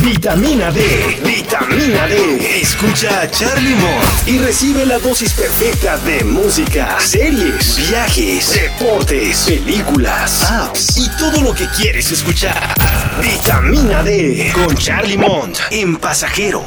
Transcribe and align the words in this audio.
Vitamina 0.00 0.70
D, 0.70 0.80
vitamina 1.24 2.06
D. 2.06 2.60
Escucha 2.60 3.22
a 3.22 3.30
Charlie 3.30 3.74
Mott 3.74 4.26
y 4.28 4.38
recibe 4.38 4.84
la 4.84 4.98
dosis 4.98 5.32
perfecta 5.32 5.96
de 5.98 6.22
música, 6.24 6.96
series, 6.98 7.88
viajes, 7.88 8.52
deportes, 8.52 9.44
películas, 9.46 10.50
apps 10.50 10.96
y 10.98 11.08
todo 11.18 11.40
lo 11.42 11.54
que 11.54 11.66
quieres 11.68 12.12
escuchar. 12.12 12.74
Vitamina 13.22 14.02
D 14.02 14.52
con 14.54 14.74
Charlie 14.76 15.18
Mont 15.18 15.58
en 15.70 15.96
Pasajero. 15.96 16.62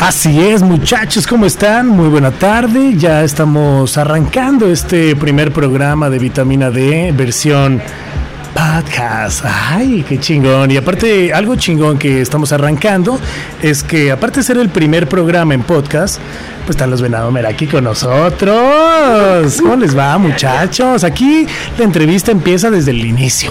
Así 0.00 0.40
es, 0.40 0.62
muchachos, 0.62 1.26
¿cómo 1.26 1.46
están? 1.46 1.88
Muy 1.88 2.08
buena 2.08 2.32
tarde. 2.32 2.94
Ya 2.96 3.22
estamos 3.22 3.96
arrancando 3.96 4.66
este 4.68 5.14
primer 5.16 5.52
programa 5.52 6.10
de 6.10 6.18
Vitamina 6.18 6.70
D, 6.70 7.12
versión 7.12 7.80
podcast. 8.54 9.44
Ay, 9.44 10.04
qué 10.08 10.18
chingón. 10.18 10.70
Y 10.70 10.76
aparte, 10.76 11.32
algo 11.32 11.56
chingón 11.56 11.98
que 11.98 12.20
estamos 12.20 12.52
arrancando 12.52 13.18
es 13.60 13.82
que, 13.82 14.10
aparte 14.10 14.40
de 14.40 14.44
ser 14.44 14.56
el 14.58 14.68
primer 14.68 15.08
programa 15.08 15.54
en 15.54 15.62
podcast, 15.62 16.18
pues 16.64 16.76
están 16.76 16.90
los 16.90 17.02
Venado 17.02 17.30
Meraki 17.30 17.66
con 17.66 17.84
nosotros. 17.84 19.60
¿Cómo 19.60 19.76
les 19.76 19.96
va, 19.96 20.16
muchachos? 20.16 21.04
Aquí 21.04 21.46
la 21.76 21.84
entrevista 21.84 22.30
empieza 22.30 22.70
desde 22.70 22.92
el 22.92 23.04
inicio. 23.04 23.50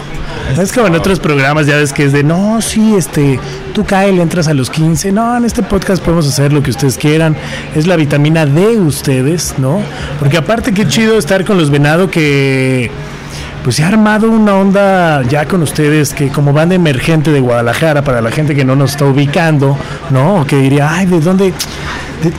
Es 0.60 0.72
como 0.72 0.88
en 0.88 0.96
otros 0.96 1.20
programas, 1.20 1.68
ya 1.68 1.78
ves 1.78 1.94
que 1.94 2.06
es 2.06 2.12
de, 2.12 2.24
no, 2.24 2.62
sí, 2.62 2.96
este, 2.96 3.40
tú 3.74 3.86
cae, 3.86 4.12
le 4.12 4.22
entras 4.22 4.48
a 4.48 4.54
los 4.54 4.70
15. 4.70 5.12
No, 5.12 5.38
en 5.38 5.46
este 5.46 5.62
podcast 5.62 6.02
podemos 6.04 6.28
hacer 6.28 6.52
lo 6.54 6.64
que 6.64 6.72
ustedes 6.72 6.98
quieran. 6.98 7.36
Es 7.76 7.86
la 7.86 7.96
vitamina 7.98 8.46
D 8.46 8.80
ustedes, 8.80 9.56
¿no? 9.58 9.82
Porque 10.20 10.38
aparte, 10.38 10.74
qué 10.74 10.88
chido 10.88 11.18
estar 11.18 11.46
con 11.46 11.58
los 11.58 11.70
Venado 11.70 12.10
que 12.10 12.90
pues 13.64 13.78
se 13.78 13.84
ha 13.84 13.88
armado 13.88 14.30
una 14.30 14.56
onda 14.56 15.24
ya 15.24 15.46
con 15.48 15.62
ustedes 15.62 16.14
que 16.14 16.28
como 16.28 16.52
banda 16.52 16.76
emergente 16.76 17.32
de 17.32 17.40
Guadalajara, 17.40 18.04
para 18.04 18.22
la 18.22 18.30
gente 18.30 18.56
que 18.56 18.66
no 18.66 18.76
nos 18.76 18.92
está 18.92 19.06
ubicando, 19.06 19.78
¿no? 20.10 20.42
O 20.42 20.46
que 20.46 20.58
diría, 20.58 20.94
ay, 20.94 21.06
¿de 21.06 21.22
dónde, 21.22 21.54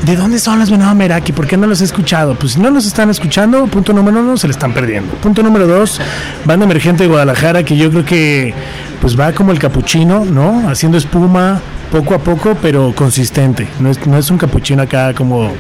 de, 0.05 0.17
dónde 0.17 0.39
son 0.39 0.59
los 0.59 0.71
Venado 0.71 0.95
Meraki? 0.95 1.33
¿Por 1.33 1.47
qué 1.47 1.57
no 1.57 1.67
los 1.67 1.81
he 1.81 1.85
escuchado? 1.85 2.35
Pues 2.35 2.53
si 2.53 2.61
no 2.61 2.71
los 2.71 2.87
están 2.87 3.09
escuchando, 3.09 3.67
punto 3.67 3.93
número 3.95 4.21
uno, 4.21 4.37
se 4.37 4.47
le 4.47 4.53
están 4.53 4.75
perdiendo. 4.75 5.15
Punto 5.15 5.43
número 5.43 5.67
dos, 5.67 5.99
banda 6.45 6.67
emergente 6.67 7.05
de 7.05 7.09
Guadalajara, 7.09 7.63
que 7.63 7.77
yo 7.77 7.91
creo 7.91 8.05
que 8.05 8.55
pues 9.01 9.19
va 9.19 9.33
como 9.33 9.53
el 9.53 9.59
capuchino, 9.59 10.27
¿no? 10.27 10.69
Haciendo 10.69 10.99
espuma 10.99 11.61
poco 11.91 12.15
a 12.15 12.19
poco, 12.19 12.57
pero 12.61 12.95
consistente. 12.95 13.67
No 13.81 13.89
es, 13.91 14.07
no 14.07 14.19
es 14.19 14.31
un 14.31 14.37
capuchino 14.37 14.83
acá 14.83 15.15
como 15.15 15.53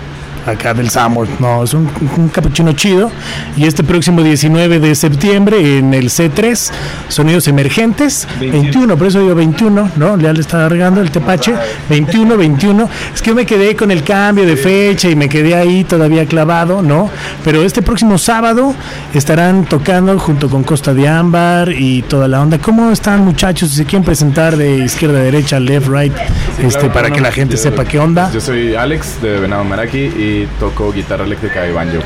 acá 0.46 0.74
del 0.74 0.90
Samur. 0.90 1.26
No, 1.38 1.62
es 1.64 1.74
un, 1.74 1.88
un, 2.16 2.28
capuchino 2.28 2.72
chido. 2.72 3.10
Y 3.56 3.66
este 3.66 3.82
próximo 3.84 4.22
19 4.22 4.80
de 4.80 4.94
septiembre 4.94 5.78
en 5.78 5.94
el 5.94 6.10
C3, 6.10 6.70
Sonidos 7.08 7.48
Emergentes, 7.48 8.26
21, 8.40 8.96
por 8.96 9.06
eso 9.06 9.20
digo 9.20 9.34
21, 9.34 9.90
¿no? 9.96 10.18
Ya 10.18 10.32
le 10.32 10.40
estaba 10.40 10.68
regando 10.68 11.00
el 11.00 11.10
tepache, 11.10 11.54
21, 11.88 12.36
21. 12.36 12.88
Es 13.14 13.22
que 13.22 13.30
yo 13.30 13.34
me 13.34 13.46
quedé 13.46 13.74
con 13.76 13.90
el 13.90 14.02
cambio 14.02 14.46
de 14.46 14.56
fecha 14.56 15.08
y 15.08 15.16
me 15.16 15.28
quedé 15.28 15.54
ahí 15.54 15.84
todavía 15.84 16.26
clavado, 16.26 16.82
¿no? 16.82 17.10
Pero 17.44 17.62
este 17.62 17.82
próximo 17.82 18.18
sábado 18.18 18.74
estarán 19.12 19.64
tocando 19.64 20.18
junto 20.18 20.48
con 20.48 20.62
Costa 20.64 20.94
de 20.94 21.08
Ámbar 21.08 21.70
y 21.72 22.02
toda 22.02 22.28
la 22.28 22.40
onda. 22.42 22.58
¿Cómo 22.58 22.90
están 22.90 23.24
muchachos? 23.24 23.70
Si 23.70 23.76
se 23.76 23.84
quieren 23.84 24.04
presentar 24.04 24.56
de 24.56 24.78
izquierda 24.78 25.18
a 25.18 25.22
derecha, 25.22 25.60
left, 25.60 25.88
right, 25.88 26.12
Sí, 26.56 26.66
este, 26.66 26.78
claro, 26.78 26.92
para 26.92 27.10
que 27.10 27.20
la 27.20 27.32
gente 27.32 27.56
yo- 27.56 27.62
sepa 27.62 27.84
qué 27.84 27.98
onda. 27.98 28.30
Yo 28.32 28.40
soy 28.40 28.74
Alex 28.74 29.20
de 29.22 29.40
Venado 29.40 29.64
Meraki 29.64 29.98
y 29.98 30.33
toco 30.58 30.92
guitarra 30.92 31.24
eléctrica 31.24 31.66
y 31.66 31.72
banjo. 31.72 31.98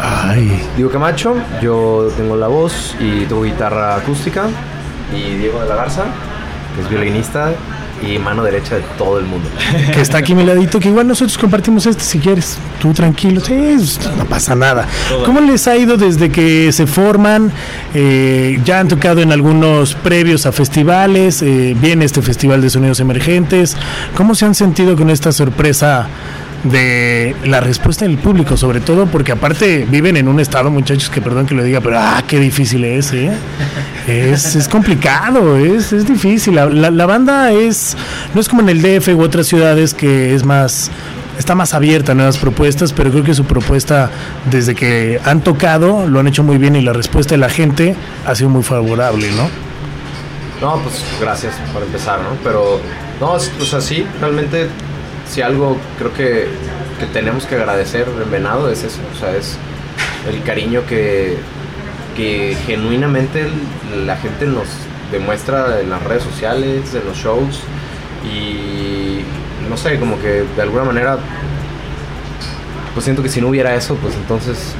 Ay, 0.00 0.62
Diego 0.76 0.90
Camacho, 0.90 1.34
yo 1.60 2.10
tengo 2.16 2.36
la 2.36 2.48
voz 2.48 2.94
y 3.00 3.24
toco 3.26 3.42
guitarra 3.42 3.96
acústica. 3.96 4.48
Y 5.14 5.36
Diego 5.36 5.60
de 5.60 5.68
la 5.68 5.74
Garza, 5.74 6.04
que 6.76 6.82
es 6.82 6.88
violinista 6.88 7.52
y 8.06 8.18
mano 8.18 8.42
derecha 8.42 8.76
de 8.76 8.82
todo 8.96 9.18
el 9.18 9.26
mundo. 9.26 9.48
que 9.92 10.00
está 10.00 10.18
aquí 10.18 10.32
a 10.32 10.36
mi 10.36 10.44
ladito, 10.44 10.80
que 10.80 10.88
igual 10.88 11.06
nosotros 11.06 11.36
compartimos 11.36 11.86
este 11.86 12.02
si 12.02 12.18
quieres. 12.18 12.58
Tú 12.80 12.92
tranquilo, 12.92 13.40
sí, 13.40 13.76
no 14.16 14.24
pasa 14.24 14.54
nada. 14.54 14.86
¿Cómo 15.26 15.40
les 15.40 15.66
ha 15.68 15.76
ido 15.76 15.96
desde 15.96 16.30
que 16.30 16.72
se 16.72 16.86
forman? 16.86 17.52
Eh, 17.94 18.60
ya 18.64 18.80
han 18.80 18.88
tocado 18.88 19.20
en 19.20 19.32
algunos 19.32 19.94
previos 19.94 20.46
a 20.46 20.52
festivales, 20.52 21.42
eh, 21.42 21.76
viene 21.78 22.04
este 22.04 22.22
Festival 22.22 22.62
de 22.62 22.70
Sonidos 22.70 23.00
Emergentes. 23.00 23.76
¿Cómo 24.16 24.34
se 24.34 24.46
han 24.46 24.54
sentido 24.54 24.96
con 24.96 25.10
esta 25.10 25.32
sorpresa? 25.32 26.08
De 26.64 27.34
la 27.44 27.60
respuesta 27.60 28.04
del 28.04 28.18
público, 28.18 28.56
sobre 28.56 28.80
todo 28.80 29.06
porque 29.06 29.32
aparte 29.32 29.86
viven 29.90 30.16
en 30.16 30.28
un 30.28 30.40
estado, 30.40 30.70
muchachos, 30.70 31.08
que 31.08 31.20
perdón 31.22 31.46
que 31.46 31.54
lo 31.54 31.62
diga, 31.62 31.80
pero 31.80 31.98
ah, 31.98 32.22
qué 32.26 32.38
difícil 32.38 32.84
es, 32.84 33.12
¿eh? 33.12 33.30
Es, 34.06 34.54
es 34.56 34.68
complicado, 34.68 35.56
es, 35.56 35.92
es 35.92 36.06
difícil. 36.06 36.54
La, 36.56 36.66
la- 36.66 37.06
banda 37.06 37.50
es, 37.52 37.96
no 38.34 38.40
es 38.40 38.48
como 38.48 38.60
en 38.62 38.68
el 38.68 38.82
DF 38.82 39.08
u 39.16 39.22
otras 39.22 39.46
ciudades 39.46 39.94
que 39.94 40.34
es 40.34 40.44
más, 40.44 40.90
está 41.38 41.54
más 41.54 41.72
abierta 41.74 42.12
a 42.12 42.14
nuevas 42.14 42.36
propuestas, 42.38 42.92
pero 42.92 43.10
creo 43.10 43.24
que 43.24 43.34
su 43.34 43.44
propuesta, 43.44 44.10
desde 44.50 44.74
que 44.74 45.18
han 45.24 45.40
tocado, 45.40 46.06
lo 46.06 46.20
han 46.20 46.28
hecho 46.28 46.42
muy 46.44 46.58
bien 46.58 46.76
y 46.76 46.82
la 46.82 46.92
respuesta 46.92 47.34
de 47.34 47.38
la 47.38 47.48
gente 47.48 47.96
ha 48.26 48.34
sido 48.34 48.50
muy 48.50 48.62
favorable, 48.62 49.28
¿no? 49.32 49.48
No, 50.60 50.82
pues 50.82 51.02
gracias 51.20 51.54
por 51.72 51.82
empezar, 51.82 52.18
¿no? 52.20 52.36
Pero, 52.44 52.80
no, 53.18 53.36
es- 53.38 53.50
o 53.60 53.64
sea, 53.64 53.80
sí, 53.80 54.04
realmente, 54.20 54.68
si 55.30 55.42
algo 55.42 55.76
creo 55.98 56.12
que, 56.12 56.48
que 56.98 57.06
tenemos 57.12 57.46
que 57.46 57.54
agradecer 57.54 58.06
en 58.22 58.30
Venado 58.30 58.68
es 58.68 58.82
eso, 58.82 59.00
o 59.14 59.18
sea, 59.18 59.36
es 59.36 59.56
el 60.28 60.42
cariño 60.42 60.82
que, 60.88 61.36
que 62.16 62.56
genuinamente 62.66 63.46
la 64.04 64.16
gente 64.16 64.46
nos 64.46 64.66
demuestra 65.12 65.80
en 65.80 65.90
las 65.90 66.02
redes 66.02 66.24
sociales, 66.24 66.94
en 66.94 67.04
los 67.06 67.16
shows, 67.16 67.60
y 68.24 69.20
no 69.68 69.76
sé, 69.76 70.00
como 70.00 70.20
que 70.20 70.44
de 70.56 70.62
alguna 70.62 70.82
manera, 70.82 71.18
pues 72.92 73.04
siento 73.04 73.22
que 73.22 73.28
si 73.28 73.40
no 73.40 73.48
hubiera 73.48 73.74
eso, 73.76 73.94
pues 73.96 74.14
entonces 74.16 74.74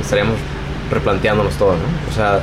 estaríamos 0.00 0.36
replanteándonos 0.88 1.54
todo, 1.54 1.72
¿no? 1.72 2.10
O 2.10 2.14
sea, 2.14 2.40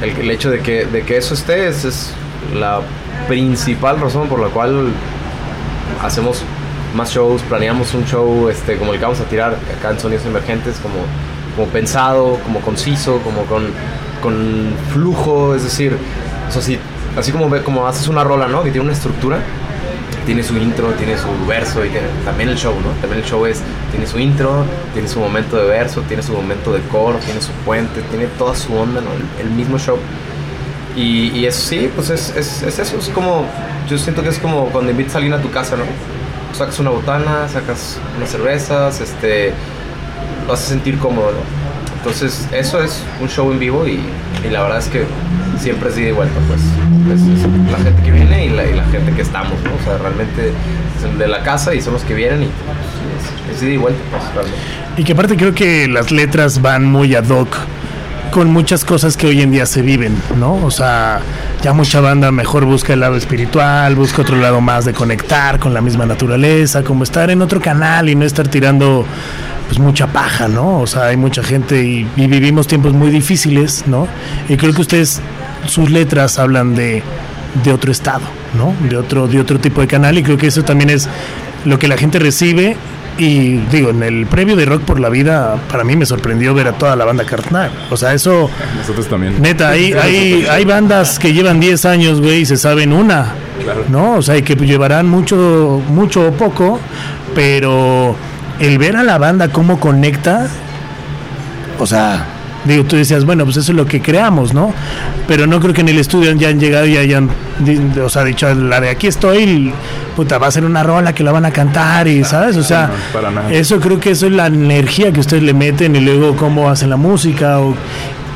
el, 0.00 0.16
el 0.16 0.30
hecho 0.30 0.50
de 0.50 0.60
que, 0.60 0.86
de 0.86 1.02
que 1.02 1.18
eso 1.18 1.34
esté 1.34 1.68
es, 1.68 1.84
es 1.84 2.14
la 2.54 2.80
principal 3.28 4.00
razón 4.00 4.28
por 4.28 4.40
la 4.40 4.48
cual 4.48 4.88
hacemos 6.02 6.42
más 6.94 7.10
shows, 7.10 7.42
planeamos 7.42 7.94
un 7.94 8.04
show 8.04 8.48
este, 8.48 8.76
como 8.76 8.92
el 8.92 8.98
que 8.98 9.04
vamos 9.04 9.20
a 9.20 9.24
tirar 9.24 9.56
acá 9.78 9.90
en 9.90 9.98
Sonidos 10.00 10.26
Emergentes, 10.26 10.76
como, 10.82 10.94
como 11.56 11.68
pensado, 11.68 12.38
como 12.44 12.60
conciso, 12.60 13.18
como 13.24 13.42
con, 13.46 13.64
con 14.22 14.74
flujo, 14.92 15.54
es 15.54 15.62
decir, 15.64 15.96
o 16.48 16.52
sea, 16.52 16.60
si- 16.62 16.78
así 17.16 17.32
como, 17.32 17.48
como 17.62 17.86
haces 17.86 18.08
una 18.08 18.24
rola, 18.24 18.46
¿no? 18.48 18.62
Que 18.62 18.70
tiene 18.70 18.84
una 18.84 18.92
estructura, 18.92 19.38
tiene 20.26 20.42
su 20.42 20.56
intro, 20.56 20.88
tiene 20.98 21.16
su 21.16 21.26
verso 21.46 21.84
y 21.84 21.88
tiene- 21.88 22.08
también 22.24 22.50
el 22.50 22.56
show, 22.56 22.74
¿no? 22.74 22.90
También 23.00 23.22
el 23.22 23.28
show 23.28 23.44
es, 23.46 23.60
tiene 23.90 24.06
su 24.06 24.18
intro, 24.18 24.64
tiene 24.92 25.08
su 25.08 25.18
momento 25.18 25.56
de 25.56 25.64
verso, 25.64 26.02
tiene 26.02 26.22
su 26.22 26.32
momento 26.32 26.72
de 26.72 26.80
coro, 26.82 27.18
tiene 27.24 27.40
su 27.40 27.52
puente, 27.64 28.02
tiene 28.10 28.26
toda 28.38 28.54
su 28.54 28.74
onda, 28.74 29.00
¿no? 29.00 29.08
El, 29.40 29.46
el 29.46 29.50
mismo 29.54 29.78
show. 29.78 29.96
Y, 30.96 31.46
eso 31.46 31.68
sí, 31.68 31.90
pues 31.94 32.10
es, 32.10 32.34
es, 32.36 32.62
es 32.62 32.78
eso, 32.78 32.98
es 32.98 33.08
como, 33.08 33.46
yo 33.88 33.96
siento 33.96 34.22
que 34.22 34.28
es 34.28 34.38
como 34.38 34.66
cuando 34.66 34.90
invitas 34.90 35.14
a 35.14 35.18
alguien 35.18 35.32
a 35.34 35.40
tu 35.40 35.50
casa, 35.50 35.76
¿no? 35.76 35.84
Sacas 36.56 36.78
una 36.80 36.90
botana, 36.90 37.48
sacas 37.48 37.98
unas 38.16 38.30
cervezas, 38.30 39.00
este, 39.00 39.52
lo 40.46 40.52
haces 40.52 40.68
sentir 40.68 40.98
cómodo, 40.98 41.32
¿no? 41.32 41.62
Entonces, 41.96 42.46
eso 42.52 42.82
es 42.82 43.02
un 43.20 43.28
show 43.28 43.50
en 43.52 43.58
vivo 43.58 43.86
y, 43.86 44.00
y 44.44 44.50
la 44.50 44.62
verdad 44.62 44.78
es 44.78 44.88
que 44.88 45.04
siempre 45.58 45.88
es 45.88 45.98
ida 45.98 46.08
y 46.08 46.12
vuelta, 46.12 46.34
pues. 46.46 46.60
Es, 47.14 47.70
la 47.70 47.78
gente 47.78 48.02
que 48.02 48.10
viene 48.10 48.46
y 48.46 48.48
la, 48.50 48.66
y 48.66 48.74
la 48.74 48.84
gente 48.86 49.12
que 49.12 49.22
estamos, 49.22 49.54
¿no? 49.62 49.70
O 49.80 49.84
sea, 49.84 49.98
realmente 49.98 50.48
es 50.48 51.18
de 51.18 51.28
la 51.28 51.42
casa 51.42 51.74
y 51.74 51.80
son 51.80 51.94
los 51.94 52.02
que 52.02 52.14
vienen 52.14 52.42
y 52.42 52.46
pues, 52.46 53.50
es, 53.50 53.56
es 53.56 53.62
ida 53.62 53.72
y 53.72 53.76
vuelta, 53.78 54.00
pues. 54.10 54.46
Y 54.96 55.04
que 55.04 55.12
aparte 55.12 55.36
creo 55.36 55.54
que 55.54 55.88
las 55.88 56.10
letras 56.10 56.60
van 56.60 56.84
muy 56.84 57.14
ad 57.14 57.28
hoc 57.28 57.56
con 58.32 58.50
muchas 58.50 58.84
cosas 58.84 59.16
que 59.16 59.26
hoy 59.26 59.42
en 59.42 59.50
día 59.50 59.66
se 59.66 59.82
viven, 59.82 60.16
¿no? 60.38 60.54
O 60.64 60.70
sea, 60.70 61.20
ya 61.62 61.74
mucha 61.74 62.00
banda 62.00 62.32
mejor 62.32 62.64
busca 62.64 62.94
el 62.94 63.00
lado 63.00 63.14
espiritual, 63.14 63.94
busca 63.94 64.22
otro 64.22 64.36
lado 64.36 64.60
más 64.62 64.86
de 64.86 64.94
conectar 64.94 65.58
con 65.58 65.74
la 65.74 65.82
misma 65.82 66.06
naturaleza, 66.06 66.82
como 66.82 67.04
estar 67.04 67.30
en 67.30 67.42
otro 67.42 67.60
canal 67.60 68.08
y 68.08 68.14
no 68.14 68.24
estar 68.24 68.48
tirando 68.48 69.04
pues 69.68 69.78
mucha 69.78 70.06
paja, 70.06 70.48
¿no? 70.48 70.80
O 70.80 70.86
sea, 70.86 71.04
hay 71.04 71.16
mucha 71.16 71.42
gente 71.42 71.84
y, 71.84 72.04
vivimos 72.16 72.66
tiempos 72.66 72.94
muy 72.94 73.10
difíciles, 73.10 73.84
¿no? 73.86 74.08
Y 74.48 74.56
creo 74.56 74.72
que 74.72 74.80
ustedes, 74.80 75.20
sus 75.66 75.90
letras 75.90 76.38
hablan 76.38 76.74
de 76.74 77.02
de 77.64 77.72
otro 77.72 77.92
estado, 77.92 78.22
¿no? 78.56 78.74
De 78.88 78.96
otro, 78.96 79.28
de 79.28 79.38
otro 79.38 79.58
tipo 79.60 79.80
de 79.80 79.86
canal 79.86 80.16
y 80.16 80.22
creo 80.22 80.38
que 80.38 80.46
eso 80.46 80.62
también 80.64 80.90
es 80.90 81.08
lo 81.64 81.78
que 81.78 81.86
la 81.86 81.96
gente 81.96 82.18
recibe 82.18 82.76
y 83.18 83.58
digo, 83.70 83.90
en 83.90 84.02
el 84.02 84.26
previo 84.26 84.56
de 84.56 84.64
Rock 84.64 84.82
por 84.82 84.98
la 84.98 85.08
Vida, 85.08 85.56
para 85.70 85.84
mí 85.84 85.96
me 85.96 86.06
sorprendió 86.06 86.54
ver 86.54 86.68
a 86.68 86.72
toda 86.72 86.96
la 86.96 87.04
banda 87.04 87.24
carnal. 87.24 87.70
O 87.90 87.96
sea, 87.96 88.14
eso. 88.14 88.50
Nosotros 88.76 89.06
también. 89.08 89.40
Neta, 89.40 89.70
hay, 89.70 89.92
hay, 89.92 90.46
hay 90.50 90.64
bandas 90.64 91.18
que 91.18 91.32
llevan 91.32 91.60
10 91.60 91.84
años, 91.84 92.20
güey, 92.20 92.40
y 92.40 92.46
se 92.46 92.56
saben 92.56 92.92
una. 92.92 93.34
Claro. 93.62 93.84
¿No? 93.88 94.16
O 94.16 94.22
sea, 94.22 94.36
y 94.36 94.42
que 94.42 94.56
llevarán 94.56 95.08
mucho, 95.08 95.82
mucho 95.88 96.28
o 96.28 96.32
poco, 96.32 96.80
pero 97.34 98.16
el 98.58 98.78
ver 98.78 98.96
a 98.96 99.02
la 99.02 99.18
banda 99.18 99.48
cómo 99.48 99.78
conecta, 99.78 100.48
o 101.78 101.86
sea, 101.86 102.26
digo, 102.64 102.84
tú 102.84 102.96
decías, 102.96 103.24
bueno, 103.24 103.44
pues 103.44 103.56
eso 103.56 103.72
es 103.72 103.76
lo 103.76 103.86
que 103.86 104.00
creamos, 104.00 104.54
¿no? 104.54 104.72
Pero 105.26 105.46
no 105.46 105.60
creo 105.60 105.72
que 105.74 105.80
en 105.80 105.88
el 105.88 105.98
estudio 105.98 106.32
ya 106.32 106.48
han 106.48 106.60
llegado 106.60 106.86
y 106.86 106.96
hayan, 106.96 107.28
o 108.04 108.08
sea, 108.08 108.24
dicho, 108.24 108.52
la 108.54 108.80
de 108.80 108.90
aquí 108.90 109.06
estoy, 109.06 109.72
puta, 110.16 110.38
va 110.38 110.46
a 110.46 110.50
ser 110.50 110.64
una 110.64 110.82
rola 110.82 111.14
que 111.14 111.22
la 111.24 111.32
van 111.32 111.44
a 111.44 111.50
cantar 111.50 112.06
y, 112.08 112.22
¿sabes? 112.24 112.56
O 112.56 112.62
sea, 112.62 112.88
no, 112.88 113.48
eso 113.50 113.80
creo 113.80 113.98
que 114.00 114.10
eso 114.10 114.26
es 114.26 114.32
la 114.32 114.46
energía 114.46 115.12
que 115.12 115.20
ustedes 115.20 115.42
le 115.42 115.54
meten 115.54 115.96
y 115.96 116.00
luego 116.00 116.36
cómo 116.36 116.68
hacen 116.70 116.90
la 116.90 116.96
música 116.96 117.58
o- 117.60 117.74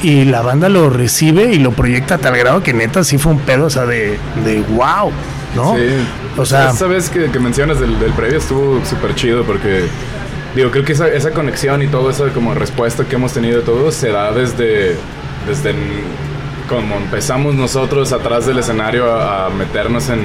y 0.03 0.25
la 0.27 0.43
banda 0.43 0.69
lo 0.69 0.91
recibe 0.91 1.53
y 1.55 1.59
lo 1.59 1.73
proyecta 1.73 2.17
a 2.17 2.19
tal 2.19 2.37
grado 2.37 2.63
que 2.63 2.73
neta 2.75 3.03
sí 3.03 3.17
fue 3.19 3.33
un 3.33 3.41
pedo, 3.41 3.67
o 3.67 3.71
sea, 3.71 3.87
de, 3.87 4.19
de 4.45 4.61
wow, 4.71 5.11
¿no? 5.55 5.75
Sí. 5.75 5.83
O 6.37 6.45
sea, 6.45 6.71
esa 6.71 6.87
vez 6.87 7.09
que, 7.09 7.31
que 7.31 7.39
mencionas 7.39 7.81
del, 7.81 7.99
del 7.99 8.13
previo 8.13 8.37
estuvo 8.39 8.85
súper 8.85 9.15
chido 9.15 9.43
porque, 9.45 9.87
digo, 10.57 10.71
creo 10.71 10.85
que 10.85 10.95
esa, 10.95 11.09
esa 11.09 11.31
conexión 11.33 11.83
y 11.83 11.87
todo 11.87 12.11
eso 12.11 12.29
como 12.33 12.55
respuesta 12.55 13.05
que 13.05 13.17
hemos 13.17 13.33
tenido 13.33 13.61
todos 13.63 13.95
se 13.95 14.11
da 14.11 14.33
desde, 14.33 14.97
desde 15.47 15.75
como 16.69 16.97
empezamos 16.97 17.55
nosotros 17.55 18.13
atrás 18.13 18.47
del 18.47 18.59
escenario 18.59 19.13
a 19.13 19.51
meternos 19.51 20.09
en, 20.09 20.21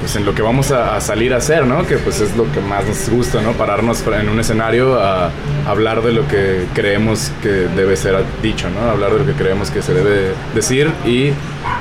pues, 0.00 0.16
en 0.16 0.24
lo 0.24 0.34
que 0.34 0.42
vamos 0.42 0.70
a, 0.70 0.96
a 0.96 1.00
salir 1.00 1.34
a 1.34 1.38
hacer, 1.38 1.66
¿no? 1.66 1.86
Que 1.86 1.96
pues 1.98 2.20
es 2.20 2.36
lo 2.36 2.50
que 2.52 2.60
más 2.60 2.86
nos 2.86 3.08
gusta, 3.08 3.40
¿no? 3.40 3.52
Pararnos 3.52 4.02
en 4.06 4.28
un 4.28 4.40
escenario 4.40 5.00
a 5.00 5.30
hablar 5.66 6.02
de 6.02 6.12
lo 6.12 6.26
que 6.28 6.64
creemos 6.74 7.30
que 7.42 7.48
debe 7.48 7.96
ser 7.96 8.16
dicho, 8.42 8.68
¿no? 8.70 8.90
Hablar 8.90 9.12
de 9.12 9.18
lo 9.20 9.26
que 9.26 9.32
creemos 9.32 9.70
que 9.70 9.82
se 9.82 9.94
debe 9.94 10.32
decir 10.54 10.90
y 11.04 11.32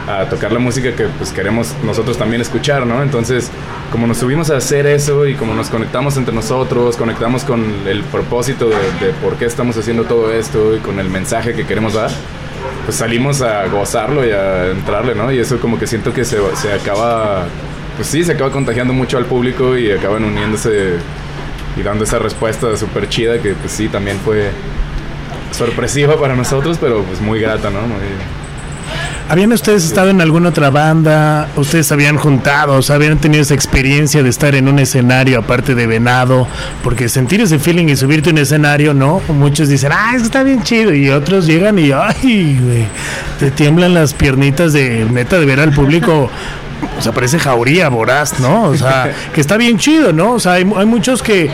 a 0.07 0.25
tocar 0.25 0.51
la 0.51 0.59
música 0.59 0.95
que 0.95 1.05
pues 1.17 1.31
queremos 1.31 1.73
nosotros 1.83 2.17
también 2.17 2.41
escuchar, 2.41 2.85
¿no? 2.85 3.01
Entonces, 3.01 3.49
como 3.91 4.07
nos 4.07 4.17
subimos 4.17 4.49
a 4.49 4.57
hacer 4.57 4.85
eso 4.87 5.25
y 5.27 5.35
como 5.35 5.53
nos 5.53 5.69
conectamos 5.69 6.17
entre 6.17 6.33
nosotros, 6.33 6.97
conectamos 6.97 7.43
con 7.43 7.63
el 7.87 8.03
propósito 8.03 8.69
de, 8.69 9.05
de 9.05 9.13
por 9.21 9.35
qué 9.35 9.45
estamos 9.45 9.77
haciendo 9.77 10.03
todo 10.03 10.31
esto 10.31 10.75
y 10.75 10.79
con 10.79 10.99
el 10.99 11.09
mensaje 11.09 11.53
que 11.53 11.65
queremos 11.65 11.93
dar, 11.93 12.09
pues 12.85 12.97
salimos 12.97 13.41
a 13.41 13.67
gozarlo 13.67 14.25
y 14.25 14.31
a 14.31 14.71
entrarle, 14.71 15.15
¿no? 15.15 15.31
Y 15.31 15.39
eso 15.39 15.59
como 15.59 15.79
que 15.79 15.87
siento 15.87 16.13
que 16.13 16.23
se, 16.23 16.37
se 16.55 16.71
acaba, 16.71 17.45
pues 17.95 18.07
sí, 18.07 18.23
se 18.23 18.33
acaba 18.33 18.51
contagiando 18.51 18.93
mucho 18.93 19.17
al 19.17 19.25
público 19.25 19.77
y 19.77 19.91
acaban 19.91 20.23
uniéndose 20.23 20.95
y 21.77 21.81
dando 21.83 22.03
esa 22.03 22.19
respuesta 22.19 22.75
súper 22.77 23.09
chida 23.09 23.39
que 23.41 23.53
pues 23.53 23.71
sí, 23.71 23.87
también 23.87 24.17
fue 24.23 24.51
sorpresiva 25.51 26.19
para 26.19 26.35
nosotros, 26.35 26.77
pero 26.79 27.03
pues 27.03 27.21
muy 27.21 27.39
grata, 27.39 27.69
¿no? 27.69 27.81
Muy- 27.81 27.97
¿Habían 29.27 29.51
ustedes 29.53 29.83
estado 29.83 30.11
en 30.11 30.21
alguna 30.21 30.49
otra 30.49 30.69
banda? 30.69 31.47
¿Ustedes 31.55 31.91
habían 31.91 32.15
juntado? 32.17 32.73
O 32.75 32.81
sea, 32.83 32.97
¿habían 32.97 33.17
tenido 33.17 33.41
esa 33.41 33.55
experiencia 33.55 34.21
de 34.21 34.29
estar 34.29 34.53
en 34.53 34.67
un 34.67 34.77
escenario 34.77 35.39
aparte 35.39 35.73
de 35.73 35.87
Venado? 35.87 36.47
Porque 36.83 37.09
sentir 37.09 37.41
ese 37.41 37.57
feeling 37.57 37.87
y 37.87 37.95
subirte 37.95 38.29
a 38.29 38.33
un 38.33 38.37
escenario, 38.37 38.93
¿no? 38.93 39.23
Muchos 39.29 39.67
dicen, 39.69 39.91
ah, 39.91 40.11
eso 40.15 40.25
está 40.25 40.43
bien 40.43 40.61
chido. 40.61 40.93
Y 40.93 41.09
otros 41.09 41.47
llegan 41.47 41.79
y, 41.79 41.91
ay, 41.91 42.59
güey, 42.63 42.85
te 43.39 43.49
tiemblan 43.49 43.95
las 43.95 44.13
piernitas 44.13 44.73
de 44.73 45.07
neta 45.11 45.39
de 45.39 45.45
ver 45.47 45.59
al 45.59 45.71
público. 45.71 46.29
O 46.97 47.01
sea, 47.01 47.11
parece 47.11 47.39
jauría 47.39 47.89
voraz, 47.89 48.39
¿no? 48.39 48.63
O 48.65 48.75
sea, 48.75 49.11
que 49.33 49.41
está 49.41 49.57
bien 49.57 49.77
chido, 49.77 50.13
¿no? 50.13 50.33
O 50.33 50.39
sea, 50.39 50.53
hay, 50.53 50.69
hay 50.75 50.85
muchos 50.85 51.21
que 51.23 51.49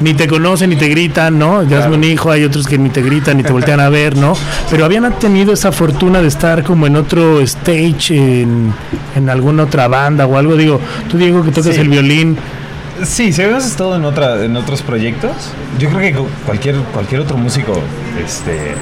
ni 0.00 0.14
te 0.14 0.26
conocen 0.26 0.70
ni 0.70 0.76
te 0.76 0.88
gritan, 0.88 1.38
¿no? 1.38 1.62
Ya 1.62 1.80
es 1.80 1.86
un 1.86 2.02
hijo, 2.04 2.30
hay 2.30 2.44
otros 2.44 2.66
que 2.66 2.78
ni 2.78 2.88
te 2.88 3.02
gritan 3.02 3.36
ni 3.36 3.42
te 3.42 3.52
voltean 3.52 3.80
a 3.80 3.90
ver, 3.90 4.16
¿no? 4.16 4.32
Pero 4.70 4.86
habían 4.86 5.12
tenido 5.18 5.52
esa 5.52 5.72
fortuna 5.72 6.22
de 6.22 6.28
estar 6.28 6.64
como 6.64 6.86
en 6.86 6.96
otro 6.96 7.40
stage, 7.42 8.16
en, 8.42 8.72
en 9.14 9.28
alguna 9.28 9.64
otra 9.64 9.88
banda 9.88 10.26
o 10.26 10.38
algo. 10.38 10.56
Digo, 10.56 10.80
tú 11.10 11.18
Diego 11.18 11.42
que 11.44 11.50
tocas 11.50 11.74
Sí. 11.74 11.80
el 11.80 11.88
violín, 11.90 12.38
Sí, 13.02 13.32
si 13.32 13.40
habíamos 13.40 13.64
estado 13.64 13.96
en 13.96 14.04
otra, 14.04 14.44
en 14.44 14.54
otros 14.56 14.82
proyectos, 14.82 15.32
yo 15.78 15.88
creo 15.88 16.00
que 16.00 16.12
cu- 16.12 16.26
cualquier, 16.44 16.74
cualquier 16.92 17.22
otro 17.22 17.38
músico, 17.38 17.72
este, 18.22 18.74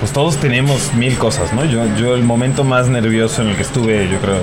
pues 0.00 0.10
todos 0.12 0.36
tenemos 0.38 0.92
mil 0.94 1.16
cosas, 1.16 1.52
¿no? 1.52 1.64
Yo, 1.64 1.84
yo 1.96 2.14
el 2.16 2.24
momento 2.24 2.64
más 2.64 2.88
nervioso 2.88 3.42
en 3.42 3.48
el 3.50 3.56
que 3.56 3.62
estuve, 3.62 4.08
yo 4.10 4.18
creo, 4.18 4.38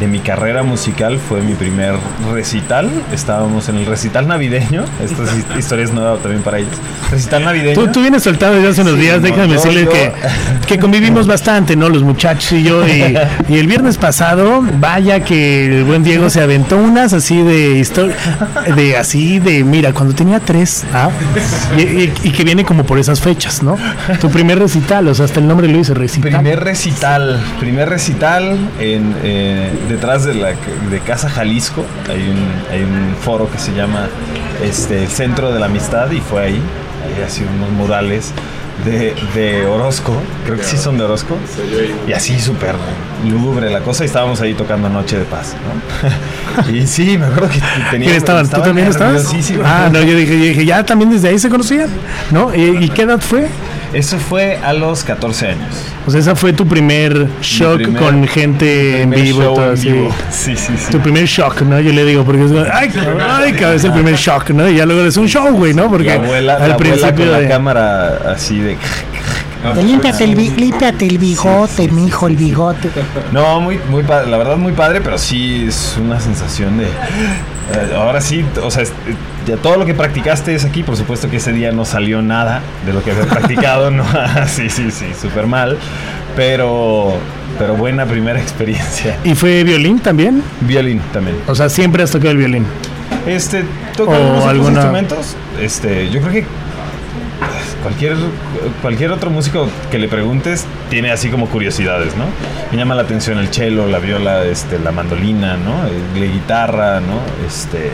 de 0.00 0.06
mi 0.08 0.18
carrera 0.20 0.62
musical 0.62 1.18
fue 1.18 1.40
mi 1.42 1.54
primer 1.54 1.94
recital. 2.32 2.90
Estábamos 3.12 3.68
en 3.68 3.76
el 3.76 3.86
recital 3.86 4.26
navideño. 4.26 4.84
Esta 5.02 5.22
es- 5.24 5.44
historia 5.58 5.84
es 5.84 5.92
nueva 5.92 6.16
también 6.18 6.42
para 6.42 6.58
ellos. 6.58 6.72
Recital 7.10 7.44
navideño. 7.44 7.74
Tú, 7.74 7.88
tú 7.92 8.00
vienes 8.00 8.22
soltado 8.22 8.54
desde 8.54 8.68
hace 8.68 8.82
unos 8.82 8.94
Sí, 8.94 9.00
días, 9.00 9.16
no, 9.20 9.26
déjame 9.26 9.52
decirles 9.54 9.84
yo- 9.84 9.90
que, 9.92 10.12
que 10.66 10.78
convivimos 10.78 11.26
bastante, 11.28 11.76
¿no? 11.76 11.88
Los 11.88 12.02
muchachos 12.02 12.52
y 12.52 12.62
yo. 12.64 12.86
Y, 12.86 13.16
y 13.48 13.58
el 13.58 13.66
viernes 13.66 13.96
pasado, 13.98 14.62
vaya 14.78 15.20
que 15.24 15.66
el 15.66 15.84
buen 15.84 16.02
Diego 16.02 16.30
se 16.30 16.40
aventó 16.40 16.76
unas 16.78 17.12
así 17.12 17.42
de 17.42 17.78
historia, 17.78 18.14
de 18.74 18.96
así 18.96 19.38
de, 19.38 19.62
mira, 19.64 19.92
cuando 19.92 20.14
tenía 20.14 20.40
tres, 20.40 20.84
¿ah? 20.92 21.10
y, 21.76 21.80
y- 21.82 22.12
y 22.24 22.30
que 22.30 22.44
viene 22.44 22.64
como 22.64 22.84
por 22.84 22.98
esas 22.98 23.20
fechas, 23.20 23.62
¿no? 23.62 23.76
Tu 24.20 24.30
primer 24.30 24.58
recital, 24.58 25.06
o 25.08 25.14
sea, 25.14 25.24
hasta 25.26 25.40
el 25.40 25.46
nombre 25.46 25.68
lo 25.68 25.78
dice, 25.78 25.94
recital. 25.94 26.30
Primer 26.32 26.60
recital, 26.64 27.40
primer 27.60 27.88
recital 27.88 28.58
en, 28.80 29.14
eh, 29.22 29.70
detrás 29.88 30.24
de 30.24 30.34
la 30.34 30.48
de 30.48 31.00
Casa 31.04 31.28
Jalisco. 31.28 31.84
Hay 32.08 32.28
un, 32.28 32.72
hay 32.72 32.82
un 32.82 33.14
foro 33.20 33.50
que 33.50 33.58
se 33.58 33.72
llama 33.72 34.08
este, 34.64 35.02
el 35.02 35.08
Centro 35.08 35.52
de 35.52 35.60
la 35.60 35.66
Amistad 35.66 36.10
y 36.10 36.20
fue 36.20 36.42
ahí. 36.42 36.62
Hay 37.04 37.22
así 37.24 37.42
unos 37.42 37.70
murales 37.70 38.32
de, 38.84 39.14
de 39.34 39.66
Orozco, 39.66 40.14
creo 40.44 40.56
que 40.56 40.64
sí 40.64 40.76
son 40.76 40.98
de 40.98 41.04
Orozco. 41.04 41.36
Y 42.06 42.12
así 42.12 42.40
súper 42.40 42.74
lúgubre 43.28 43.70
la 43.70 43.80
cosa 43.80 44.04
y 44.04 44.06
estábamos 44.06 44.40
ahí 44.40 44.54
tocando 44.54 44.88
Noche 44.88 45.18
de 45.18 45.24
Paz, 45.24 45.54
¿no? 46.64 46.72
y 46.72 46.86
sí, 46.86 47.18
me 47.18 47.26
acuerdo 47.26 47.48
que 47.48 47.60
tenía... 47.90 48.08
¿Quién 48.08 48.16
estaban? 48.16 48.48
¿Tú 48.48 48.60
también 48.60 48.88
estabas? 48.88 49.24
nerviosísimo. 49.24 49.62
Ah, 49.64 49.88
no, 49.92 50.00
yo 50.02 50.16
dije, 50.16 50.38
yo 50.38 50.44
dije, 50.44 50.64
ya 50.64 50.84
también 50.84 51.10
desde 51.10 51.28
ahí 51.28 51.38
se 51.38 51.48
conocían, 51.48 51.88
¿no? 52.30 52.54
¿Y, 52.54 52.84
y 52.84 52.88
qué 52.88 53.02
edad 53.02 53.20
fue? 53.20 53.48
Eso 53.92 54.18
fue 54.18 54.58
a 54.62 54.72
los 54.72 55.04
14 55.04 55.48
años. 55.48 55.74
O 56.06 56.10
sea, 56.10 56.20
esa 56.20 56.34
fue 56.34 56.52
tu 56.54 56.66
primer 56.66 57.28
shock 57.42 57.76
primer- 57.76 58.02
con 58.02 58.26
gente 58.26 59.02
en 59.02 59.10
vivo, 59.10 59.42
show 59.42 59.54
todo 59.54 59.66
en 59.66 59.72
así. 59.74 59.92
vivo. 59.92 60.14
Sí, 60.30 60.56
sí, 60.56 60.72
sí. 60.78 60.90
Tu 60.90 60.98
primer 61.00 61.26
shock, 61.26 61.60
¿no? 61.62 61.78
Yo 61.78 61.92
le 61.92 62.04
digo, 62.06 62.24
porque 62.24 62.44
es, 62.44 62.52
ay, 62.72 62.88
cabrón, 62.88 63.18
ay, 63.20 63.52
cabrón, 63.52 63.76
es 63.76 63.84
el 63.84 63.92
primer 63.92 64.14
shock, 64.16 64.50
¿no? 64.50 64.68
Y 64.68 64.76
ya 64.76 64.86
luego 64.86 65.02
es 65.02 65.16
un 65.18 65.28
show, 65.28 65.46
güey, 65.52 65.74
¿no? 65.74 65.88
Porque 65.90 66.06
la 66.08 66.14
abuela, 66.14 66.54
al 66.54 66.68
la 66.70 66.74
abuela 66.74 66.76
principio 66.78 67.24
con 67.24 67.32
la 67.32 67.38
de- 67.40 67.48
cámara 67.48 68.18
así 68.32 68.58
de... 68.58 68.76
Límpiate 69.80 70.24
el, 70.24 70.34
bi- 70.34 70.50
límpiate 70.50 71.06
el 71.06 71.18
bigote, 71.18 71.86
mijo, 71.88 72.26
el 72.26 72.36
bigote. 72.36 72.88
No, 73.30 73.60
muy, 73.60 73.78
muy 73.90 74.02
padre, 74.02 74.28
la 74.28 74.36
verdad 74.36 74.56
muy 74.56 74.72
padre, 74.72 75.00
pero 75.00 75.16
sí 75.18 75.66
es 75.68 75.96
una 76.04 76.18
sensación 76.18 76.78
de... 76.78 76.86
eh, 77.74 77.94
ahora 77.96 78.20
sí, 78.20 78.44
o 78.62 78.70
sea, 78.70 78.82
eh, 78.82 78.88
ya 79.46 79.56
todo 79.56 79.76
lo 79.76 79.86
que 79.86 79.94
practicaste 79.94 80.54
es 80.54 80.64
aquí, 80.64 80.82
por 80.82 80.96
supuesto 80.96 81.30
que 81.30 81.36
ese 81.36 81.52
día 81.52 81.72
no 81.72 81.84
salió 81.84 82.22
nada 82.22 82.60
de 82.86 82.92
lo 82.92 83.02
que 83.02 83.12
había 83.12 83.24
practicado, 83.28 83.90
no, 83.90 84.04
sí, 84.46 84.68
sí, 84.70 84.90
sí, 84.90 85.06
súper 85.20 85.46
mal, 85.46 85.78
pero, 86.36 87.14
pero 87.58 87.74
buena 87.76 88.06
primera 88.06 88.40
experiencia. 88.42 89.16
¿Y 89.24 89.34
fue 89.34 89.64
violín 89.64 89.98
también? 90.00 90.42
Violín 90.62 91.00
también. 91.12 91.36
O 91.46 91.54
sea, 91.54 91.68
siempre 91.68 92.02
has 92.02 92.10
tocado 92.10 92.30
el 92.30 92.36
violín. 92.38 92.64
Este, 93.26 93.64
toca 93.96 94.12
O 94.12 94.14
algunos 94.14 94.46
alguna- 94.46 94.70
instrumentos. 94.72 95.36
Este, 95.60 96.10
yo 96.10 96.20
creo 96.20 96.32
que 96.32 96.44
cualquier 97.82 98.16
cualquier 98.80 99.10
otro 99.10 99.30
músico 99.30 99.68
que 99.90 99.98
le 99.98 100.08
preguntes 100.08 100.66
tiene 100.90 101.10
así 101.10 101.28
como 101.28 101.48
curiosidades, 101.48 102.16
¿no? 102.16 102.24
Me 102.70 102.78
llama 102.78 102.94
la 102.94 103.02
atención 103.02 103.38
el 103.38 103.52
cello, 103.52 103.86
la 103.86 103.98
viola, 103.98 104.44
este, 104.44 104.78
la 104.78 104.92
mandolina, 104.92 105.56
¿no? 105.56 105.74
La 106.18 106.26
guitarra, 106.26 107.00
¿no? 107.00 107.20
Este, 107.46 107.90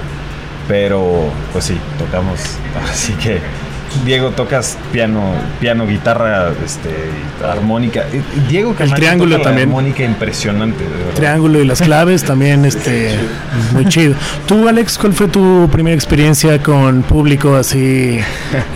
pero 0.68 1.30
pues 1.52 1.64
sí, 1.64 1.78
tocamos. 1.98 2.40
Así 2.90 3.12
que 3.14 3.40
Diego 4.04 4.30
tocas 4.30 4.76
piano, 4.92 5.32
piano, 5.60 5.86
guitarra, 5.86 6.50
este, 6.64 6.90
armónica. 7.44 8.02
Eh, 8.12 8.22
Diego 8.48 8.74
Camacho 8.74 8.96
triángulo 8.96 9.30
toca 9.36 9.38
la 9.38 9.44
también. 9.50 9.68
armónica 9.68 10.04
impresionante, 10.04 10.84
de. 10.84 11.12
Triángulo 11.14 11.60
y 11.60 11.64
las 11.64 11.80
claves 11.80 12.22
también, 12.24 12.64
este, 12.64 13.18
muy 13.72 13.86
chido. 13.86 14.14
Tú, 14.46 14.68
Alex, 14.68 14.98
¿cuál 14.98 15.14
fue 15.14 15.28
tu 15.28 15.68
primera 15.72 15.94
experiencia 15.94 16.62
con 16.62 17.02
público 17.02 17.56
así 17.56 18.18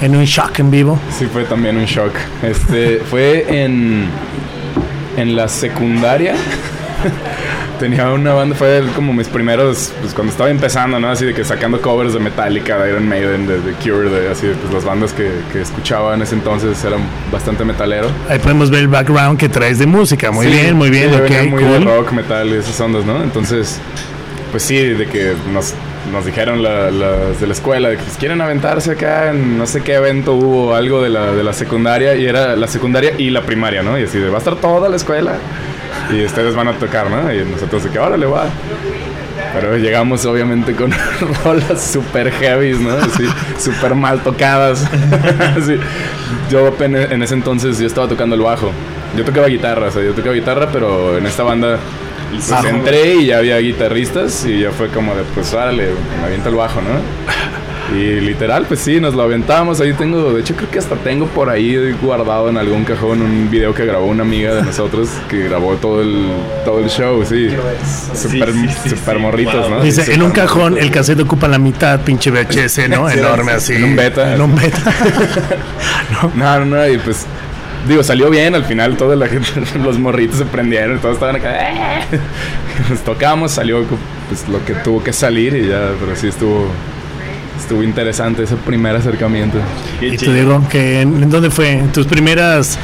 en 0.01 0.17
un 0.17 0.25
shock 0.25 0.59
en 0.61 0.71
vivo? 0.71 0.99
Sí, 1.17 1.27
fue 1.33 1.45
también 1.45 1.77
un 1.77 1.85
shock. 1.85 2.13
Este, 2.43 2.99
fue 2.99 3.65
en, 3.65 4.07
en 5.17 5.37
la 5.37 5.47
secundaria. 5.49 6.35
Tenía 7.83 8.09
una 8.13 8.33
banda, 8.33 8.55
fue 8.55 8.81
como 8.95 9.13
mis 9.13 9.27
primeros, 9.27 9.93
pues 10.01 10.15
cuando 10.15 10.31
estaba 10.31 10.51
empezando, 10.51 11.01
¿no? 11.01 11.09
Así 11.09 11.25
de 11.25 11.35
que 11.35 11.43
sacando 11.43 11.81
covers 11.81 12.13
de 12.13 12.21
Metallica, 12.21 12.79
de 12.79 12.91
Iron 12.91 13.09
Maiden, 13.09 13.47
de 13.49 13.59
The 13.59 13.73
Cure, 13.83 14.09
de 14.09 14.31
así, 14.31 14.47
pues 14.61 14.73
las 14.73 14.85
bandas 14.85 15.13
que, 15.13 15.31
que 15.53 15.63
escuchaba 15.63 16.15
en 16.15 16.23
ese 16.23 16.37
entonces 16.37 16.83
eran 16.85 17.01
bastante 17.33 17.65
metalero. 17.65 18.07
Ahí 18.29 18.39
podemos 18.39 18.71
ver 18.71 18.81
el 18.83 18.89
background 18.89 19.37
que 19.37 19.49
traes 19.49 19.81
de 19.81 19.87
música. 19.87 20.31
Muy 20.31 20.47
Sí, 20.47 20.53
bien, 20.53 20.77
muy 20.77 20.91
bien. 20.91 21.11
sí, 21.11 21.17
yo 21.19 21.25
ok, 21.25 21.29
venía 21.31 21.51
muy 21.51 21.65
de 21.65 21.71
cool. 21.71 21.85
rock, 21.85 22.13
metal 22.13 22.49
y 22.51 22.53
esas 22.55 22.81
ondas, 22.81 23.05
¿no? 23.05 23.21
Entonces, 23.21 23.81
pues 24.53 24.63
sí, 24.63 24.77
de 24.79 25.07
que 25.09 25.33
nos, 25.53 25.75
nos 26.13 26.25
dijeron 26.25 26.63
la- 26.63 26.91
las 26.93 27.41
de 27.41 27.47
la 27.49 27.53
escuela 27.53 27.89
de 27.89 27.97
que 27.97 28.05
pues, 28.05 28.17
quieren 28.17 28.41
aventarse 28.41 28.93
acá 28.93 29.31
en 29.31 29.59
no 29.59 29.67
sé 29.67 29.81
qué 29.83 29.95
evento 29.95 30.35
hubo, 30.35 30.75
algo 30.77 31.03
de 31.03 31.09
la, 31.09 31.33
de 31.33 31.43
la 31.43 31.53
secundaria, 31.53 32.15
y 32.15 32.27
era 32.27 32.55
la 32.55 32.69
secundaria 32.69 33.15
y 33.19 33.31
la 33.31 33.43
primaria, 33.43 33.83
¿no? 33.83 33.99
Y 33.99 34.05
así 34.05 34.19
de, 34.19 34.29
va 34.29 34.37
a 34.37 34.39
estar 34.39 34.55
toda 34.57 34.89
la 34.89 34.95
escuela 34.97 35.33
y 36.13 36.25
ustedes 36.25 36.55
van 36.55 36.69
a 36.69 36.73
tocar, 36.73 37.11
¿no? 37.11 37.33
Y 37.33 37.45
nosotros 37.45 37.85
de 37.85 37.91
que, 37.91 37.99
órale, 37.99 38.27
va. 38.27 38.45
Pero 39.55 39.77
llegamos 39.77 40.25
obviamente 40.25 40.75
con 40.75 40.93
rolas 41.45 41.83
super 41.83 42.31
heavies, 42.31 42.81
¿no? 42.81 42.93
Así, 42.93 43.25
super 43.59 43.95
mal 43.95 44.21
tocadas. 44.23 44.85
Así. 45.57 45.77
Yo 46.51 46.75
en 46.81 47.23
ese 47.23 47.35
entonces 47.35 47.79
yo 47.79 47.87
estaba 47.87 48.09
tocando 48.09 48.35
el 48.37 48.43
bajo. 48.43 48.71
Yo 49.17 49.25
tocaba 49.25 49.47
guitarra, 49.49 49.89
o 49.89 49.91
sea, 49.91 50.03
yo 50.03 50.13
tocaba 50.13 50.35
guitarra, 50.35 50.69
pero 50.73 51.19
en 51.19 51.27
esta 51.27 51.43
banda 51.43 51.79
pues, 52.33 52.65
entré 52.65 53.17
y 53.17 53.27
ya 53.27 53.39
había 53.39 53.59
guitarristas 53.59 54.47
y 54.47 54.61
ya 54.61 54.71
fue 54.71 54.89
como 54.89 55.15
de, 55.15 55.23
pues 55.35 55.53
órale, 55.53 55.91
me 56.19 56.27
aviento 56.27 56.49
el 56.49 56.55
bajo, 56.55 56.81
¿no? 56.81 56.89
Y 57.95 58.21
literal, 58.21 58.65
pues 58.67 58.81
sí, 58.81 59.01
nos 59.01 59.15
lo 59.15 59.23
aventamos. 59.23 59.81
Ahí 59.81 59.93
tengo, 59.93 60.33
de 60.33 60.41
hecho 60.41 60.55
creo 60.57 60.71
que 60.71 60.79
hasta 60.79 60.97
tengo 60.97 61.27
por 61.27 61.51
ahí 61.51 61.93
guardado 62.03 62.49
en 62.49 62.57
algún 62.57 62.85
cajón 62.85 63.21
un 63.23 63.51
video 63.51 63.75
que 63.75 63.85
grabó 63.85 64.07
una 64.07 64.23
amiga 64.23 64.55
de 64.55 64.63
nosotros 64.63 65.09
que 65.29 65.45
grabó 65.45 65.75
todo 65.75 66.01
el, 66.03 66.27
todo 66.65 66.79
el 66.81 66.89
show, 66.89 67.25
sí. 67.25 67.49
Super, 68.15 68.53
Sí, 68.53 68.69
sí, 68.69 68.75
sí, 68.85 68.89
super 68.91 69.17
sí. 69.17 69.21
morritos, 69.23 69.69
Wow. 69.69 69.71
¿no? 69.79 69.83
Dice, 69.83 70.05
Sí, 70.05 70.13
en 70.13 70.23
un 70.23 70.31
cajón 70.31 70.73
morritos. 70.73 70.85
el 70.87 70.91
cassette 70.93 71.21
ocupa 71.21 71.49
la 71.49 71.59
mitad, 71.59 72.01
pinche 72.01 72.31
VHS, 72.31 72.89
¿no? 72.89 73.09
Sí, 73.11 73.19
Enorme 73.19 73.53
sí, 73.53 73.57
así. 73.57 73.75
en 73.75 73.85
un 73.85 73.97
beta. 73.97 74.35
En 74.35 74.41
un 74.41 74.55
beta. 74.57 74.79
No, 76.37 76.59
no, 76.59 76.65
no, 76.65 76.89
y 76.89 76.99
pues 76.99 77.27
digo, 77.89 78.03
salió 78.03 78.31
bien, 78.31 78.55
al 78.55 78.65
final 78.65 78.97
toda 78.97 79.17
la 79.17 79.27
gente, 79.27 79.49
los 79.85 79.99
morritos 79.99 80.39
se 80.39 80.45
prendieron, 80.45 80.99
todos 80.99 81.15
estaban 81.15 81.37
acá. 81.37 81.51
"Eh". 81.71 82.05
Nos 82.91 83.01
tocamos, 83.01 83.53
salió 83.53 83.85
pues 84.29 84.49
lo 84.49 84.65
que 84.65 84.75
tuvo 84.75 85.03
que 85.03 85.13
salir 85.13 85.55
y 85.57 85.69
ya, 85.69 85.91
pero 86.01 86.17
sí 86.17 86.29
estuvo 86.29 86.67
estuvo 87.59 87.83
interesante 87.83 88.43
ese 88.43 88.57
primer 88.57 88.97
acercamiento. 88.97 89.59
Y 90.01 90.17
te 90.17 90.33
digo 90.33 90.67
que 90.69 91.01
en, 91.01 91.23
¿en 91.23 91.31
dónde 91.31 91.51
fue? 91.51 91.71
En 91.73 91.93
tus 91.93 92.07
primeras 92.07 92.79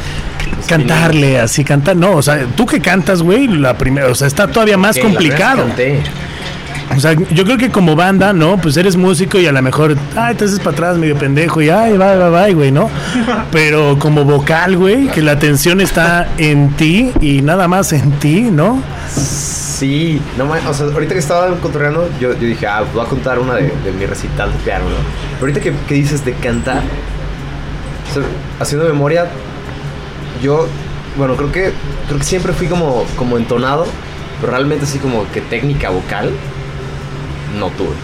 cantarle 0.66 1.38
así 1.40 1.64
cantar, 1.64 1.96
no, 1.96 2.12
o 2.12 2.22
sea, 2.22 2.44
tú 2.56 2.66
que 2.66 2.80
cantas, 2.80 3.22
güey, 3.22 3.46
la 3.46 3.76
primera, 3.76 4.08
o 4.08 4.14
sea, 4.14 4.26
está 4.26 4.46
todavía 4.46 4.76
más 4.76 4.98
complicado. 4.98 5.66
O 6.96 7.00
sea, 7.00 7.12
yo 7.12 7.44
creo 7.44 7.58
que 7.58 7.70
como 7.70 7.94
banda, 7.96 8.32
¿no? 8.32 8.56
Pues 8.56 8.76
eres 8.78 8.96
músico 8.96 9.38
y 9.38 9.46
a 9.46 9.52
lo 9.52 9.60
mejor, 9.60 9.96
ay, 10.16 10.34
te 10.34 10.46
haces 10.46 10.58
para 10.58 10.70
atrás 10.70 10.96
medio 10.96 11.16
pendejo 11.16 11.60
y 11.60 11.68
ay, 11.68 11.98
va, 11.98 12.16
va, 12.16 12.30
va, 12.30 12.48
güey, 12.48 12.72
¿no? 12.72 12.88
Pero 13.52 13.98
como 13.98 14.24
vocal, 14.24 14.76
güey, 14.76 15.06
que 15.08 15.20
la 15.20 15.32
atención 15.32 15.80
está 15.80 16.26
en 16.38 16.70
ti 16.70 17.12
y 17.20 17.42
nada 17.42 17.68
más 17.68 17.92
en 17.92 18.12
ti, 18.12 18.48
¿no? 18.50 18.82
Sí, 19.78 20.20
no 20.36 20.50
o 20.50 20.74
sea, 20.74 20.86
ahorita 20.86 21.14
que 21.14 21.20
estaba 21.20 21.54
cotorreando, 21.60 22.08
yo, 22.18 22.32
yo 22.32 22.46
dije, 22.46 22.66
ah, 22.66 22.84
voy 22.92 23.04
a 23.04 23.08
contar 23.08 23.38
una 23.38 23.54
de, 23.54 23.72
de 23.84 23.92
mi 23.92 24.06
recital 24.06 24.52
de 24.52 24.58
piano, 24.58 24.86
¿no? 24.86 24.96
Pero 25.34 25.42
ahorita 25.42 25.60
que, 25.60 25.72
que 25.86 25.94
dices 25.94 26.24
de 26.24 26.32
cantar, 26.34 26.82
o 28.10 28.14
sea, 28.14 28.22
haciendo 28.58 28.88
memoria, 28.88 29.28
yo, 30.42 30.66
bueno, 31.16 31.36
creo 31.36 31.52
que, 31.52 31.72
creo 32.08 32.18
que 32.18 32.24
siempre 32.24 32.52
fui 32.52 32.66
como, 32.66 33.04
como 33.16 33.36
entonado, 33.36 33.86
pero 34.40 34.52
realmente 34.52 34.84
así 34.84 34.98
como 34.98 35.30
que 35.30 35.40
técnica 35.42 35.90
vocal, 35.90 36.32
no 37.56 37.68
tuve. 37.70 37.94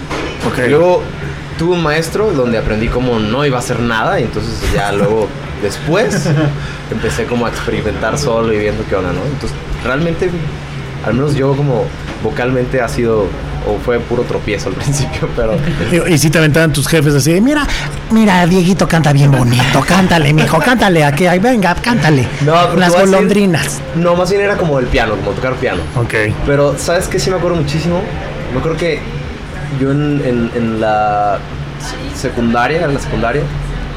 Ok. 0.46 0.68
Luego 0.68 1.02
tuve 1.58 1.74
un 1.74 1.82
maestro 1.82 2.32
donde 2.32 2.58
aprendí 2.58 2.88
como 2.88 3.18
no 3.18 3.44
iba 3.44 3.56
a 3.56 3.60
hacer 3.60 3.80
nada 3.80 4.20
y 4.20 4.24
entonces 4.24 4.60
ya 4.72 4.92
luego 4.92 5.28
después 5.62 6.28
empecé 6.90 7.24
como 7.24 7.46
a 7.46 7.48
experimentar 7.48 8.18
solo 8.18 8.52
y 8.52 8.58
viendo 8.58 8.84
qué 8.88 8.96
onda, 8.96 9.12
¿no? 9.12 9.24
Entonces 9.24 9.56
realmente, 9.82 10.30
al 11.06 11.14
menos 11.14 11.34
yo 11.34 11.54
como 11.56 11.84
vocalmente 12.22 12.80
ha 12.80 12.88
sido 12.88 13.26
o 13.66 13.78
fue 13.84 13.98
puro 13.98 14.22
tropiezo 14.24 14.68
al 14.68 14.74
principio, 14.82 15.28
pero 15.34 15.54
Digo, 15.90 16.06
Y 16.06 16.18
si 16.18 16.28
te 16.30 16.38
aventaban 16.38 16.72
tus 16.72 16.86
jefes 16.86 17.14
así, 17.14 17.40
mira, 17.40 17.66
Mira, 18.10 18.46
Dieguito 18.46 18.86
canta 18.86 19.12
bien 19.12 19.30
bonito. 19.30 19.80
Cántale, 19.86 20.32
mijo, 20.32 20.58
cántale. 20.58 21.02
Aquí, 21.04 21.26
ay, 21.26 21.38
venga, 21.38 21.74
cántale. 21.74 22.28
No, 22.44 22.74
Las 22.76 22.92
golondrinas. 22.92 23.80
no, 23.96 24.14
más 24.14 24.30
bien 24.30 24.42
era 24.42 24.56
como 24.56 24.78
el 24.78 24.86
piano, 24.86 25.16
como 25.16 25.30
tocar 25.32 25.54
piano. 25.54 25.80
ok. 25.96 26.14
Pero, 26.46 26.76
¿sabes 26.78 27.08
qué? 27.08 27.18
Sí 27.18 27.30
me 27.30 27.36
acuerdo 27.36 27.56
muchísimo. 27.56 28.02
Me 28.52 28.58
acuerdo 28.58 28.76
que 28.78 29.00
yo 29.80 29.90
en, 29.90 30.22
en- 30.24 30.50
en 30.54 30.80
la 30.80 31.38
se- 31.80 32.20
secundaria, 32.20 32.84
en 32.84 32.94
la 32.94 33.00
secundaria, 33.00 33.42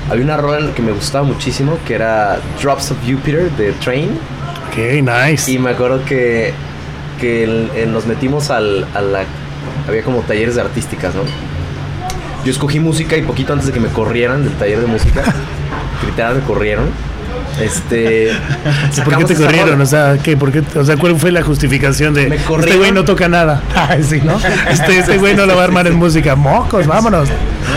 había 0.09 0.23
una 0.23 0.37
rola 0.37 0.57
en 0.59 0.67
la 0.67 0.73
que 0.73 0.81
me 0.81 0.93
gustaba 0.93 1.25
muchísimo, 1.25 1.77
que 1.85 1.93
era 1.95 2.39
Drops 2.61 2.91
of 2.91 2.97
Jupiter 3.05 3.51
de 3.51 3.73
Train. 3.73 4.11
Ok, 4.69 4.77
nice. 5.03 5.51
Y 5.51 5.59
me 5.59 5.71
acuerdo 5.71 6.03
que, 6.05 6.53
que 7.17 7.43
el- 7.43 7.69
el- 7.75 7.91
nos 7.91 8.05
metimos 8.05 8.50
al, 8.50 8.86
a 8.93 9.01
la... 9.01 9.24
Había 9.88 10.03
como 10.03 10.19
talleres 10.21 10.55
de 10.55 10.62
artísticas, 10.62 11.13
¿no? 11.15 11.21
Yo 12.45 12.51
escogí 12.51 12.79
música 12.79 13.17
y 13.17 13.21
poquito 13.24 13.53
antes 13.53 13.67
de 13.67 13.74
que 13.74 13.79
me 13.79 13.89
corrieran 13.89 14.43
del 14.43 14.53
taller 14.53 14.79
de 14.79 14.88
música, 14.88 15.24
literal 16.05 16.36
me 16.36 16.41
corrieron. 16.41 16.86
Este... 17.62 18.31
¿Por 19.03 19.17
qué 19.17 19.25
te 19.25 19.36
corrieron? 19.36 19.69
rola. 19.71 19.83
O 19.83 19.88
sea, 19.88 20.17
¿qué? 20.21 20.38
¿Por 20.38 20.51
qué? 20.51 20.62
O 20.77 20.83
sea, 20.86 20.95
¿cuál 20.97 21.15
fue 21.17 21.31
la 21.31 21.41
justificación 21.41 22.13
de 22.13 22.27
Me 22.27 22.36
este 22.36 22.77
güey 22.77 22.91
no 22.91 23.03
toca 23.03 23.27
nada? 23.27 23.62
Ay, 23.75 24.03
sí, 24.03 24.21
¿no? 24.24 24.39
Este, 24.69 25.00
este 25.00 25.17
güey 25.17 25.36
no 25.36 25.45
la 25.45 25.55
va 25.55 25.62
a 25.62 25.65
armar 25.65 25.88
en 25.88 25.95
música. 25.95 26.36
Mocos, 26.36 26.86
vámonos. 26.86 27.29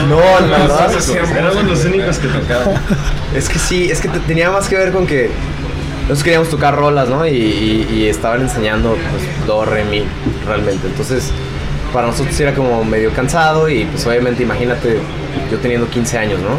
No, 0.09 0.20
la 0.47 0.59
verdad 0.59 0.90
Éramos 1.37 1.64
los 1.64 1.85
únicos 1.87 2.18
que 2.18 2.28
tocaban. 2.28 2.75
Es 3.35 3.49
que 3.49 3.59
sí, 3.59 3.90
es 3.90 4.00
que 4.00 4.09
te- 4.09 4.18
tenía 4.20 4.50
más 4.50 4.68
que 4.68 4.76
ver 4.76 4.92
con 4.92 5.06
que 5.06 5.30
nosotros 6.11 6.25
queríamos 6.25 6.50
tocar 6.50 6.75
rolas, 6.76 7.09
¿no? 7.09 7.26
Y, 7.26 7.31
y- 7.31 7.88
y 7.93 8.07
estaban 8.09 8.40
enseñando 8.43 8.90
pues, 9.11 9.47
do, 9.47 9.64
re, 9.64 9.85
mi, 9.85 10.02
realmente. 10.47 10.87
Entonces, 10.88 11.31
para 11.93 12.07
nosotros 12.09 12.38
era 12.40 12.55
como 12.55 12.85
medio 12.85 13.11
cansado 13.12 13.69
y 13.69 13.85
pues 13.85 14.07
obviamente 14.07 14.43
imagínate 14.43 14.99
yo 15.50 15.59
teniendo 15.59 15.88
15 15.88 16.19
años, 16.19 16.40
¿no? 16.40 16.50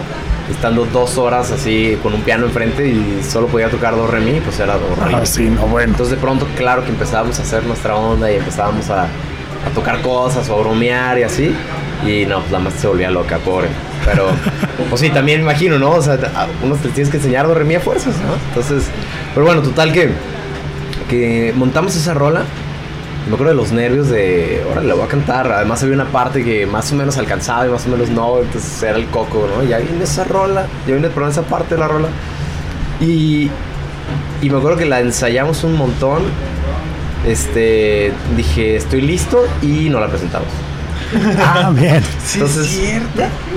Estando 0.54 0.86
dos 0.86 1.18
horas 1.18 1.52
así 1.52 1.98
con 2.04 2.14
un 2.14 2.22
piano 2.22 2.46
enfrente 2.46 2.86
y 2.88 3.22
solo 3.24 3.48
podía 3.48 3.70
tocar 3.70 3.96
do, 3.96 4.08
re, 4.08 4.20
mi, 4.20 4.40
pues 4.42 4.60
era 4.60 4.76
horrible. 4.76 5.20
Ah, 5.22 5.26
sí, 5.26 5.44
no, 5.50 5.68
bueno. 5.68 5.92
Entonces 5.92 6.16
de 6.16 6.22
pronto, 6.22 6.46
claro 6.58 6.84
que 6.84 6.90
empezábamos 6.90 7.40
a 7.40 7.44
hacer 7.44 7.64
nuestra 7.66 7.96
onda 7.96 8.32
y 8.32 8.36
empezábamos 8.36 8.90
a, 8.90 9.04
a 9.04 9.70
tocar 9.76 10.02
cosas 10.02 10.50
o 10.50 10.56
a 10.56 10.60
bromear 10.62 11.18
y 11.20 11.24
así. 11.24 11.56
Y 12.06 12.26
no, 12.26 12.40
pues 12.40 12.52
la 12.52 12.60
más 12.60 12.74
se 12.74 12.88
volvía 12.88 13.12
loca, 13.12 13.38
pobre. 13.38 13.68
Pero, 14.06 14.28
pues 14.90 15.02
sí, 15.02 15.10
también 15.10 15.42
imagino, 15.42 15.78
¿no? 15.78 15.92
O 15.92 16.02
sea, 16.02 16.18
unos 16.64 16.80
te 16.80 16.90
tienes 16.90 17.12
que 17.12 17.18
enseñar 17.18 17.48
do, 17.48 17.54
re, 17.54 17.64
mi 17.64 17.76
a 17.76 17.80
fuerzas, 17.80 18.16
¿no? 18.18 18.34
Entonces, 18.50 18.90
pero 19.34 19.46
bueno, 19.46 19.62
total 19.62 19.94
que, 19.94 20.10
que 21.10 21.54
montamos 21.56 21.96
esa 21.96 22.14
rola. 22.14 22.44
Me 23.28 23.36
acuerdo 23.36 23.52
de 23.52 23.58
los 23.58 23.72
nervios 23.72 24.10
de, 24.10 24.64
ahora 24.68 24.82
la 24.82 24.96
voy 24.96 25.04
a 25.04 25.08
cantar. 25.08 25.52
Además 25.52 25.84
había 25.84 25.94
una 25.94 26.08
parte 26.08 26.44
que 26.44 26.66
más 26.66 26.92
o 26.92 26.96
menos 26.96 27.18
alcanzaba 27.18 27.68
y 27.68 27.70
más 27.70 27.86
o 27.86 27.90
menos 27.90 28.10
no. 28.10 28.40
Entonces 28.40 28.82
era 28.82 28.98
el 28.98 29.06
coco, 29.06 29.48
¿no? 29.56 29.64
Ya 29.64 29.78
viene 29.78 30.04
esa 30.04 30.24
rola, 30.24 30.66
ya 30.88 30.94
viene 30.94 31.10
por 31.10 31.30
esa 31.30 31.44
parte 31.44 31.76
de 31.76 31.82
la 31.82 31.88
rola. 31.88 32.08
Y, 33.00 33.52
y 34.42 34.50
me 34.50 34.58
acuerdo 34.58 34.78
que 34.80 34.86
la 34.86 35.02
ensayamos 35.02 35.64
un 35.64 35.78
montón. 35.78 36.24
Este, 37.28 38.12
dije, 38.36 38.76
estoy 38.76 39.02
listo 39.02 39.46
y 39.62 39.90
no 39.90 40.00
la 40.00 40.08
presentamos. 40.08 40.50
Ah, 41.40 41.72
bien. 41.74 42.04
Entonces, 42.34 42.80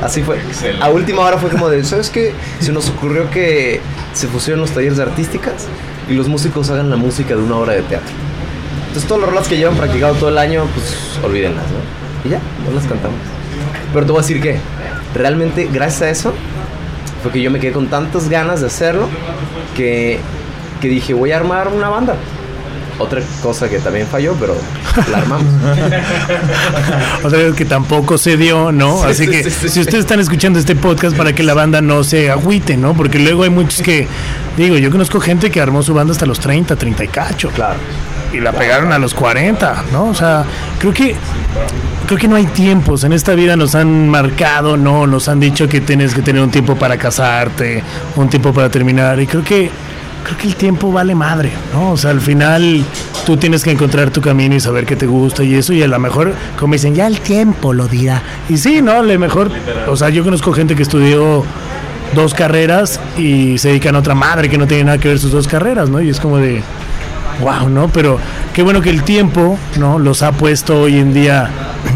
así 0.03 0.23
fue. 0.23 0.39
A 0.81 0.89
última 0.91 1.23
hora 1.23 1.39
fue 1.39 1.51
como 1.51 1.69
de, 1.69 1.85
¿sabes 1.85 2.11
qué? 2.11 2.33
Se 2.61 2.73
nos 2.73 2.89
ocurrió 2.91 3.31
que 3.31 3.81
se 4.13 4.27
fusionen 4.27 4.61
los 4.61 4.71
talleres 4.71 4.97
de 4.97 5.05
artísticas 5.05 5.67
y 6.09 6.15
los 6.15 6.29
músicos 6.29 6.71
hagan 6.71 6.91
la 6.91 6.97
música 6.97 7.35
de 7.35 7.43
una 7.43 7.57
obra 7.57 7.75
de 7.75 7.83
teatro. 7.83 8.13
Entonces, 8.89 9.09
todas 9.09 9.23
las 9.23 9.31
rolas 9.31 9.49
que 9.49 9.57
llevan 9.57 9.77
practicado 9.77 10.15
todo 10.15 10.29
el 10.29 10.39
año, 10.39 10.67
pues 10.75 10.95
olvídenlas, 11.25 11.65
¿no? 11.65 12.29
Y 12.29 12.33
ya, 12.33 12.41
no 12.65 12.75
las 12.75 12.85
cantamos. 12.87 13.19
Pero 13.93 14.07
te 14.07 14.13
voy 14.13 14.21
a 14.21 14.23
decir 14.23 14.41
que 14.41 14.59
realmente, 15.15 15.69
gracias 15.73 16.03
a 16.03 16.11
eso, 16.11 16.35
fue 17.23 17.33
que 17.33 17.43
yo 17.43 17.51
me 17.51 17.61
quedé 17.61 17.73
con 17.73 17.89
tantas 17.89 18.29
ganas 18.29 18.61
de 18.61 18.67
hacerlo 18.67 19.09
que, 19.77 20.19
que 20.81 20.89
dije, 20.89 21.15
voy 21.15 21.33
a 21.33 21.37
armar 21.37 21.69
una 21.69 21.89
banda. 21.89 22.17
Otra 22.99 23.21
cosa 23.43 23.69
que 23.69 23.79
también 23.81 24.07
falló, 24.07 24.35
pero 24.39 24.57
la 25.11 25.19
armamos. 25.19 25.53
Otra 27.25 27.39
vez 27.39 27.55
que 27.55 27.65
tampoco 27.65 28.19
se 28.19 28.37
dio, 28.37 28.71
¿no? 28.71 28.99
Sí, 28.99 29.05
Así 29.09 29.25
sí, 29.25 29.31
que 29.31 29.51
sí, 29.51 29.69
si 29.69 29.81
ustedes 29.81 30.01
están 30.01 30.21
escuchando 30.21 30.59
este 30.59 30.77
podcast 30.77 31.17
para 31.17 31.33
que 31.35 31.43
la 31.43 31.55
banda 31.55 31.81
no 31.81 32.05
se 32.05 32.31
agüite, 32.31 32.77
¿no? 32.77 32.95
Porque 32.95 33.19
luego 33.19 33.43
hay 33.43 33.51
muchos 33.51 33.83
que, 33.83 34.07
digo, 34.57 34.77
yo 34.77 34.91
conozco 34.91 35.19
gente 35.21 35.51
que 35.51 35.61
armó 35.61 35.83
su 35.83 35.93
banda 35.93 36.13
hasta 36.13 36.27
los 36.27 36.39
30, 36.39 36.77
30 36.77 37.05
y 37.05 37.09
cacho. 37.09 37.51
Claro. 37.51 37.79
Y 38.33 38.41
la 38.41 38.53
pegaron 38.53 38.93
a 38.93 38.99
los 38.99 39.13
40, 39.15 39.85
¿no? 39.93 40.07
O 40.07 40.15
sea, 40.15 40.45
creo 40.79 40.93
que 40.93 41.17
creo 42.07 42.19
que 42.19 42.29
no 42.29 42.37
hay 42.37 42.47
tiempos. 42.47 43.05
En 43.05 43.13
esta 43.13 43.35
vida 43.35 43.57
nos 43.57 43.75
han 43.75 44.09
marcado, 44.09 44.77
¿no? 44.77 45.07
Nos 45.07 45.29
han 45.29 45.41
dicho 45.41 45.69
que 45.69 45.81
tienes 45.81 46.15
que 46.15 46.23
tener 46.23 46.43
un 46.43 46.51
tiempo 46.51 46.77
para 46.77 46.97
casarte, 46.97 47.83
un 48.17 48.29
tiempo 48.29 48.53
para 48.53 48.69
terminar. 48.69 49.21
Y 49.21 49.27
creo 49.27 49.43
que 49.43 49.71
creo 50.25 50.37
que 50.37 50.49
el 50.49 50.57
tiempo 50.57 50.91
vale 50.91 51.15
madre, 51.15 51.53
¿no? 51.73 51.93
O 51.93 51.97
sea, 51.97 52.11
al 52.11 52.21
final 52.21 52.85
tú 53.25 53.37
tienes 53.37 53.63
que 53.63 53.71
encontrar 53.71 54.11
tu 54.11 54.21
camino 54.21 54.55
y 54.55 54.61
saber 54.61 54.87
qué 54.87 54.97
te 54.97 55.07
gusta 55.07 55.45
y 55.45 55.55
eso, 55.55 55.73
y 55.73 55.83
a 55.83 55.87
lo 55.87 55.99
mejor, 55.99 56.35
como 56.59 56.73
dicen, 56.73 56.95
ya 56.95 57.07
el 57.07 57.21
tiempo 57.21 57.73
lo 57.73 57.87
dirá. 57.87 58.23
Y 58.49 58.57
sí, 58.57 58.83
¿no? 58.83 58.93
A 58.93 59.03
lo 59.03 59.19
mejor, 59.19 59.51
o 59.89 59.97
sea, 59.97 60.09
yo 60.09 60.25
conozco 60.25 60.53
gente 60.53 60.75
que 60.75 60.83
estudió 60.83 61.45
dos 62.15 62.35
carreras 62.35 63.01
y 63.19 63.59
se 63.59 63.69
dedican 63.69 63.97
a 63.97 64.01
otra 64.01 64.15
madre 64.15 64.49
que 64.49 64.59
no 64.59 64.67
tiene 64.67 64.85
nada 64.85 64.99
que 64.99 65.09
ver 65.09 65.19
sus 65.19 65.33
dos 65.33 65.47
carreras, 65.47 65.89
¿no? 65.89 66.01
Y 66.01 66.09
es 66.09 66.21
como 66.21 66.39
de, 66.39 66.63
wow, 67.41 67.69
¿no? 67.69 67.89
Pero 67.89 68.19
qué 68.53 68.63
bueno 68.63 68.81
que 68.81 68.91
el 68.91 69.03
tiempo, 69.03 69.59
¿no? 69.79 69.99
Los 69.99 70.23
ha 70.23 70.33
puesto 70.33 70.83
hoy 70.83 70.99
en 70.99 71.13
día, 71.13 71.51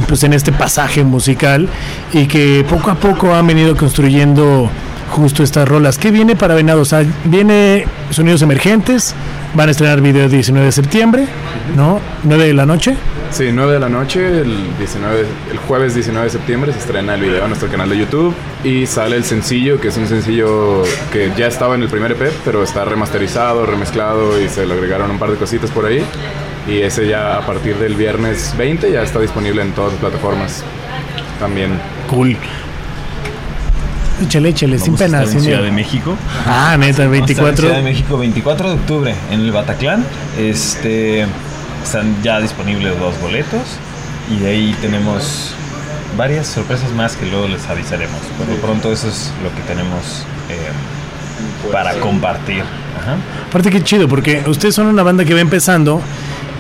pues 0.09 0.23
en 0.25 0.33
este 0.33 0.53
pasaje 0.53 1.05
musical 1.05 1.69
y 2.13 2.27
que 2.27 2.65
poco 2.69 2.91
a 2.91 2.95
poco 2.95 3.35
han 3.35 3.47
venido 3.47 3.77
construyendo 3.77 4.71
justo 5.09 5.43
estas 5.43 5.69
rolas. 5.69 5.99
¿Qué 5.99 6.11
viene 6.11 6.37
para 6.37 6.55
Venado? 6.55 6.83
O 6.83 6.85
sea, 6.85 7.05
viene 7.25 7.87
Sonidos 8.11 8.43
Emergentes, 8.43 9.15
van 9.55 9.69
a 9.69 9.73
estrenar 9.73 10.01
video 10.01 10.25
el 10.25 10.31
19 10.31 10.67
de 10.67 10.73
septiembre, 10.73 11.27
¿no? 11.77 12.01
9 12.25 12.47
de 12.47 12.55
la 12.55 12.67
noche. 12.67 12.97
Sí, 13.31 13.51
9 13.53 13.75
de 13.75 13.79
la 13.79 13.89
noche, 13.91 14.41
el, 14.41 14.77
19, 14.79 15.27
el 15.51 15.59
jueves 15.59 15.95
19 15.95 16.25
de 16.25 16.31
septiembre 16.31 16.73
se 16.73 16.79
estrena 16.79 17.15
el 17.15 17.21
video 17.21 17.43
en 17.43 17.49
nuestro 17.49 17.69
canal 17.69 17.89
de 17.91 17.99
YouTube 17.99 18.35
y 18.65 18.87
sale 18.87 19.17
el 19.17 19.25
sencillo, 19.25 19.79
que 19.81 19.89
es 19.89 19.97
un 19.99 20.07
sencillo 20.07 20.83
que 21.13 21.31
ya 21.37 21.47
estaba 21.47 21.75
en 21.75 21.83
el 21.83 21.89
primer 21.89 22.13
EP, 22.13 22.33
pero 22.45 22.63
está 22.63 22.85
remasterizado, 22.87 23.67
remezclado 23.67 24.41
y 24.41 24.49
se 24.49 24.67
le 24.67 24.75
agregaron 24.75 25.11
un 25.11 25.19
par 25.19 25.31
de 25.31 25.37
cositas 25.37 25.71
por 25.71 25.85
ahí. 25.85 26.03
Y 26.67 26.81
ese 26.81 27.07
ya 27.07 27.37
a 27.37 27.47
partir 27.47 27.77
del 27.77 27.95
viernes 27.95 28.55
20 28.57 28.91
ya 28.93 29.03
está 29.03 29.21
disponible 29.21 29.63
en 29.63 29.73
todas 29.73 29.93
las 29.93 30.01
plataformas 30.01 30.65
también. 31.39 31.79
Cool. 32.09 32.37
Échale, 34.23 34.49
échale, 34.51 34.79
sin 34.79 34.97
pena. 34.97 35.23
estar 35.23 35.25
en 35.25 35.41
sin 35.41 35.41
Ciudad 35.41 35.63
de 35.63 35.71
México. 35.71 36.17
Ah, 36.47 36.77
neta, 36.79 37.05
el 37.05 37.11
Vamos 37.11 37.29
a 37.29 37.33
estar 37.33 37.45
en 37.45 37.53
24. 37.53 37.57
Ciudad 37.57 37.77
de 37.77 37.83
México, 37.83 38.19
24 38.19 38.69
de 38.69 38.75
octubre, 38.75 39.15
en 39.31 39.41
el 39.41 39.53
Bataclan. 39.53 40.05
Este, 40.39 41.27
están 41.83 42.23
ya 42.23 42.41
disponibles 42.41 42.99
dos 42.99 43.21
boletos. 43.21 43.63
Y 44.31 44.41
de 44.41 44.49
ahí 44.49 44.77
tenemos 44.81 45.55
varias 46.17 46.47
sorpresas 46.47 46.91
más 46.93 47.17
que 47.17 47.27
luego 47.27 47.49
les 47.49 47.67
avisaremos. 47.69 48.21
Por 48.37 48.49
lo 48.49 48.57
pronto, 48.57 48.93
eso 48.93 49.09
es 49.09 49.33
lo 49.43 49.55
que 49.55 49.63
tenemos 49.63 50.25
eh, 50.51 51.73
para 51.73 51.95
compartir. 51.95 52.63
Ajá. 53.01 53.17
Aparte 53.49 53.71
que 53.71 53.83
chido, 53.83 54.09
porque 54.09 54.43
ustedes 54.47 54.75
son 54.75 54.87
una 54.89 55.03
banda 55.03 55.25
que 55.25 55.33
va 55.33 55.41
empezando 55.41 56.03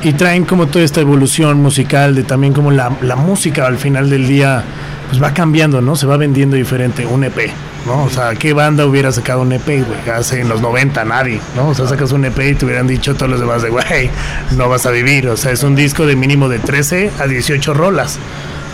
y 0.02 0.12
traen 0.12 0.44
como 0.44 0.66
toda 0.66 0.84
esta 0.84 1.00
evolución 1.00 1.60
musical 1.60 2.14
de 2.14 2.22
también 2.22 2.52
como 2.52 2.70
la, 2.70 2.92
la 3.02 3.16
música 3.16 3.66
al 3.66 3.78
final 3.78 4.08
del 4.08 4.28
día 4.28 4.62
pues 5.08 5.22
va 5.22 5.32
cambiando, 5.32 5.80
¿no? 5.80 5.96
Se 5.96 6.06
va 6.06 6.16
vendiendo 6.16 6.56
diferente, 6.56 7.06
un 7.06 7.24
EP, 7.24 7.50
¿no? 7.86 8.04
O 8.04 8.10
sea, 8.10 8.34
¿qué 8.34 8.52
banda 8.52 8.86
hubiera 8.86 9.10
sacado 9.10 9.40
un 9.40 9.52
EP, 9.52 9.66
güey? 9.66 10.10
Hace 10.14 10.40
en 10.40 10.48
los 10.48 10.60
90 10.60 11.04
nadie, 11.04 11.40
¿no? 11.56 11.68
O 11.68 11.74
sea, 11.74 11.86
sacas 11.86 12.12
un 12.12 12.24
EP 12.24 12.38
y 12.38 12.54
te 12.54 12.66
hubieran 12.66 12.86
dicho 12.86 13.14
todos 13.14 13.30
los 13.30 13.40
demás 13.40 13.62
de, 13.62 13.70
güey, 13.70 14.10
no 14.56 14.68
vas 14.68 14.84
a 14.86 14.90
vivir. 14.90 15.28
O 15.28 15.36
sea, 15.36 15.52
es 15.52 15.62
un 15.62 15.74
disco 15.74 16.06
de 16.06 16.14
mínimo 16.14 16.48
de 16.48 16.58
13 16.58 17.10
a 17.18 17.26
18 17.26 17.72
rolas, 17.72 18.18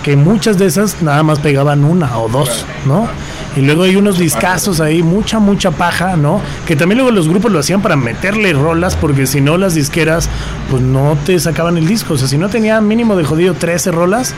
que 0.02 0.16
muchas 0.16 0.58
de 0.58 0.66
esas 0.66 1.02
nada 1.02 1.22
más 1.22 1.38
pegaban 1.38 1.84
una 1.84 2.18
o 2.18 2.28
dos, 2.28 2.66
¿no? 2.84 3.08
Y 3.56 3.60
luego 3.60 3.84
hay 3.84 3.94
unos 3.94 4.18
discazos 4.18 4.80
ahí, 4.80 5.04
mucha, 5.04 5.38
mucha 5.38 5.70
paja, 5.70 6.16
¿no? 6.16 6.40
Que 6.66 6.74
también 6.74 6.98
luego 6.98 7.12
los 7.12 7.28
grupos 7.28 7.52
lo 7.52 7.60
hacían 7.60 7.80
para 7.80 7.94
meterle 7.94 8.52
rolas, 8.52 8.96
porque 8.96 9.28
si 9.28 9.40
no 9.40 9.56
las 9.56 9.74
disqueras, 9.74 10.28
pues 10.68 10.82
no 10.82 11.16
te 11.24 11.38
sacaban 11.38 11.78
el 11.78 11.86
disco. 11.86 12.14
O 12.14 12.18
sea, 12.18 12.26
si 12.26 12.36
no 12.36 12.48
tenía 12.48 12.80
mínimo 12.80 13.14
de 13.14 13.22
jodido 13.22 13.54
13 13.54 13.92
rolas, 13.92 14.34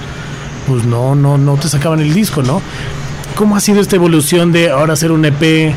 pues 0.67 0.85
no, 0.85 1.15
no, 1.15 1.39
no 1.39 1.57
te 1.57 1.69
sacaban 1.69 2.01
el 2.01 2.13
disco, 2.13 2.43
¿no? 2.43 2.63
¿Cómo 3.35 3.57
ha 3.57 3.61
sido 3.61 3.81
esta 3.81 3.97
evolución 3.97 4.53
de 4.53 4.71
ahora 4.71 4.95
hacer 4.95 5.13
un 5.13 5.25
EP? 5.25 5.75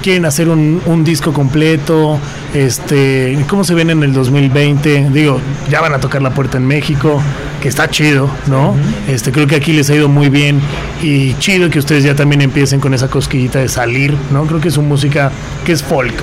quieren 0.00 0.24
hacer 0.24 0.48
un, 0.48 0.80
un 0.86 1.04
disco 1.04 1.32
completo, 1.32 2.18
este, 2.54 3.38
¿cómo 3.48 3.64
se 3.64 3.74
ven 3.74 3.90
en 3.90 4.02
el 4.02 4.12
2020? 4.12 5.10
Digo, 5.10 5.40
ya 5.68 5.80
van 5.80 5.94
a 5.94 6.00
tocar 6.00 6.22
la 6.22 6.30
puerta 6.30 6.58
en 6.58 6.66
México, 6.66 7.20
que 7.60 7.68
está 7.68 7.88
chido, 7.88 8.30
¿no? 8.46 8.74
Este, 9.08 9.32
creo 9.32 9.46
que 9.46 9.56
aquí 9.56 9.72
les 9.72 9.90
ha 9.90 9.94
ido 9.94 10.08
muy 10.08 10.28
bien 10.28 10.60
y 11.02 11.34
chido 11.34 11.68
que 11.70 11.78
ustedes 11.78 12.04
ya 12.04 12.14
también 12.14 12.40
empiecen 12.40 12.80
con 12.80 12.94
esa 12.94 13.08
cosquillita 13.08 13.58
de 13.58 13.68
salir, 13.68 14.16
¿no? 14.30 14.46
Creo 14.46 14.60
que 14.60 14.68
es 14.68 14.76
una 14.76 14.88
música 14.88 15.30
que 15.64 15.72
es 15.72 15.82
folk, 15.82 16.14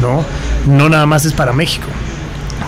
¿no? 0.00 0.24
No 0.66 0.88
nada 0.88 1.06
más 1.06 1.24
es 1.24 1.32
para 1.32 1.52
México. 1.52 1.88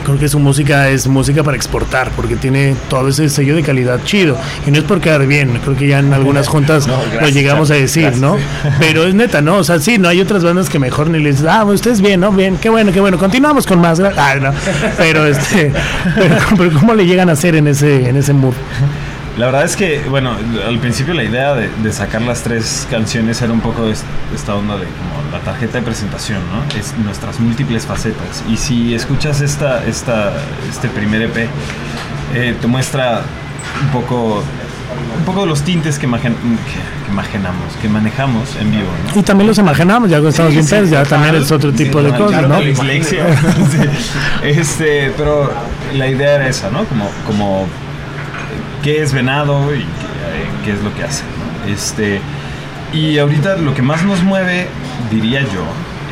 Creo 0.06 0.20
que 0.20 0.28
su 0.28 0.38
música 0.38 0.88
es 0.88 1.08
música 1.08 1.42
para 1.42 1.56
exportar, 1.56 2.12
porque 2.14 2.36
tiene 2.36 2.76
todo 2.88 3.08
ese 3.08 3.28
sello 3.28 3.56
de 3.56 3.64
calidad 3.64 3.98
chido. 4.04 4.38
Y 4.64 4.70
no 4.70 4.78
es 4.78 4.84
por 4.84 5.00
quedar 5.00 5.26
bien, 5.26 5.58
creo 5.64 5.76
que 5.76 5.88
ya 5.88 5.98
en 5.98 6.12
algunas 6.12 6.46
juntas 6.56 6.86
No, 6.86 6.96
lo 7.20 7.28
llegamos 7.28 7.72
a 7.72 7.74
decir, 7.74 8.02
gracias. 8.02 8.22
¿no? 8.22 8.36
Pero 8.78 9.02
es 9.02 9.16
neta, 9.16 9.40
¿no? 9.40 9.56
O 9.56 9.64
sea, 9.64 9.80
sí, 9.80 9.98
no 9.98 10.08
hay 10.08 10.20
otras 10.20 10.44
bandas 10.44 10.70
que 10.70 10.78
mejor 10.78 11.10
ni 11.10 11.18
les 11.18 11.44
ah, 11.44 11.64
ustedes 11.64 12.00
bien, 12.00 12.20
¿no? 12.20 12.30
Bien, 12.30 12.56
qué 12.56 12.68
bueno, 12.68 12.92
qué 12.92 13.00
bueno. 13.00 13.18
Continuamos 13.18 13.66
con 13.66 13.80
más. 13.80 13.98
Ah, 13.98 14.36
no. 14.40 14.52
Pero 14.96 15.26
este, 15.26 15.72
pero, 16.14 16.36
pero 16.56 16.78
¿cómo 16.78 16.94
le 16.94 17.04
llegan 17.04 17.28
a 17.28 17.32
hacer 17.32 17.56
en 17.56 17.66
ese, 17.66 18.08
en 18.08 18.16
ese 18.16 18.32
mood? 18.32 18.54
La 19.36 19.46
verdad 19.46 19.64
es 19.64 19.76
que, 19.76 20.00
bueno, 20.08 20.34
al 20.66 20.78
principio 20.78 21.12
la 21.12 21.22
idea 21.22 21.54
de, 21.54 21.68
de 21.82 21.92
sacar 21.92 22.22
las 22.22 22.42
tres 22.42 22.86
canciones 22.90 23.42
era 23.42 23.52
un 23.52 23.60
poco 23.60 23.86
esta 24.34 24.54
onda 24.54 24.76
de 24.78 24.84
como 24.86 25.30
la 25.30 25.40
tarjeta 25.40 25.76
de 25.78 25.84
presentación, 25.84 26.38
¿no? 26.50 26.78
Es 26.78 26.94
nuestras 27.04 27.38
múltiples 27.38 27.84
facetas. 27.84 28.42
Y 28.48 28.56
si 28.56 28.94
escuchas 28.94 29.42
esta, 29.42 29.84
esta, 29.84 30.32
este 30.70 30.88
primer 30.88 31.20
EP, 31.22 31.48
eh, 32.34 32.56
te 32.58 32.66
muestra 32.66 33.20
un 33.82 33.88
poco, 33.90 34.42
un 35.18 35.24
poco 35.26 35.40
de 35.42 35.46
los 35.48 35.60
tintes 35.62 35.98
que, 35.98 36.06
imagen- 36.08 36.34
que, 36.34 37.04
que 37.04 37.12
imaginamos, 37.12 37.74
que 37.82 37.90
manejamos 37.90 38.56
en 38.58 38.70
vivo, 38.70 38.88
¿no? 39.12 39.20
Y 39.20 39.22
también 39.22 39.48
los 39.48 39.58
imaginamos, 39.58 40.08
ya 40.08 40.16
cuando 40.16 40.30
estamos 40.30 40.52
bien 40.52 40.66
pedos, 40.66 40.88
ya 40.88 41.02
también 41.04 41.34
es 41.34 41.52
otro 41.52 41.72
tipo 41.74 42.02
de 42.02 42.10
cosas, 42.16 42.40
¿no? 42.42 42.48
la 42.48 42.60
dislexia. 42.60 43.26
Sí. 43.70 43.78
Este, 44.44 45.12
pero 45.14 45.52
la 45.94 46.08
idea 46.08 46.36
era 46.36 46.48
esa, 46.48 46.70
¿no? 46.70 46.84
Como, 46.86 47.10
como 47.26 47.66
qué 48.86 49.02
es 49.02 49.12
venado 49.12 49.74
y 49.74 49.80
qué, 50.64 50.70
eh, 50.70 50.74
es 50.74 50.80
lo 50.80 50.94
que 50.94 51.02
hace. 51.02 51.24
Este, 51.66 52.20
y 52.92 53.18
ahorita 53.18 53.56
lo 53.56 53.74
que 53.74 53.82
más 53.82 54.04
nos 54.04 54.22
mueve, 54.22 54.68
diría 55.10 55.40
yo, 55.40 55.64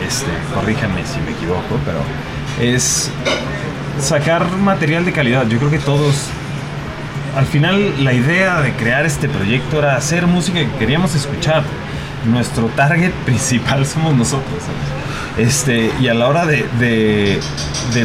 este, 0.04 0.26
corríjanme 0.52 1.06
si 1.06 1.20
me 1.20 1.30
equivoco, 1.30 1.78
pero 1.84 2.00
es 2.60 3.12
sacar 4.00 4.50
material 4.56 5.04
de 5.04 5.12
calidad. 5.12 5.46
Yo 5.46 5.58
creo 5.58 5.70
que 5.70 5.78
todos 5.78 6.30
al 7.36 7.46
final 7.46 8.02
la 8.02 8.12
idea 8.12 8.60
de 8.60 8.72
crear 8.72 9.06
este 9.06 9.28
proyecto 9.28 9.78
era 9.78 9.94
hacer 9.94 10.26
música 10.26 10.58
que 10.58 10.72
queríamos 10.76 11.14
escuchar. 11.14 11.62
Nuestro 12.26 12.66
target 12.74 13.12
principal 13.24 13.86
somos 13.86 14.16
nosotros. 14.16 14.64
Este, 15.36 15.90
y 16.00 16.06
a 16.08 16.14
la 16.14 16.28
hora 16.28 16.46
de, 16.46 16.64
de- 16.78 17.40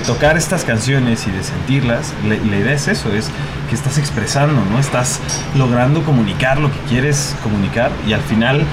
tocar 0.05 0.35
estas 0.37 0.63
canciones 0.63 1.27
y 1.27 1.31
de 1.31 1.43
sentirlas, 1.43 2.13
la, 2.27 2.35
la 2.35 2.57
idea 2.57 2.73
es 2.73 2.87
eso, 2.87 3.13
es 3.13 3.29
que 3.69 3.75
estás 3.75 3.97
expresando, 3.99 4.63
¿no? 4.71 4.79
Estás 4.79 5.19
logrando 5.55 6.01
comunicar 6.03 6.57
lo 6.59 6.71
que 6.71 6.79
quieres 6.89 7.35
comunicar 7.43 7.91
y 8.07 8.13
al 8.13 8.21
final 8.21 8.63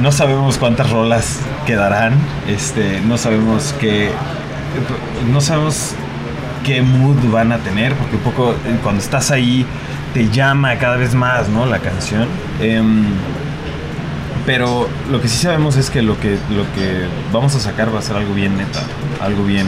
no 0.00 0.12
sabemos 0.12 0.58
cuántas 0.58 0.90
rolas 0.90 1.40
quedarán, 1.66 2.14
este, 2.48 3.00
no 3.00 3.18
sabemos 3.18 3.74
qué, 3.80 4.10
no 5.32 5.40
sabemos 5.40 5.94
qué 6.64 6.82
mood 6.82 7.16
van 7.30 7.52
a 7.52 7.58
tener, 7.58 7.94
porque 7.94 8.16
un 8.16 8.22
poco 8.22 8.52
eh, 8.52 8.78
cuando 8.82 9.02
estás 9.02 9.30
ahí 9.32 9.66
te 10.14 10.28
llama 10.30 10.76
cada 10.76 10.96
vez 10.96 11.14
más, 11.14 11.48
¿no? 11.48 11.66
La 11.66 11.78
canción. 11.80 12.28
Em, 12.60 13.04
pero 14.46 14.88
lo 15.10 15.20
que 15.20 15.28
sí 15.28 15.38
sabemos 15.38 15.76
es 15.76 15.90
que 15.90 16.02
lo 16.02 16.18
que 16.18 16.30
lo 16.50 16.64
que 16.74 17.06
vamos 17.32 17.54
a 17.54 17.60
sacar 17.60 17.94
va 17.94 18.00
a 18.00 18.02
ser 18.02 18.16
algo 18.16 18.34
bien 18.34 18.56
neta, 18.56 18.80
algo 19.20 19.44
bien 19.44 19.66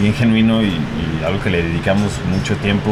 bien 0.00 0.14
genuino 0.14 0.62
y, 0.62 0.72
algo 1.24 1.40
que 1.42 1.50
le 1.50 1.62
dedicamos 1.62 2.10
mucho 2.28 2.56
tiempo 2.56 2.90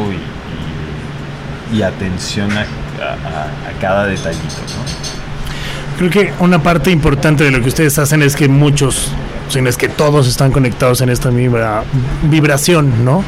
y, 1.71 1.77
y- 1.77 1.81
atención 1.83 2.49
a- 2.51 2.61
a 2.61 3.79
cada 3.81 4.05
detallito, 4.05 4.43
¿no? 4.45 5.97
Creo 5.97 6.09
que 6.09 6.33
una 6.39 6.61
parte 6.63 6.89
importante 6.91 7.43
de 7.43 7.51
lo 7.51 7.61
que 7.61 7.67
ustedes 7.69 7.97
hacen 7.99 8.21
es 8.23 8.35
que 8.35 8.47
muchos, 8.47 9.11
si 9.53 9.61
no 9.61 9.69
es 9.69 9.77
que 9.77 9.87
todos 9.87 10.27
están 10.27 10.51
conectados 10.51 11.01
en 11.01 11.09
esta 11.09 11.29
vibra- 11.29 11.83
vibración, 12.23 13.05
¿no? 13.05 13.23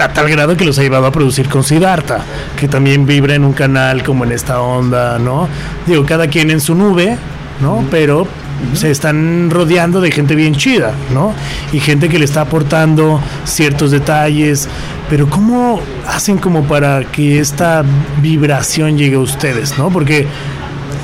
A 0.00 0.08
tal 0.08 0.28
grado 0.30 0.56
que 0.56 0.64
los 0.64 0.78
ha 0.78 0.82
llevado 0.82 1.06
a 1.06 1.12
producir 1.12 1.48
con 1.48 1.62
Siddhartha, 1.64 2.20
que 2.58 2.68
también 2.68 3.06
vibra 3.06 3.34
en 3.34 3.44
un 3.44 3.52
canal 3.52 4.02
como 4.02 4.24
en 4.24 4.32
esta 4.32 4.60
onda, 4.60 5.18
¿no? 5.18 5.48
Digo, 5.86 6.04
cada 6.04 6.26
quien 6.28 6.50
en 6.50 6.60
su 6.60 6.74
nube, 6.74 7.16
¿no? 7.60 7.84
Pero 7.90 8.26
se 8.74 8.90
están 8.90 9.50
rodeando 9.50 10.00
de 10.00 10.10
gente 10.10 10.34
bien 10.34 10.54
chida, 10.56 10.92
¿no? 11.14 11.32
Y 11.72 11.78
gente 11.80 12.08
que 12.08 12.18
le 12.18 12.24
está 12.24 12.40
aportando 12.40 13.20
ciertos 13.44 13.92
detalles. 13.92 14.68
Pero 15.08 15.28
¿cómo 15.30 15.80
hacen 16.06 16.38
como 16.38 16.64
para 16.64 17.04
que 17.04 17.38
esta 17.38 17.84
vibración 18.20 18.98
llegue 18.98 19.14
a 19.16 19.20
ustedes, 19.20 19.78
¿no? 19.78 19.90
Porque 19.90 20.26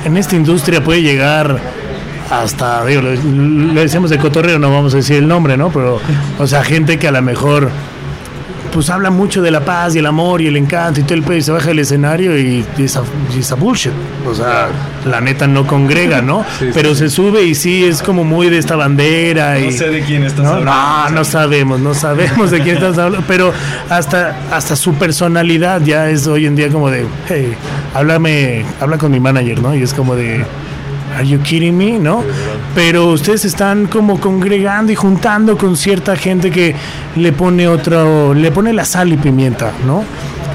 en 0.03 0.17
esta 0.17 0.35
industria 0.35 0.83
puede 0.83 1.01
llegar 1.01 1.59
hasta, 2.29 2.83
digo, 2.85 3.01
le, 3.01 3.17
le 3.17 3.81
decíamos 3.81 4.09
de 4.09 4.17
cotorreo, 4.17 4.57
no 4.59 4.71
vamos 4.71 4.93
a 4.93 4.97
decir 4.97 5.17
el 5.17 5.27
nombre, 5.27 5.57
¿no? 5.57 5.69
Pero, 5.69 5.99
o 6.39 6.47
sea, 6.47 6.63
gente 6.63 6.97
que 6.97 7.07
a 7.07 7.11
lo 7.11 7.21
mejor 7.21 7.69
pues 8.73 8.89
habla 8.89 9.09
mucho 9.09 9.41
de 9.41 9.51
la 9.51 9.61
paz 9.63 9.95
y 9.95 9.99
el 9.99 10.05
amor 10.05 10.41
y 10.41 10.47
el 10.47 10.57
encanto 10.57 10.99
y 10.99 11.03
todo 11.03 11.13
el 11.13 11.23
pedo 11.23 11.37
y 11.37 11.41
se 11.41 11.51
baja 11.53 11.67
del 11.69 11.79
escenario 11.79 12.37
y 12.37 12.65
y 12.77 12.83
esa, 12.83 13.03
y 13.33 13.39
esa 13.39 13.55
bullshit. 13.55 13.93
O 14.27 14.35
sea, 14.35 14.67
la 15.05 15.21
neta 15.21 15.47
no 15.47 15.65
congrega, 15.65 16.21
¿no? 16.21 16.43
Sí, 16.59 16.65
sí, 16.65 16.71
Pero 16.73 16.89
sí. 16.93 16.99
se 17.01 17.09
sube 17.09 17.43
y 17.43 17.55
sí 17.55 17.85
es 17.85 18.01
como 18.03 18.25
muy 18.25 18.49
de 18.49 18.57
esta 18.57 18.75
bandera. 18.75 19.57
y, 19.59 19.67
No 19.67 19.71
sé 19.71 19.89
de 19.91 20.01
quién 20.01 20.23
estás 20.23 20.43
no, 20.43 20.49
hablando. 20.55 21.09
no, 21.11 21.15
no 21.19 21.23
sabemos, 21.23 21.79
no 21.79 21.93
sabemos 21.93 22.51
de 22.51 22.59
quién 22.63 22.75
estás 22.75 22.97
hablando, 22.97 23.25
pero 23.29 23.53
hasta, 23.89 24.35
hasta 24.51 24.75
su 24.75 24.93
personalidad 24.95 25.81
ya 25.81 26.09
es 26.09 26.27
hoy 26.27 26.45
en 26.45 26.57
día 26.57 26.67
como 26.69 26.89
de, 26.89 27.05
hey, 27.29 27.53
háblame, 27.93 28.65
habla 28.81 28.97
con 28.97 29.09
mi 29.09 29.21
manager, 29.21 29.61
¿no? 29.61 29.73
Y 29.73 29.83
es 29.83 29.93
como 29.93 30.17
de, 30.17 30.45
are 31.15 31.25
you 31.25 31.39
kidding 31.39 31.77
me, 31.77 31.97
¿no? 31.99 32.23
Pero 32.73 33.07
ustedes 33.07 33.45
están 33.45 33.87
como 33.87 34.19
congregando 34.19 34.91
y 34.91 34.95
juntando 34.95 35.57
con 35.57 35.75
cierta 35.77 36.15
gente 36.15 36.51
que 36.51 36.75
le 37.15 37.31
pone 37.31 37.67
otro, 37.67 38.33
le 38.33 38.51
pone 38.51 38.73
la 38.73 38.85
sal 38.85 39.13
y 39.13 39.17
pimienta, 39.17 39.71
¿no? 39.87 40.03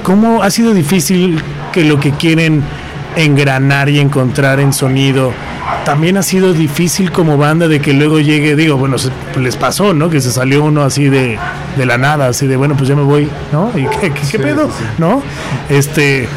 ¿Cómo 0.03 0.43
ha 0.43 0.51
sido 0.51 0.73
difícil 0.75 1.41
que 1.73 1.85
lo 1.85 1.99
que 2.01 2.13
quieren 2.13 2.63
engranar 3.17 3.89
y 3.89 3.99
encontrar 3.99 4.61
en 4.61 4.73
sonido 4.73 5.33
también 5.85 6.17
ha 6.17 6.23
sido 6.23 6.53
difícil 6.53 7.11
como 7.11 7.37
banda 7.39 7.67
de 7.67 7.81
que 7.81 7.93
luego 7.93 8.21
llegue, 8.21 8.55
digo, 8.55 8.77
bueno, 8.77 8.99
se- 8.99 9.11
les 9.41 9.57
pasó, 9.57 9.95
¿no? 9.95 10.11
Que 10.11 10.21
se 10.21 10.31
salió 10.31 10.63
uno 10.65 10.83
así 10.83 11.05
de, 11.09 11.39
de 11.77 11.87
la 11.87 11.97
nada, 11.97 12.29
así 12.29 12.47
de, 12.47 12.57
bueno, 12.57 12.77
pues 12.77 12.89
ya 12.89 12.95
me 12.97 13.03
voy, 13.03 13.29
¿no? 13.53 13.71
¿Y 13.77 13.87
qué, 13.87 14.11
qué- 14.11 14.13
qué 14.13 14.25
Sí, 14.27 14.39
pedo? 14.39 14.67
sí. 14.67 14.85
¿No? 14.99 15.23
Este, 15.71 16.29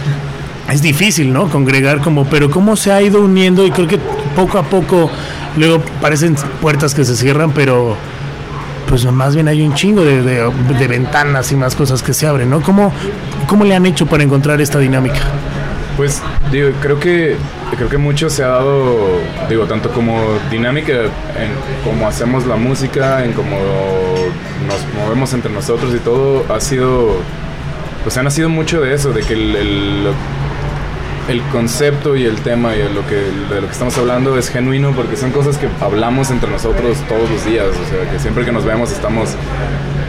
es 0.74 0.82
difícil, 0.82 1.32
¿no? 1.32 1.50
Congregar 1.50 2.00
como, 2.02 2.26
pero 2.26 2.50
cómo 2.50 2.76
se 2.76 2.92
ha 2.92 3.02
ido 3.02 3.22
uniendo 3.22 3.66
y 3.66 3.72
creo 3.72 3.88
que 3.88 4.00
poco 4.36 4.58
a 4.58 4.64
poco, 4.64 5.10
luego 5.58 5.82
parecen 6.02 6.36
puertas 6.62 6.94
que 6.94 7.06
se 7.06 7.16
cierran, 7.16 7.52
pero 7.52 7.96
pues 8.88 9.06
más 9.12 9.34
bien 9.34 9.48
hay 9.48 9.62
un 9.62 9.74
chingo 9.74 10.04
de, 10.04 10.22
de- 10.22 10.88
ventanas 10.88 11.52
y 11.52 11.56
más 11.56 11.76
cosas 11.76 12.04
que 12.04 12.14
se 12.14 12.28
abren, 12.28 12.50
¿no? 12.50 12.62
¿Cómo, 12.62 12.92
¿Cómo 13.48 13.64
le 13.66 13.76
han 13.76 13.86
hecho 13.86 14.06
para 14.06 14.24
encontrar 14.24 14.62
esta 14.62 14.80
dinámica? 14.80 15.20
Pues 15.98 16.22
digo, 16.52 16.70
creo 16.82 17.00
que 17.00 17.36
creo 17.76 17.88
que 17.90 17.98
mucho 17.98 18.30
se 18.30 18.44
ha 18.44 18.48
dado, 18.48 19.20
digo, 19.50 19.66
tanto 19.66 19.90
como 19.92 20.22
dinámica 20.52 20.94
en 20.94 21.52
cómo 21.84 22.08
hacemos 22.08 22.46
la 22.48 22.56
música, 22.56 23.24
en 23.26 23.34
cómo 23.34 23.58
nos 24.68 24.86
movemos 25.04 25.34
entre 25.34 25.52
nosotros 25.52 25.94
y 25.96 26.00
todo, 26.00 26.46
ha 26.54 26.60
sido, 26.60 27.16
pues 28.04 28.18
ha 28.18 28.24
nacido 28.24 28.50
mucho 28.50 28.82
de 28.82 28.94
eso, 28.94 29.12
de 29.12 29.22
que 29.22 29.34
el, 29.34 30.08
el 31.30 31.42
concepto 31.44 32.16
y 32.16 32.26
el 32.26 32.36
tema 32.42 32.76
y 32.76 32.80
lo 32.94 33.06
que, 33.08 33.16
de 33.16 33.62
lo 33.62 33.68
que 33.68 33.74
estamos 33.74 33.98
hablando 33.98 34.38
es 34.38 34.50
genuino 34.50 34.92
porque 34.92 35.16
son 35.16 35.32
cosas 35.32 35.58
que 35.58 35.68
hablamos 35.80 36.32
entre 36.32 36.50
nosotros 36.50 36.98
todos 37.08 37.30
los 37.30 37.46
días, 37.46 37.68
o 37.68 37.90
sea, 37.90 38.12
que 38.12 38.20
siempre 38.20 38.44
que 38.44 38.52
nos 38.52 38.66
vemos 38.66 38.92
estamos, 38.92 39.30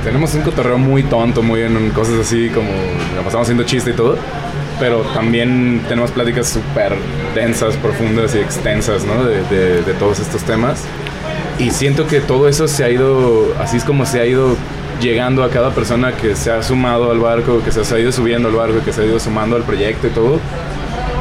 tenemos 0.03 0.35
un 0.35 0.43
cotorreo 0.43 0.77
muy 0.79 1.05
tonto, 1.05 1.43
muy 1.43 1.63
en 1.63 1.91
cosas 1.91 2.15
así 2.21 2.49
como, 2.51 2.69
la 3.17 3.23
pasamos 3.23 3.47
haciendo 3.47 3.63
chiste 3.65 3.91
y 3.91 3.95
todo, 3.95 4.17
pero 4.81 5.03
también 5.15 5.83
tenemos 5.89 6.11
pláticas 6.11 6.49
súper 6.49 6.97
densas, 7.35 7.77
profundas 7.77 8.35
y 8.35 8.39
extensas, 8.39 9.05
¿no? 9.05 9.25
De, 9.25 9.43
de- 9.45 9.83
de 9.83 9.93
todos 9.95 10.19
estos 10.19 10.43
temas. 10.43 10.83
Y 11.61 11.71
siento 11.71 12.09
que 12.09 12.21
todo 12.21 12.49
eso 12.49 12.67
se 12.67 12.83
ha 12.83 12.91
ido, 12.91 13.55
así 13.61 13.77
es 13.77 13.85
como 13.85 14.05
se 14.05 14.19
ha 14.21 14.27
ido 14.27 14.57
llegando 15.01 15.45
a 15.45 15.51
cada 15.51 15.71
persona 15.71 16.13
que 16.13 16.35
se 16.35 16.51
ha 16.51 16.61
sumado 16.65 17.13
al 17.13 17.21
barco, 17.21 17.63
que 17.65 17.71
se 17.71 17.95
ha 17.95 17.99
ido 18.01 18.11
subiendo 18.11 18.49
al 18.49 18.55
barco, 18.57 18.85
que 18.85 18.93
se 18.93 19.03
ha 19.03 19.05
ido 19.05 19.21
sumando 19.21 19.55
al 19.55 19.63
proyecto 19.63 20.09
y 20.09 20.11
todo. 20.11 20.41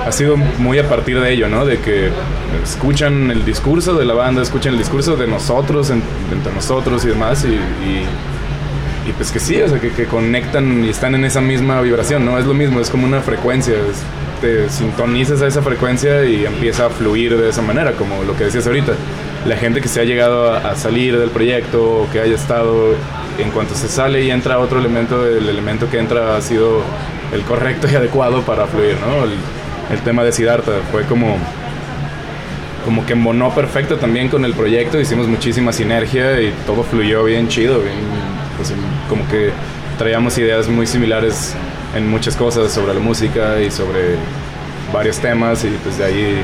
Ha 0.06 0.12
sido 0.12 0.36
muy 0.38 0.80
a 0.80 0.88
partir 0.90 1.20
de 1.20 1.32
ello, 1.34 1.48
¿no? 1.48 1.66
De 1.66 1.80
que 1.80 2.10
escuchan 2.64 3.32
el 3.32 3.46
discurso 3.46 3.94
de 3.96 4.06
la 4.06 4.14
banda, 4.14 4.42
escuchan 4.42 4.74
el 4.74 4.80
discurso 4.80 5.16
de 5.16 5.28
nosotros, 5.28 5.90
en- 5.90 6.04
entre 6.32 6.52
nosotros 6.54 7.06
y 7.06 7.10
demás, 7.10 7.46
y, 7.46 9.12
pues 9.18 9.32
que 9.32 9.40
sí, 9.40 9.62
o 9.62 9.68
sea, 9.68 9.80
que, 9.80 10.06
conectan 10.06 10.84
y 10.84 10.90
están 10.90 11.16
en 11.16 11.26
esa 11.26 11.42
misma 11.42 11.82
vibración, 11.82 12.26
¿no? 12.26 12.38
Es 12.38 12.46
lo 12.46 12.54
mismo, 12.54 12.80
es 12.80 12.90
como 12.90 13.06
una 13.06 13.22
frecuencia, 13.22 13.76
te 14.42 14.70
sintonizas 14.70 15.42
a 15.42 15.48
esa 15.48 15.62
frecuencia 15.62 16.26
y 16.26 16.46
empieza 16.46 16.88
a 16.88 16.90
fluir 16.90 17.38
de 17.38 17.50
esa 17.50 17.62
manera, 17.62 17.94
como 17.94 18.24
lo 18.24 18.36
que 18.36 18.46
decías 18.46 18.66
ahorita. 18.68 18.94
La 19.46 19.56
gente 19.58 19.82
que 19.82 19.88
se 19.88 20.00
ha 20.02 20.04
llegado 20.04 20.54
a, 20.54 20.76
salir 20.76 21.18
del 21.18 21.30
proyecto 21.30 22.08
que 22.12 22.20
haya 22.22 22.36
estado, 22.36 22.96
en 23.38 23.52
cuanto 23.52 23.74
se 23.76 23.88
sale 23.88 24.24
y 24.24 24.32
entra 24.32 24.60
otro 24.60 24.80
elemento, 24.80 25.26
el 25.26 25.48
elemento 25.50 25.90
que 25.90 26.00
entra 26.00 26.38
ha 26.38 26.42
sido 26.42 26.82
el 27.34 27.42
correcto 27.44 27.88
y 27.92 27.96
adecuado 28.02 28.42
para 28.42 28.68
fluir, 28.68 28.96
¿no? 29.00 29.63
El 29.92 30.00
tema 30.02 30.24
de 30.24 30.32
Siddhartha 30.32 30.72
fue 30.92 31.04
como 31.04 31.38
como 32.86 33.06
que 33.06 33.14
embonó 33.14 33.50
perfecto 33.56 33.96
también 33.96 34.28
con 34.28 34.44
el 34.44 34.54
proyecto, 34.54 35.00
hicimos 35.00 35.28
muchísima 35.28 35.72
sinergia 35.72 36.42
y 36.42 36.54
todo 36.66 36.84
fluyó 36.84 37.24
bien 37.24 37.48
chido, 37.48 37.80
bien, 37.80 37.96
pues, 38.58 38.74
como 39.08 39.26
que 39.30 39.52
traíamos 39.98 40.38
ideas 40.38 40.68
muy 40.68 40.86
similares 40.86 41.54
en 41.96 42.10
muchas 42.10 42.36
cosas 42.36 42.74
sobre 42.74 42.94
la 42.94 43.00
música 43.00 43.62
y 43.62 43.72
sobre 43.72 44.18
varios 44.92 45.18
temas 45.20 45.64
y 45.64 45.70
pues 45.82 45.98
de 45.98 46.04
ahí, 46.04 46.42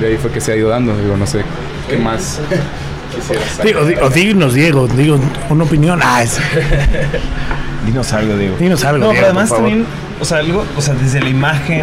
de 0.00 0.06
ahí 0.06 0.16
fue 0.16 0.30
que 0.30 0.40
se 0.40 0.52
ha 0.52 0.56
ido 0.56 0.70
dando, 0.70 0.96
digo, 0.96 1.18
no 1.18 1.26
sé, 1.26 1.42
¿qué 1.88 1.98
más 1.98 2.40
Digo, 3.64 3.84
di- 3.84 3.94
o 4.00 4.08
dinos, 4.10 4.54
Diego, 4.54 4.86
digo 4.86 5.18
una 5.50 5.64
opinión. 5.64 6.00
Ah, 6.02 6.22
es- 6.22 6.38
Dinos 7.84 8.12
algo, 8.12 8.36
Diego. 8.36 8.56
Dinos 8.58 8.84
algo, 8.84 8.98
No, 9.06 9.10
Diego, 9.10 9.26
pero 9.26 9.26
además 9.38 9.50
también, 9.50 9.84
o 10.20 10.24
sea, 10.24 10.38
algo, 10.38 10.64
o 10.76 10.80
sea, 10.80 10.94
desde 10.94 11.20
la 11.20 11.28
imagen, 11.28 11.82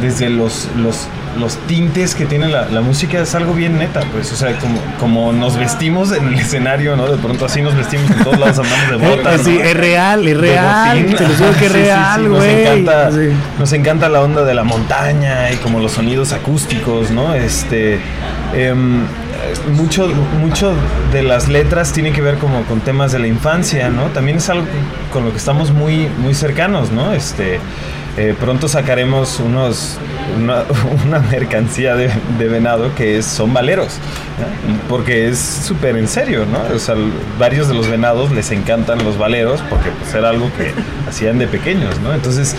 desde 0.00 0.28
los, 0.30 0.68
los, 0.76 1.06
los 1.38 1.56
tintes 1.66 2.14
que 2.14 2.24
tiene 2.26 2.48
la, 2.48 2.66
la 2.66 2.80
música, 2.80 3.20
es 3.20 3.34
algo 3.34 3.54
bien 3.54 3.78
neta, 3.78 4.00
pues, 4.12 4.32
o 4.32 4.36
sea, 4.36 4.56
como, 4.58 4.80
como 4.98 5.32
nos 5.32 5.56
vestimos 5.58 6.12
en 6.12 6.28
el 6.28 6.34
escenario, 6.38 6.96
¿no? 6.96 7.06
De 7.10 7.18
pronto 7.18 7.44
así 7.46 7.60
nos 7.62 7.74
vestimos 7.76 8.10
en 8.10 8.22
todos 8.24 8.38
lados, 8.38 8.58
andamos 8.58 8.90
de 8.90 9.08
botas. 9.16 9.40
Sí, 9.42 9.58
es 9.62 9.76
real, 9.76 10.26
es 10.26 10.36
real. 10.36 11.06
Te 11.16 11.26
lo 11.28 11.34
juro 11.34 11.52
que 11.58 11.66
es 11.66 11.72
Sí, 11.72 11.78
sí, 11.78 11.84
sí, 11.84 11.84
real, 11.84 12.28
nos 12.28 12.38
güey. 12.38 12.62
encanta, 12.62 13.10
nos 13.58 13.72
encanta 13.72 14.08
la 14.08 14.20
onda 14.20 14.44
de 14.44 14.54
la 14.54 14.64
montaña 14.64 15.50
y 15.50 15.56
como 15.56 15.80
los 15.80 15.92
sonidos 15.92 16.32
acústicos, 16.32 17.10
¿no? 17.10 17.34
Este, 17.34 17.98
em, 18.54 19.02
mucho, 19.74 20.08
mucho 20.40 20.72
de 21.12 21.22
las 21.22 21.48
letras 21.48 21.92
tiene 21.92 22.12
que 22.12 22.20
ver 22.20 22.36
como 22.36 22.62
con 22.64 22.80
temas 22.80 23.12
de 23.12 23.18
la 23.18 23.26
infancia, 23.26 23.88
¿no? 23.88 24.04
También 24.06 24.36
es 24.38 24.48
algo 24.48 24.66
con 25.12 25.24
lo 25.24 25.30
que 25.32 25.38
estamos 25.38 25.70
muy, 25.72 26.08
muy 26.18 26.34
cercanos, 26.34 26.90
¿no? 26.92 27.12
Este, 27.12 27.58
eh, 28.16 28.34
pronto 28.38 28.68
sacaremos 28.68 29.40
unos, 29.40 29.98
una, 30.36 30.64
mercancía 31.30 31.94
de, 31.94 32.10
venado 32.48 32.94
que 32.94 33.18
es, 33.18 33.26
son 33.26 33.52
valeros, 33.52 33.98
porque 34.88 35.28
es 35.28 35.38
súper 35.38 35.96
en 35.96 36.08
serio, 36.08 36.44
¿no? 36.46 36.74
O 36.74 36.78
sea, 36.78 36.96
varios 37.38 37.68
de 37.68 37.74
los 37.74 37.88
venados 37.88 38.32
les 38.32 38.50
encantan 38.50 39.04
los 39.04 39.16
valeros 39.16 39.62
porque 39.70 39.90
pues, 39.90 40.14
era 40.14 40.30
algo 40.30 40.50
que 40.56 40.72
hacían 41.08 41.38
de 41.38 41.46
pequeños, 41.46 42.00
¿no? 42.00 42.12
Entonces 42.12 42.56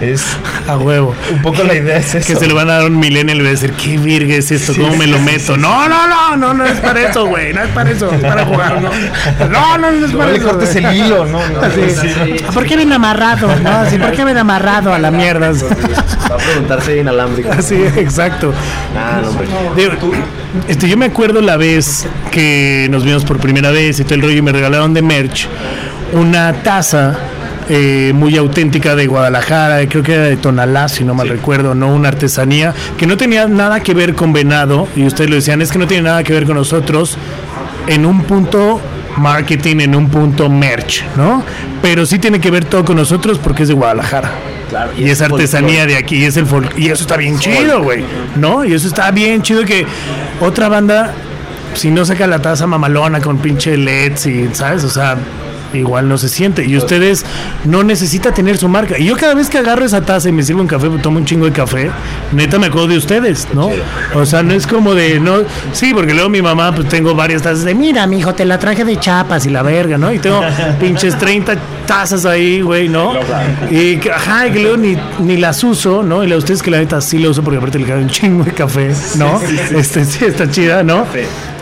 es 0.00 0.22
A 0.68 0.76
huevo. 0.76 1.14
un 1.32 1.42
poco 1.42 1.62
la 1.64 1.74
idea 1.74 1.96
es 1.98 2.12
Que 2.12 2.32
eso. 2.32 2.40
se 2.40 2.46
lo 2.46 2.54
van 2.54 2.68
a 2.70 2.74
dar 2.74 2.84
un 2.86 2.98
millennial 2.98 3.38
y 3.38 3.42
va 3.42 3.48
a 3.48 3.50
decir, 3.52 3.72
¿qué 3.72 3.98
virga 3.98 4.34
es 4.34 4.50
esto? 4.50 4.72
¿Cómo 4.74 4.96
me 4.96 5.06
lo 5.06 5.18
meto? 5.20 5.56
No, 5.56 5.88
no, 5.88 6.06
no, 6.08 6.36
no, 6.36 6.54
no 6.54 6.64
es 6.64 6.78
para 6.80 7.08
eso, 7.08 7.26
güey. 7.26 7.52
No 7.52 7.62
es 7.62 7.68
para 7.70 7.90
eso, 7.90 8.10
es 8.12 8.20
para 8.20 8.44
jugar. 8.44 8.80
No, 8.82 8.90
no, 9.48 9.78
no, 9.78 9.90
no 9.92 10.06
es 10.06 10.12
No 10.12 10.18
para 10.18 10.30
le 10.32 10.38
eso. 10.38 10.48
cortes 10.48 10.72
güey. 10.72 10.84
el 10.86 10.94
hilo, 11.06 11.24
¿no? 11.26 11.38
no 11.48 11.60
Sí. 11.70 11.90
sí. 12.00 12.44
¿Por 12.54 12.64
qué 12.66 12.76
ven 12.76 12.92
amarrado? 12.92 13.48
No, 13.62 13.88
sí, 13.90 13.98
¿por 13.98 14.12
qué 14.12 14.24
ven 14.24 14.38
amarrado 14.38 14.92
a 14.92 14.98
la 14.98 15.10
mierda? 15.10 15.50
Va 15.50 16.34
a 16.34 16.38
preguntarse 16.38 16.98
inalámbrico. 16.98 17.50
Sí, 17.62 17.76
exacto. 17.96 18.52
Ah, 18.96 19.20
no, 19.22 19.30
hombre. 19.30 19.46
Digo, 19.76 19.92
este, 20.68 20.88
yo 20.88 20.96
me 20.96 21.06
acuerdo 21.06 21.40
la 21.40 21.56
vez 21.56 22.06
que 22.30 22.86
nos 22.90 23.04
vimos 23.04 23.24
por 23.24 23.38
primera 23.38 23.70
vez 23.70 23.98
y 24.00 24.04
todo 24.04 24.14
el 24.14 24.22
rollo 24.22 24.36
y 24.36 24.42
me 24.42 24.52
regalaron 24.52 24.94
de 24.94 25.02
merch 25.02 25.48
una 26.12 26.52
taza 26.62 27.16
eh, 27.68 28.12
muy 28.14 28.36
auténtica 28.36 28.96
de 28.96 29.06
Guadalajara, 29.06 29.86
creo 29.88 30.02
que 30.02 30.14
era 30.14 30.24
de 30.24 30.36
Tonalá, 30.36 30.88
si 30.88 31.04
no 31.04 31.14
mal 31.14 31.28
recuerdo, 31.28 31.74
no 31.74 31.94
una 31.94 32.08
artesanía 32.08 32.74
que 32.96 33.06
no 33.06 33.16
tenía 33.16 33.46
nada 33.46 33.80
que 33.80 33.94
ver 33.94 34.14
con 34.14 34.32
venado 34.32 34.88
y 34.96 35.04
ustedes 35.04 35.28
lo 35.28 35.36
decían, 35.36 35.60
es 35.60 35.70
que 35.70 35.78
no 35.78 35.86
tiene 35.86 36.04
nada 36.04 36.24
que 36.24 36.32
ver 36.32 36.46
con 36.46 36.56
nosotros 36.56 37.16
en 37.86 38.06
un 38.06 38.22
punto 38.22 38.80
marketing, 39.18 39.80
en 39.80 39.94
un 39.94 40.08
punto 40.08 40.48
merch, 40.48 41.04
¿no? 41.16 41.42
Pero 41.82 42.06
sí 42.06 42.18
tiene 42.18 42.40
que 42.40 42.50
ver 42.50 42.64
todo 42.64 42.84
con 42.84 42.96
nosotros 42.96 43.38
porque 43.38 43.62
es 43.62 43.68
de 43.68 43.74
Guadalajara. 43.74 44.30
Claro, 44.68 44.92
Y 44.98 45.08
es 45.08 45.22
artesanía 45.22 45.86
de 45.86 45.96
aquí, 45.96 46.16
y 46.16 46.24
es 46.24 46.36
el 46.36 46.44
folk. 46.44 46.78
Y 46.78 46.90
eso 46.90 47.02
está 47.02 47.16
bien 47.16 47.38
chido, 47.38 47.82
güey. 47.82 48.04
¿No? 48.36 48.66
Y 48.66 48.74
eso 48.74 48.86
está 48.86 49.10
bien 49.10 49.40
chido 49.40 49.64
que 49.64 49.86
otra 50.40 50.68
banda, 50.68 51.14
si 51.74 51.90
no 51.90 52.04
saca 52.04 52.26
la 52.26 52.40
taza 52.40 52.66
mamalona 52.66 53.20
con 53.20 53.38
pinche 53.38 53.76
LEDs 53.78 54.26
y, 54.26 54.48
¿sabes? 54.52 54.84
O 54.84 54.90
sea, 54.90 55.16
igual 55.72 56.08
no 56.08 56.18
se 56.18 56.28
siente. 56.28 56.64
Y 56.64 56.76
ustedes 56.76 57.24
no 57.64 57.82
necesita 57.82 58.32
tener 58.32 58.58
su 58.58 58.68
marca. 58.68 58.98
Y 58.98 59.04
yo 59.04 59.16
cada 59.16 59.34
vez 59.34 59.48
que 59.48 59.58
agarro 59.58 59.84
esa 59.84 60.02
taza 60.02 60.28
y 60.28 60.32
me 60.32 60.42
sirvo 60.42 60.60
un 60.60 60.66
café, 60.66 60.88
tomo 61.02 61.18
un 61.18 61.24
chingo 61.24 61.46
de 61.46 61.52
café, 61.52 61.90
neta 62.32 62.58
me 62.58 62.66
acuerdo 62.66 62.88
de 62.88 62.98
ustedes, 62.98 63.48
¿no? 63.52 63.70
O 64.14 64.26
sea, 64.26 64.42
no 64.42 64.54
es 64.54 64.66
como 64.66 64.94
de, 64.94 65.20
no, 65.20 65.38
sí, 65.72 65.92
porque 65.94 66.14
luego 66.14 66.28
mi 66.28 66.42
mamá, 66.42 66.74
pues 66.74 66.88
tengo 66.88 67.14
varias 67.14 67.42
tazas 67.42 67.64
de, 67.64 67.74
mira, 67.74 68.06
mijo, 68.06 68.34
te 68.34 68.44
la 68.44 68.58
traje 68.58 68.84
de 68.84 68.98
chapas 68.98 69.46
y 69.46 69.50
la 69.50 69.62
verga, 69.62 69.98
¿no? 69.98 70.12
Y 70.12 70.18
tengo 70.18 70.40
pinches 70.80 71.18
30 71.18 71.56
tazas 71.86 72.24
ahí, 72.26 72.60
güey, 72.60 72.88
¿no? 72.88 73.14
Y 73.70 73.96
que, 73.96 74.10
ajá, 74.10 74.46
y 74.46 74.52
que 74.52 74.60
luego 74.60 74.76
ni, 74.76 74.96
ni 75.20 75.36
las 75.36 75.62
uso, 75.64 76.02
¿no? 76.02 76.24
Y 76.24 76.28
la 76.28 76.36
ustedes 76.36 76.62
que 76.62 76.70
la 76.70 76.78
neta 76.78 77.00
sí 77.00 77.18
la 77.18 77.30
uso 77.30 77.42
porque 77.42 77.58
aparte 77.58 77.78
le 77.78 77.86
cae 77.86 77.98
un 77.98 78.08
chingo 78.08 78.44
de 78.44 78.52
café, 78.52 78.92
¿no? 79.16 79.40
Este 79.76 80.04
sí 80.04 80.24
está 80.24 80.50
chida, 80.50 80.82
¿no? 80.82 81.06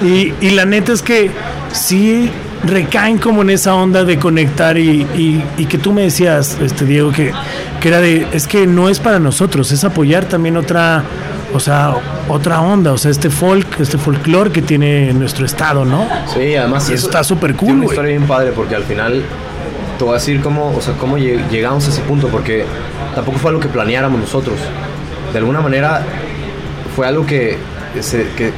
Y, 0.03 0.33
y 0.41 0.51
la 0.51 0.65
neta 0.65 0.93
es 0.93 1.03
que 1.03 1.31
sí 1.73 2.31
recaen 2.65 3.19
como 3.19 3.43
en 3.43 3.51
esa 3.51 3.75
onda 3.75 4.05
de 4.05 4.19
conectar 4.19 4.77
y, 4.79 5.03
y- 5.15 5.45
y 5.59 5.67
que 5.67 5.79
tú 5.79 5.93
me 5.93 6.03
decías, 6.03 6.57
este 6.61 6.85
Diego, 6.85 7.13
que, 7.13 7.33
que 7.81 7.89
era 7.89 8.01
de, 8.01 8.27
es 8.33 8.47
que 8.47 8.67
no 8.67 8.89
es 8.89 8.99
para 9.01 9.19
nosotros, 9.19 9.71
es 9.73 9.85
apoyar 9.85 10.25
también 10.25 10.57
otra, 10.57 11.03
o 11.55 11.61
sea, 11.61 11.95
otra 12.29 12.61
onda, 12.61 12.93
o 12.93 12.99
sea, 12.99 13.11
este 13.11 13.31
folk, 13.31 13.79
este 13.81 13.99
folclore 13.99 14.51
que 14.51 14.63
tiene 14.63 15.13
nuestro 15.13 15.47
estado, 15.47 15.85
¿no? 15.85 16.09
Sí, 16.35 16.57
además 16.57 16.89
Y 16.91 16.95
eso 16.95 17.07
está 17.07 17.23
súper 17.23 17.55
cool, 17.55 17.67
Tiene 17.69 17.81
una 17.81 17.87
historia 17.87 18.11
bien 18.17 18.27
padre 18.27 18.53
porque 18.53 18.75
al 18.75 18.85
final 18.85 19.23
te 19.99 20.05
voy 20.05 20.13
a 20.13 20.19
decir 20.19 20.41
cómo, 20.41 20.75
o 20.77 20.81
sea, 20.81 20.95
cómo 20.95 21.19
lleg- 21.19 21.49
llegamos 21.51 21.87
a 21.87 21.91
ese 21.91 22.01
punto 22.03 22.29
porque 22.29 22.65
tampoco 23.15 23.39
fue 23.39 23.51
algo 23.51 23.61
que 23.61 23.69
planeáramos 23.69 24.21
nosotros. 24.21 24.59
De 25.33 25.39
alguna 25.39 25.61
manera 25.61 26.03
fue 26.95 27.07
algo 27.07 27.25
que, 27.27 27.59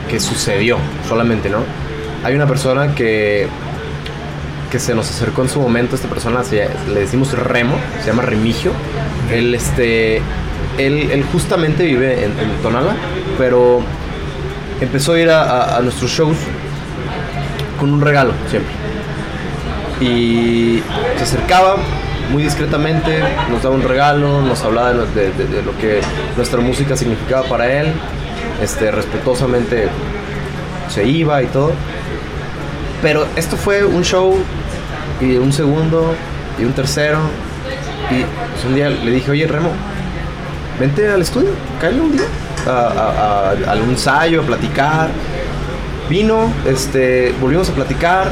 que 0.09 0.21
sucedió 0.21 0.79
solamente, 1.09 1.49
¿no? 1.51 1.59
Hay 2.25 2.35
una 2.35 2.47
persona 2.47 2.95
que 2.95 3.47
que 4.71 4.79
se 4.79 4.95
nos 4.95 5.09
acercó 5.09 5.43
en 5.43 5.49
su 5.49 5.61
momento, 5.61 5.97
esta 5.97 6.09
persona 6.09 6.43
le 6.93 7.01
decimos 7.01 7.33
Remo, 7.33 7.75
se 8.03 8.09
llama 8.11 8.23
Remigio. 8.23 8.73
Él, 9.33 9.55
este, 9.55 10.21
él, 10.79 11.11
justamente 11.33 11.85
vive 11.85 12.25
en, 12.25 12.33
Tonala, 12.63 12.95
pero 13.39 13.81
empezó 14.81 15.15
a 15.15 15.21
ir 15.21 15.31
a, 15.31 15.77
nuestros 15.81 16.11
shows 16.11 16.37
con 17.81 17.93
un 17.93 18.01
regalo 18.01 18.33
siempre. 18.51 18.73
Y 20.01 20.83
se 21.17 21.25
acercaba 21.25 21.77
muy 22.31 22.43
discretamente, 22.43 23.21
nos 23.51 23.63
daba 23.63 23.75
un 23.75 23.83
regalo, 23.83 24.43
nos 24.43 24.63
hablaba 24.63 24.91
de, 24.91 24.95
lo- 24.97 25.07
de- 25.07 25.33
de- 25.33 25.47
de 25.47 25.63
lo 25.63 25.77
que 25.79 26.01
nuestra 26.37 26.61
música 26.61 26.97
significaba 26.97 27.45
para 27.49 27.73
él, 27.81 27.93
este, 28.63 28.91
respetuosamente 28.91 29.89
se 30.93 31.07
iba 31.07 31.43
y 31.43 31.47
todo. 31.47 31.73
Pero 33.03 33.27
esto 33.37 33.57
fue 33.57 33.85
un 33.85 34.05
show 34.05 34.37
y 35.21 35.37
un 35.37 35.53
segundo 35.53 36.15
y 36.59 36.65
un 36.65 36.73
tercero. 36.73 37.19
Y 38.11 38.23
pues, 38.23 38.65
un 38.67 38.75
día 38.75 38.89
le 38.91 39.11
dije, 39.11 39.31
oye 39.31 39.47
Remo, 39.47 39.71
vente 40.81 41.09
al 41.09 41.21
estudio, 41.23 41.51
cállate 41.81 42.01
un 42.01 42.13
día 42.13 42.23
a, 42.67 42.71
a- 42.71 43.51
a- 43.51 43.73
al 43.73 43.79
ensayo, 43.81 44.41
a 44.43 44.45
platicar. 44.45 45.09
Vino, 46.09 46.51
este, 46.67 47.35
volvimos 47.41 47.69
a 47.69 47.73
platicar 47.75 48.29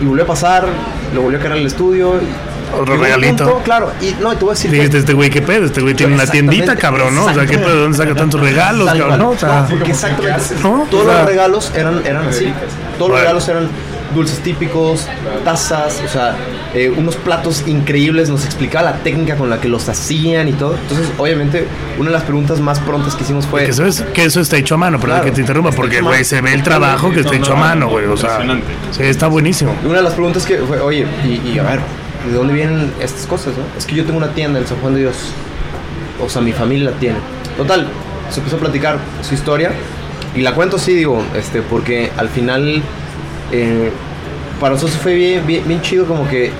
y 0.00 0.04
volvió 0.04 0.24
a 0.24 0.26
pasar, 0.26 0.66
lo 1.14 1.22
volvió 1.22 1.38
a 1.38 1.42
caer 1.42 1.52
al 1.54 1.66
estudio. 1.66 2.14
y- 2.16 2.76
Otro 2.80 2.96
regalito. 2.96 3.44
punto, 3.44 3.62
claro, 3.62 3.92
y 4.00 4.16
no, 4.20 4.32
y 4.32 4.36
te 4.36 4.44
voy 4.44 4.50
a 4.50 4.54
decir. 4.56 4.70
Que- 4.72 4.98
este 4.98 5.12
güey, 5.12 5.30
¿qué 5.30 5.40
pedo? 5.42 5.64
Este 5.66 5.80
güey 5.80 5.94
tiene 5.94 6.14
una 6.14 6.26
tiendita, 6.26 6.74
cabrón, 6.74 7.14
¿no? 7.14 7.26
O 7.26 7.32
sea, 7.32 7.46
¿qué 7.46 7.56
pedo? 7.58 7.82
¿Dónde 7.82 7.96
saca 7.96 8.14
tantos 8.16 8.40
regalos, 8.40 8.88
cabrón? 8.92 9.18
¿no? 9.20 9.30
O 9.30 9.38
sea, 9.38 9.60
No, 9.60 9.68
porque 9.68 9.90
exactamente. 9.92 10.42
¿no? 10.60 10.86
Todos 10.90 11.04
O 11.06 11.08
sea, 11.08 11.18
los 11.20 11.26
regalos 11.28 11.72
eran, 11.76 12.02
eran 12.04 12.26
así. 12.26 12.52
Todos 12.98 13.12
los 13.12 13.20
regalos 13.20 13.48
eran 13.48 13.68
dulces 14.14 14.38
típicos, 14.40 15.06
tazas, 15.44 16.00
o 16.04 16.08
sea, 16.08 16.36
eh, 16.74 16.90
unos 16.90 17.16
platos 17.16 17.64
increíbles. 17.66 18.30
Nos 18.30 18.44
explicaba 18.44 18.90
la 18.90 18.96
técnica 18.98 19.36
con 19.36 19.50
la 19.50 19.60
que 19.60 19.68
los 19.68 19.88
hacían 19.88 20.48
y 20.48 20.52
todo. 20.52 20.76
Entonces, 20.76 21.08
obviamente, 21.18 21.66
una 21.98 22.10
de 22.10 22.14
las 22.14 22.22
preguntas 22.22 22.60
más 22.60 22.80
prontas 22.80 23.14
que 23.14 23.24
hicimos 23.24 23.46
fue. 23.46 23.64
Que 23.64 23.70
eso, 23.70 23.84
es, 23.84 24.02
que 24.02 24.24
eso 24.24 24.40
está 24.40 24.56
hecho 24.56 24.74
a 24.74 24.78
mano, 24.78 24.98
perdón 24.98 25.16
Claro, 25.18 25.24
que 25.30 25.32
te 25.32 25.40
interrumpa, 25.40 25.72
porque, 25.72 26.00
güey, 26.00 26.24
se 26.24 26.40
ve 26.40 26.54
el 26.54 26.62
trabajo 26.62 27.10
que 27.10 27.20
está 27.20 27.34
hecho 27.34 27.52
a 27.52 27.56
mano, 27.56 27.88
güey. 27.88 28.06
O 28.06 28.16
sea, 28.16 28.40
Impresionante. 28.40 28.66
sí, 28.92 29.02
está 29.02 29.28
buenísimo. 29.28 29.74
Una 29.84 29.96
de 29.96 30.02
las 30.02 30.14
preguntas 30.14 30.46
que 30.46 30.58
fue, 30.58 30.80
oye, 30.80 31.06
y, 31.24 31.50
y 31.50 31.58
a 31.58 31.62
ver, 31.64 31.80
¿de 32.26 32.32
dónde 32.32 32.54
vienen 32.54 32.92
estas 33.00 33.26
cosas, 33.26 33.54
no? 33.56 33.64
Es 33.76 33.84
que 33.86 33.94
yo 33.94 34.04
tengo 34.04 34.18
una 34.18 34.28
tienda 34.28 34.58
en 34.58 34.66
San 34.66 34.78
Juan 34.78 34.94
de 34.94 35.00
Dios. 35.00 35.16
O 36.24 36.28
sea, 36.28 36.40
mi 36.40 36.52
familia 36.52 36.90
la 36.90 36.96
tiene. 36.96 37.18
Total, 37.56 37.86
se 38.30 38.40
empezó 38.40 38.56
a 38.56 38.60
platicar 38.60 38.98
su 39.22 39.34
historia. 39.34 39.72
Y 40.34 40.40
la 40.40 40.54
cuento 40.54 40.78
sí, 40.78 40.94
digo, 40.94 41.22
este, 41.36 41.62
porque 41.62 42.10
al 42.16 42.28
final, 42.28 42.82
eh, 43.52 43.90
para 44.60 44.74
nosotros 44.74 44.98
fue 44.98 45.14
bien, 45.14 45.46
bien, 45.46 45.62
bien 45.66 45.80
chido 45.82 46.06
como 46.06 46.28
que, 46.28 46.50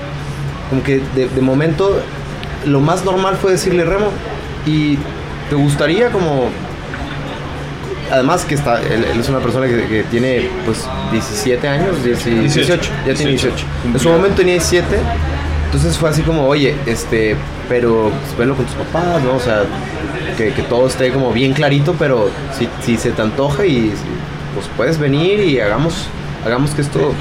como 0.69 0.83
que 0.83 1.01
de, 1.15 1.27
de 1.27 1.41
momento, 1.41 1.99
lo 2.65 2.79
más 2.79 3.03
normal 3.05 3.37
fue 3.41 3.51
decirle, 3.53 3.83
Remo, 3.85 4.07
¿y 4.65 4.97
te 5.49 5.55
gustaría 5.55 6.09
como 6.09 6.49
además 8.11 8.45
que 8.45 8.55
está 8.55 8.81
él, 8.81 9.03
él 9.11 9.19
es 9.19 9.29
una 9.29 9.39
persona 9.39 9.67
que, 9.67 9.87
que 9.87 10.03
tiene 10.03 10.47
pues 10.65 10.85
17 11.11 11.67
años 11.67 12.03
10 12.03 12.27
y- 12.27 12.29
18, 12.41 12.91
ya 13.07 13.13
tiene 13.15 13.31
18 13.31 13.65
en 13.93 13.99
su 13.99 14.09
momento 14.09 14.37
tenía 14.37 14.53
17 14.53 14.85
entonces 15.65 15.97
fue 15.97 16.09
así 16.09 16.21
como 16.21 16.45
oye 16.47 16.75
este 16.85 17.35
pero 17.67 18.11
pues, 18.11 18.37
velo 18.37 18.55
con 18.55 18.65
tus 18.65 18.75
papás 18.75 19.23
no 19.23 19.33
o 19.35 19.39
sea 19.39 19.63
que, 20.37 20.51
que 20.53 20.61
todo 20.63 20.87
esté 20.87 21.11
como 21.11 21.33
bien 21.33 21.53
clarito 21.53 21.95
pero 21.97 22.29
si, 22.57 22.69
si 22.85 22.97
se 22.97 23.11
te 23.11 23.21
antoja 23.23 23.65
y 23.65 23.91
pues 24.53 24.67
puedes 24.77 24.99
venir 24.99 25.39
y 25.39 25.59
hagamos 25.59 26.05
hagamos 26.45 26.71
que 26.71 26.81
esto 26.81 27.13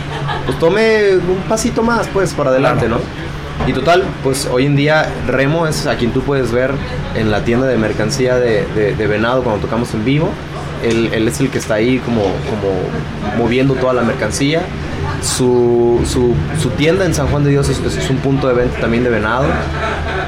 pues 0.47 0.59
tome 0.59 1.17
un 1.17 1.43
pasito 1.49 1.83
más 1.83 2.07
pues 2.09 2.33
para 2.35 2.51
adelante 2.51 2.89
no 2.89 2.99
y 3.69 3.73
total, 3.73 4.03
pues 4.25 4.47
hoy 4.53 4.67
en 4.67 4.75
día 4.77 5.09
Remo 5.29 5.67
es 5.69 5.87
a 5.87 5.95
quien 5.97 6.11
tú 6.13 6.23
puedes 6.23 6.51
ver 6.51 6.73
en 7.15 7.31
la 7.31 7.45
tienda 7.45 7.67
de 7.69 7.77
mercancía 7.79 8.35
de, 8.37 8.67
de- 8.75 8.95
de 8.97 9.07
Venado 9.07 9.43
cuando 9.45 9.63
tocamos 9.63 9.95
en 9.95 10.05
vivo. 10.05 10.29
Él, 10.83 11.09
él 11.15 11.29
es 11.29 11.39
el 11.41 11.49
que 11.51 11.59
está 11.59 11.75
ahí 11.75 11.99
como, 11.99 12.23
como 12.23 13.39
moviendo 13.39 13.75
toda 13.75 13.95
la 13.95 14.03
mercancía. 14.03 14.63
Su, 15.23 16.01
su, 16.05 16.35
su 16.61 16.71
tienda 16.71 17.05
en 17.07 17.15
San 17.15 17.29
Juan 17.29 17.45
de 17.45 17.51
Dios 17.51 17.69
es, 17.69 17.79
es 17.81 18.11
un 18.11 18.17
punto 18.19 18.49
de 18.49 18.55
venta 18.55 18.81
también 18.81 19.05
de 19.05 19.11
Venado. 19.11 19.47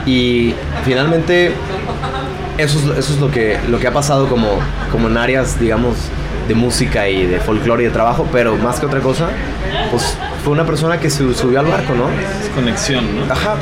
Y 0.06 0.54
finalmente 0.84 1.52
eso 2.58 2.78
es, 2.78 2.84
eso 2.98 3.12
es 3.14 3.20
lo, 3.20 3.30
que, 3.30 3.58
lo 3.68 3.78
que 3.80 3.88
ha 3.88 3.92
pasado 3.92 4.28
como, 4.28 4.50
como 4.92 5.08
en 5.08 5.16
áreas, 5.18 5.58
digamos, 5.58 5.96
de 6.46 6.54
música 6.54 7.08
y 7.08 7.26
de 7.26 7.40
folclore 7.40 7.82
y 7.82 7.86
de 7.86 7.92
trabajo, 7.92 8.26
pero 8.32 8.56
más 8.56 8.80
que 8.80 8.86
otra 8.86 9.00
cosa, 9.00 9.28
pues 9.90 10.16
fue 10.44 10.52
una 10.52 10.64
persona 10.64 10.98
que 10.98 11.10
se 11.10 11.34
subió 11.34 11.60
al 11.60 11.66
barco, 11.66 11.94
¿no? 11.94 12.08
Es 12.08 12.48
conexión, 12.54 13.04
¿no? 13.16 13.32
Ajá, 13.32 13.56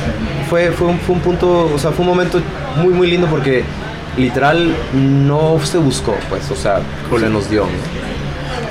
fue, 0.51 0.71
fue, 0.71 0.89
un, 0.89 0.99
fue 0.99 1.15
un 1.17 1.21
punto, 1.21 1.71
o 1.75 1.79
sea, 1.79 1.93
fue 1.93 2.05
un 2.05 2.11
momento 2.11 2.41
muy, 2.77 2.93
muy 2.93 3.11
lindo 3.11 3.27
porque 3.27 3.65
literal 4.17 4.75
no 4.93 5.59
se 5.63 5.79
buscó, 5.79 6.17
pues, 6.29 6.51
o 6.51 6.57
sea, 6.57 6.81
se 7.19 7.29
nos 7.29 7.51
dio. 7.51 7.67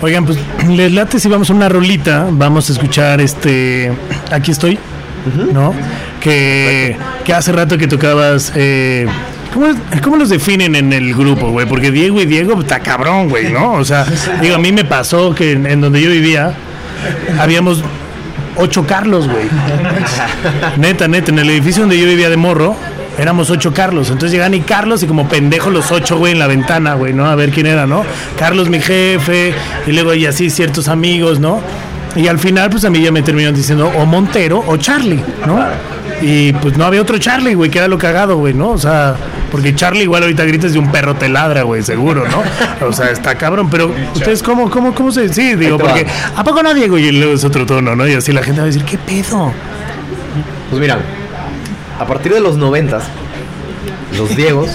Oigan, 0.02 0.26
pues 0.26 0.38
les 0.68 0.92
late 0.92 1.20
si 1.20 1.28
vamos 1.28 1.50
a 1.50 1.54
una 1.54 1.70
rolita, 1.70 2.28
vamos 2.30 2.70
a 2.70 2.74
escuchar 2.74 3.22
este 3.22 3.92
Aquí 4.32 4.52
estoy, 4.52 4.78
¿no? 5.52 5.74
Que, 6.20 6.98
que 7.24 7.34
hace 7.34 7.52
rato 7.52 7.78
que 7.78 7.88
tocabas 7.88 8.52
eh, 8.56 9.08
¿Cómo, 10.02 10.18
los 10.18 10.30
definen 10.30 10.76
en 10.76 10.94
el 10.94 11.14
grupo, 11.14 11.52
güey? 11.52 11.68
Porque 11.68 11.92
Diego 11.92 12.22
y 12.22 12.26
Diego 12.26 12.60
está 12.60 12.80
cabrón, 12.80 13.30
güey, 13.30 13.52
¿no? 13.52 13.74
O 13.74 13.86
sea, 13.86 14.06
digo, 14.42 14.56
a 14.56 14.60
mí 14.60 14.72
me 14.72 14.84
pasó 14.84 15.34
que 15.36 15.52
en, 15.52 15.66
en 15.66 15.82
donde 15.82 16.02
yo 16.02 16.10
vivía 16.10 16.54
habíamos 17.40 17.84
ocho 18.56 18.86
Carlos, 18.86 19.28
güey. 19.28 19.46
Neta, 20.78 21.08
neta, 21.08 21.32
en 21.32 21.40
el 21.40 21.50
edificio 21.50 21.84
donde 21.84 21.98
yo 21.98 22.06
vivía 22.06 22.30
de 22.30 22.38
morro, 22.38 22.76
éramos 23.18 23.50
ocho 23.50 23.74
Carlos. 23.74 24.10
Entonces 24.10 24.32
llegan 24.32 24.54
y 24.54 24.62
Carlos 24.62 25.04
y 25.04 25.08
como 25.08 25.28
pendejo 25.28 25.70
los 25.70 25.92
ocho, 25.92 26.18
güey, 26.18 26.34
en 26.34 26.40
la 26.40 26.48
ventana, 26.48 26.96
güey, 26.96 27.14
¿no? 27.14 27.26
A 27.26 27.36
ver 27.36 27.52
quién 27.52 27.68
era, 27.68 27.86
¿no? 27.86 28.04
Carlos, 28.38 28.70
mi 28.70 28.80
jefe, 28.80 29.54
y 29.86 29.92
luego 29.92 30.14
y 30.14 30.26
así 30.26 30.50
ciertos 30.50 30.88
amigos, 30.88 31.40
¿no? 31.40 31.62
Y 32.16 32.28
al 32.28 32.38
final, 32.38 32.70
pues 32.70 32.86
a 32.86 32.90
mí 32.90 33.02
ya 33.02 33.12
me 33.12 33.24
terminaron 33.24 33.56
diciendo 33.56 33.92
o 33.98 34.06
Montero 34.06 34.64
o 34.68 34.78
Charlie, 34.78 35.24
¿no? 35.48 35.60
Y 36.26 36.54
pues 36.54 36.78
no 36.78 36.86
había 36.86 37.02
otro 37.02 37.18
Charlie, 37.18 37.54
güey, 37.54 37.70
que 37.70 37.80
era 37.80 37.90
lo 37.90 37.98
cagado, 37.98 38.38
güey, 38.38 38.54
¿no? 38.54 38.70
O 38.70 38.78
sea, 38.78 39.16
porque 39.52 39.76
Charlie 39.76 40.04
igual 40.04 40.24
ahorita 40.24 40.46
gritas 40.46 40.72
de 40.72 40.80
un 40.80 40.90
perro 40.90 41.16
te 41.16 41.28
ladra, 41.28 41.64
güey, 41.64 41.84
seguro, 41.84 42.24
¿no? 42.26 42.88
O 42.88 42.94
sea, 42.94 43.12
está 43.12 43.36
cabrón, 43.36 43.70
pero 43.70 43.94
ustedes 44.16 44.42
cómo, 44.42 44.70
cómo, 44.70 44.96
cómo 44.96 45.12
se... 45.12 45.34
Sí, 45.34 45.56
digo, 45.56 45.78
porque 45.78 46.08
¿a 46.36 46.44
poco 46.46 46.64
no, 46.64 46.74
Diego? 46.74 46.98
Y 46.98 47.12
luego 47.12 47.34
es 47.34 47.44
otro 47.44 47.66
tono, 47.66 47.94
¿no? 47.94 48.08
Y 48.08 48.14
así 48.14 48.32
la 48.32 48.42
gente 48.42 48.62
va 48.62 48.64
a 48.64 48.68
decir, 48.68 48.86
¿qué 48.86 48.98
pedo? 48.98 49.52
Pues 50.70 50.80
mira, 50.82 50.98
a 52.00 52.08
partir 52.08 52.34
de 52.34 52.40
los 52.40 52.56
noventas, 52.56 53.04
los 54.18 54.34
Diegos, 54.36 54.70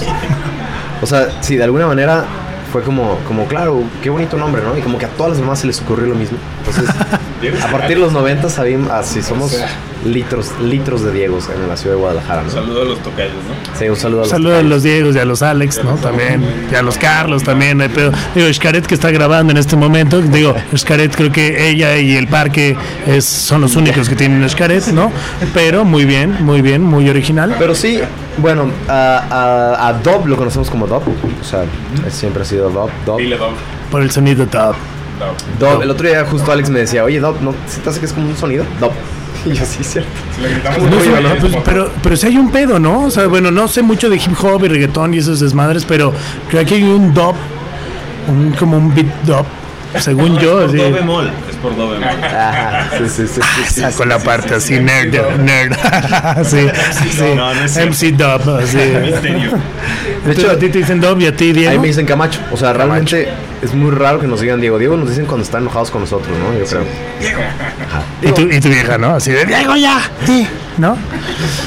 o 1.01 1.07
sea, 1.07 1.29
sí, 1.41 1.57
de 1.57 1.65
alguna 1.65 1.87
manera 1.87 2.27
fue 2.71 2.83
como, 2.83 3.19
como, 3.27 3.47
claro, 3.47 3.83
qué 4.03 4.11
bonito 4.11 4.37
nombre, 4.37 4.63
¿no? 4.63 4.77
Y 4.77 4.83
como 4.83 4.99
que 4.99 5.07
a 5.07 5.09
todas 5.09 5.33
las 5.33 5.41
mamás 5.41 5.61
se 5.61 5.67
les 5.67 5.81
ocurrió 5.81 6.07
lo 6.09 6.15
mismo. 6.15 6.37
Entonces, 6.59 6.95
a 7.63 7.71
partir 7.73 7.97
de 7.97 8.03
los 8.03 8.13
noventas, 8.13 8.53
sabíamos, 8.55 8.91
así 8.91 9.23
somos 9.23 9.57
litros, 10.05 10.53
litros 10.63 11.03
de 11.03 11.13
Diegos 11.13 11.49
en 11.49 11.69
la 11.69 11.77
ciudad 11.77 11.97
de 11.97 12.01
Guadalajara, 12.01 12.43
¿no? 12.43 12.51
Saludo 12.51 12.83
a 12.83 12.85
los 12.85 12.99
tocayos, 13.03 13.33
¿no? 13.35 13.79
Sí, 13.79 13.89
un 13.89 13.97
saludo 13.97 14.21
a 14.21 14.23
los 14.23 14.31
Saludos 14.31 14.59
a 14.59 14.63
los 14.63 14.83
Diegos 14.83 15.17
y 15.17 15.19
a 15.19 15.25
los 15.25 15.43
Alex, 15.43 15.83
¿no? 15.85 15.95
También. 15.97 16.45
Y 16.71 16.75
a 16.75 16.83
los 16.83 16.99
Carlos 16.99 17.43
también, 17.43 17.81
hay 17.81 17.89
pedo. 17.89 18.13
Digo, 18.35 18.53
Xcaret 18.53 18.87
que 18.87 18.95
está 18.95 19.11
grabando 19.11 19.51
en 19.53 19.57
este 19.57 19.77
momento. 19.77 20.21
Digo, 20.21 20.55
Xcaret 20.75 21.15
creo 21.17 21.33
que 21.33 21.69
ella 21.71 21.97
y 21.97 22.17
el 22.17 22.29
parque 22.29 22.77
es, 23.07 23.25
son 23.25 23.61
los 23.61 23.77
únicos 23.77 24.09
que 24.09 24.17
tienen 24.17 24.49
Xcaret, 24.49 24.87
¿no? 24.89 25.11
Pero 25.55 25.85
muy 25.85 26.05
bien, 26.05 26.37
muy 26.45 26.63
bien, 26.63 26.83
muy 26.83 27.09
original. 27.09 27.55
Pero 27.59 27.75
sí, 27.75 28.01
bueno, 28.39 28.71
a, 28.89 29.75
a, 29.79 29.89
a 29.89 29.93
Dob 29.95 30.27
lo 30.27 30.37
conocemos 30.37 30.71
como 30.71 30.87
Dob. 30.87 31.03
O 31.41 31.45
sea, 31.45 31.65
es- 32.07 32.15
siempre 32.15 32.43
ha 32.43 32.47
sido 32.47 32.71
Dob. 32.71 32.91
Dob. 33.05 33.19
Dile, 33.19 33.37
Dob. 33.37 33.51
Por 33.91 34.03
el 34.03 34.11
sonido 34.11 34.47
top. 34.47 34.75
Dob. 35.19 35.35
Dob. 35.59 35.83
El 35.83 35.91
otro 35.91 36.07
día 36.09 36.25
justo 36.25 36.51
Alex 36.53 36.71
me 36.71 36.81
decía, 36.81 37.05
oye 37.05 37.21
Dob, 37.21 37.41
¿no 37.41 37.55
se 37.69 37.81
te 37.81 37.91
hace 37.91 38.01
que 38.01 38.07
es 38.07 38.13
como 38.13 38.29
un 38.29 38.37
sonido? 38.37 38.65
Dob. 38.81 38.93
Y 39.47 39.53
yo 39.53 39.65
sí, 39.65 39.85
cierto. 39.85 40.11
Si 40.35 40.43
le 40.43 40.49
gritamos 40.51 40.91
No 40.91 40.97
a 40.99 41.01
sé, 41.01 41.11
Dob, 41.11 41.39
pues, 41.39 41.57
pero, 41.65 41.91
pero 42.03 42.17
sí 42.17 42.27
hay 42.27 42.37
un 42.39 42.51
pedo, 42.51 42.79
¿no? 42.81 43.05
O 43.05 43.11
sea, 43.11 43.29
bueno, 43.29 43.51
no 43.53 43.69
sé 43.69 43.83
mucho 43.83 44.11
de 44.11 44.17
hip 44.17 44.35
hop 44.43 44.65
y 44.65 44.69
reggaetón 44.69 45.15
y 45.15 45.19
esos 45.19 45.39
desmadres, 45.41 45.85
pero 45.85 46.13
creo 46.51 46.65
que 46.67 46.75
hay 46.75 46.83
un 46.83 47.15
dub, 47.15 47.35
un, 48.29 48.51
como 48.59 48.77
un 48.79 48.93
beat 48.95 49.07
dub, 49.25 49.47
según 50.01 50.37
yo, 50.39 50.65
Es 50.65 50.73
por 50.73 50.77
do 50.77 50.93
bemol. 50.93 51.31
Es 51.49 51.57
por 51.57 51.77
do 51.77 51.89
bemol. 51.91 52.09
Ajá, 52.09 52.91
sí, 52.99 53.09
sí, 53.09 53.27
sí. 53.29 53.41
sí, 53.41 53.63
sí, 53.75 53.81
Sacó 53.81 54.03
sí, 54.03 54.09
la 54.09 54.19
sí, 54.19 54.27
parte 54.27 54.49
sí, 54.49 54.55
así, 54.55 54.77
sí. 54.77 54.81
nerd, 54.83 55.39
nerd. 55.41 55.73
sí, 56.45 56.69
sí. 57.13 57.23
No, 57.37 57.55
no 57.55 57.63
es 57.63 57.73
cierto. 57.73 57.93
MC 57.93 58.17
Dub, 58.17 58.57
así. 58.59 58.77
Misterio. 58.77 59.51
De 60.27 60.33
hecho, 60.33 60.51
a 60.51 60.57
ti 60.59 60.69
te 60.69 60.79
dicen 60.79 61.01
Dub 61.01 61.19
y 61.21 61.27
a 61.27 61.35
ti, 61.37 61.45
Ahí 61.47 61.53
Diego. 61.53 61.81
me 61.81 61.87
dicen 61.87 62.05
Camacho. 62.07 62.41
O 62.53 62.57
sea, 62.57 62.73
realmente 62.73 63.29
es 63.63 63.75
muy 63.75 63.91
raro 63.91 64.21
que 64.21 64.27
nos 64.27 64.41
digan 64.41 64.61
Diego. 64.61 64.79
Diego 64.79 64.97
nos 64.97 65.09
dicen 65.09 65.27
cuando 65.27 65.45
están 65.45 65.63
enojados 65.63 65.91
con 65.91 66.01
nosotros, 66.03 66.37
¿no? 66.39 66.59
Yo 66.59 66.65
creo. 66.67 66.83
Y 68.23 68.33
tu, 68.33 68.43
y 68.43 68.61
tu 68.61 68.69
vieja, 68.69 68.99
¿no? 68.99 69.15
Así 69.15 69.31
de 69.33 69.45
Diego 69.47 69.77
ya. 69.77 70.01
Sí, 70.25 70.47
¿no? 70.79 70.97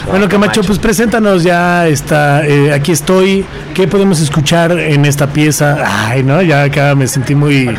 Bueno, 0.07 0.27
Camacho, 0.29 0.61
pues 0.63 0.79
preséntanos 0.79 1.43
ya 1.43 1.87
está. 1.87 2.45
eh, 2.45 2.73
aquí 2.73 2.91
estoy. 2.91 3.45
¿Qué 3.73 3.87
podemos 3.87 4.19
escuchar 4.21 4.71
en 4.77 5.05
esta 5.05 5.27
pieza? 5.27 5.77
Ay, 6.09 6.23
no, 6.23 6.41
ya 6.41 6.63
acá 6.63 6.95
me 6.95 7.07
sentí 7.07 7.35
muy. 7.35 7.69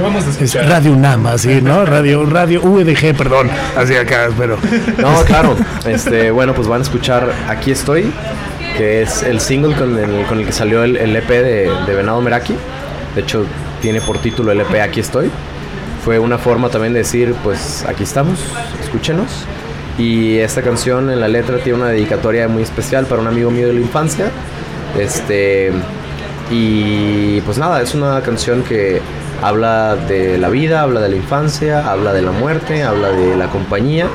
Es 0.41 0.55
Radio 0.69 0.97
Nama, 0.97 1.33
así, 1.33 1.61
¿no? 1.63 1.85
Radio, 1.85 2.25
Radio 2.25 2.63
UDG, 2.63 3.15
perdón. 3.17 3.51
Así 3.77 3.95
acá, 3.95 4.29
pero. 4.39 4.59
No, 4.99 5.23
claro. 5.25 5.57
Este, 5.87 6.31
bueno, 6.31 6.55
pues 6.55 6.69
van 6.69 6.81
a 6.81 6.85
escuchar 6.85 7.33
Aquí 7.49 7.71
estoy, 7.71 8.11
que 8.77 9.03
es 9.03 9.23
el 9.23 9.41
single 9.41 9.75
con 9.75 9.99
el, 9.99 10.25
con 10.27 10.39
el 10.39 10.47
que 10.47 10.53
salió 10.53 10.83
el, 10.85 10.97
el 10.97 11.15
EP 11.17 11.29
de, 11.29 11.71
de 11.87 11.95
Venado 11.95 12.21
Meraki. 12.21 12.55
De 13.15 13.21
hecho, 13.21 13.45
tiene 13.83 14.01
por 14.01 14.19
título 14.19 14.53
el 14.53 14.61
EP 14.61 14.81
Aquí 14.81 15.01
estoy. 15.01 15.31
Fue 16.05 16.19
una 16.19 16.39
forma 16.39 16.71
también 16.71 16.95
de 16.95 17.01
decir, 17.01 17.35
pues 17.43 17.85
aquí 17.87 18.05
estamos, 18.05 18.39
escúchenos. 18.81 19.45
Y 19.99 20.39
esta 20.39 20.63
canción 20.63 21.11
en 21.11 21.21
la 21.21 21.29
letra 21.29 21.59
tiene 21.59 21.81
una 21.81 21.89
dedicatoria 21.89 22.49
muy 22.49 22.63
especial 22.63 23.07
para 23.07 23.21
un 23.21 23.27
amigo 23.27 23.51
mío 23.51 23.67
de 23.67 23.75
la 23.75 23.81
infancia. 23.81 24.31
Este, 24.99 25.73
y 26.51 27.41
pues 27.43 27.59
nada, 27.59 27.83
es 27.83 27.95
una 27.95 28.23
canción 28.23 28.63
que 28.63 29.01
habla 29.43 29.97
de 29.97 30.39
la 30.39 30.49
vida, 30.49 30.81
habla 30.83 31.01
de 31.01 31.09
la 31.09 31.17
infancia, 31.17 31.91
habla 31.91 32.13
de 32.13 32.23
la 32.23 32.31
muerte, 32.31 32.83
habla 32.83 33.11
de 33.11 33.37
la 33.37 33.49
compañía. 33.49 34.07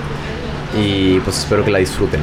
Y 0.78 1.20
pues 1.20 1.40
espero 1.40 1.64
que 1.64 1.72
la 1.72 1.80
disfruten. 1.80 2.22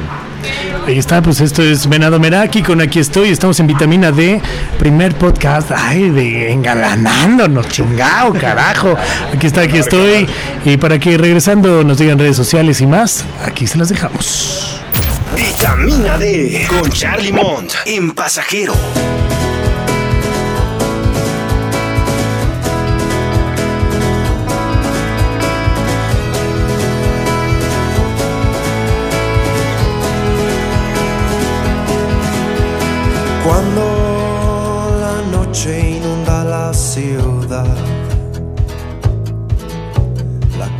Ahí 0.87 0.97
está, 0.99 1.21
pues 1.21 1.41
esto 1.41 1.63
es 1.63 1.87
Venado 1.87 2.19
Meraki 2.19 2.61
con 2.61 2.81
Aquí 2.81 2.99
estoy. 2.99 3.29
Estamos 3.29 3.59
en 3.59 3.67
Vitamina 3.67 4.11
D, 4.11 4.41
primer 4.77 5.15
podcast. 5.15 5.71
Ay, 5.71 6.09
de 6.09 6.51
engalanándonos, 6.51 7.67
chingao, 7.69 8.33
carajo. 8.33 8.95
Aquí 9.33 9.47
está, 9.47 9.61
aquí 9.61 9.77
estoy. 9.77 10.27
Y 10.63 10.77
para 10.77 10.99
que 10.99 11.17
regresando 11.17 11.83
nos 11.83 11.97
digan 11.97 12.19
redes 12.19 12.35
sociales 12.35 12.81
y 12.81 12.85
más, 12.87 13.25
aquí 13.43 13.65
se 13.67 13.77
las 13.77 13.89
dejamos. 13.89 14.81
Vitamina 15.35 16.17
D 16.17 16.67
con 16.69 16.89
Charlie 16.91 17.33
Mont 17.33 17.73
en 17.85 18.11
pasajero. 18.11 18.73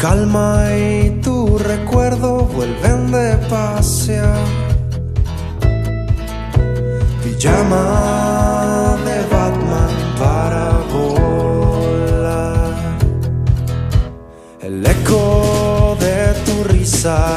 Calma 0.08 0.68
y 0.78 1.20
tu 1.24 1.58
recuerdo 1.58 2.46
vuelven 2.56 3.12
de 3.12 3.38
pasear. 3.50 4.46
Pijama 7.24 8.98
de 9.08 9.18
Batman 9.34 9.96
para 10.20 10.66
volar. 10.94 12.76
El 14.62 14.86
eco 14.86 15.98
de 16.00 16.18
tu 16.46 16.56
risa 16.66 17.35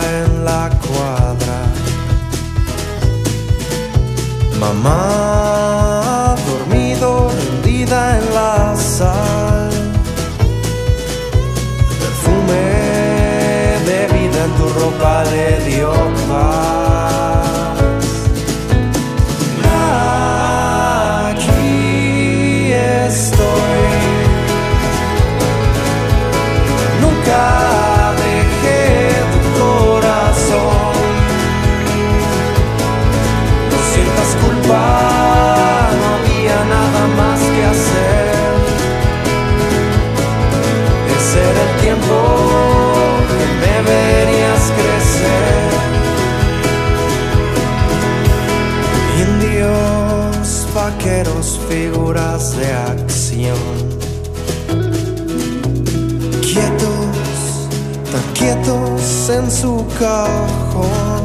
en 59.31 59.51
su 59.51 59.85
cajón 59.99 61.18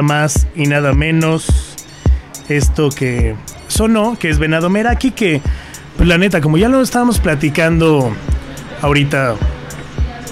nada 0.00 0.02
más 0.02 0.46
y 0.54 0.66
nada 0.66 0.92
menos 0.92 1.46
esto 2.48 2.88
que 2.88 3.34
sonó, 3.68 4.16
que 4.18 4.30
es 4.30 4.38
Venado 4.38 4.70
Meraki, 4.70 5.10
que, 5.10 5.42
pues 5.96 6.08
la 6.08 6.16
neta, 6.16 6.40
como 6.40 6.56
ya 6.56 6.68
lo 6.68 6.80
estábamos 6.80 7.18
platicando 7.18 8.10
ahorita, 8.80 9.36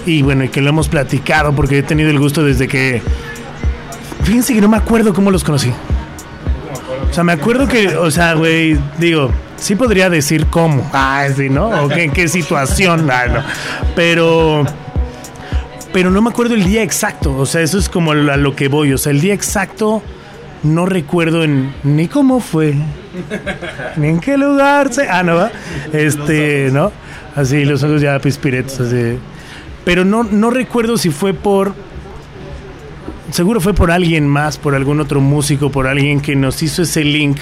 y 0.05 0.23
bueno, 0.23 0.43
y 0.43 0.49
que 0.49 0.61
lo 0.61 0.69
hemos 0.69 0.89
platicado 0.89 1.53
porque 1.53 1.79
he 1.79 1.83
tenido 1.83 2.09
el 2.09 2.19
gusto 2.19 2.43
desde 2.43 2.67
que... 2.67 3.01
Fíjense 4.23 4.53
que 4.53 4.61
no 4.61 4.69
me 4.69 4.77
acuerdo 4.77 5.13
cómo 5.13 5.31
los 5.31 5.43
conocí. 5.43 5.71
O 7.09 7.13
sea, 7.13 7.23
me 7.23 7.33
acuerdo 7.33 7.67
que, 7.67 7.95
o 7.95 8.11
sea, 8.11 8.33
güey, 8.33 8.77
digo, 8.97 9.31
sí 9.57 9.75
podría 9.75 10.09
decir 10.09 10.47
cómo. 10.47 10.89
Ah, 10.93 11.25
sí, 11.35 11.49
¿no? 11.49 11.69
O 11.83 11.87
qué, 11.87 12.03
en 12.03 12.11
qué 12.11 12.27
situación. 12.27 13.09
Ah, 13.09 13.27
no. 13.27 13.43
Pero. 13.95 14.65
Pero 15.91 16.11
no 16.11 16.21
me 16.21 16.29
acuerdo 16.29 16.53
el 16.55 16.63
día 16.63 16.83
exacto. 16.83 17.35
O 17.35 17.45
sea, 17.45 17.61
eso 17.61 17.77
es 17.77 17.89
como 17.89 18.11
a 18.11 18.15
lo 18.15 18.55
que 18.55 18.67
voy. 18.67 18.93
O 18.93 18.97
sea, 18.97 19.11
el 19.11 19.21
día 19.21 19.33
exacto 19.33 20.03
no 20.63 20.85
recuerdo 20.85 21.43
en, 21.43 21.73
ni 21.83 22.07
cómo 22.07 22.39
fue, 22.41 22.75
ni 23.97 24.07
en 24.07 24.19
qué 24.19 24.37
lugar 24.37 24.93
se. 24.93 25.09
Ah, 25.09 25.23
no 25.23 25.35
va. 25.35 25.51
Este, 25.93 26.69
¿no? 26.71 26.91
Así, 27.35 27.65
los 27.65 27.81
ojos 27.83 28.01
ya 28.01 28.19
pispiretos, 28.19 28.79
así. 28.79 29.17
Pero 29.85 30.05
no, 30.05 30.23
no 30.23 30.49
recuerdo 30.49 30.97
si 30.97 31.09
fue 31.09 31.33
por 31.33 31.73
seguro 33.31 33.61
fue 33.61 33.73
por 33.73 33.91
alguien 33.91 34.27
más, 34.27 34.57
por 34.57 34.75
algún 34.75 34.99
otro 34.99 35.21
músico, 35.21 35.71
por 35.71 35.87
alguien 35.87 36.19
que 36.19 36.35
nos 36.35 36.61
hizo 36.63 36.81
ese 36.81 37.03
link. 37.03 37.37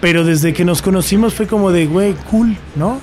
Pero 0.00 0.24
desde 0.24 0.52
que 0.52 0.64
nos 0.64 0.82
conocimos 0.82 1.34
fue 1.34 1.46
como 1.46 1.72
de, 1.72 1.86
güey, 1.86 2.14
cool, 2.30 2.56
¿no? 2.76 3.00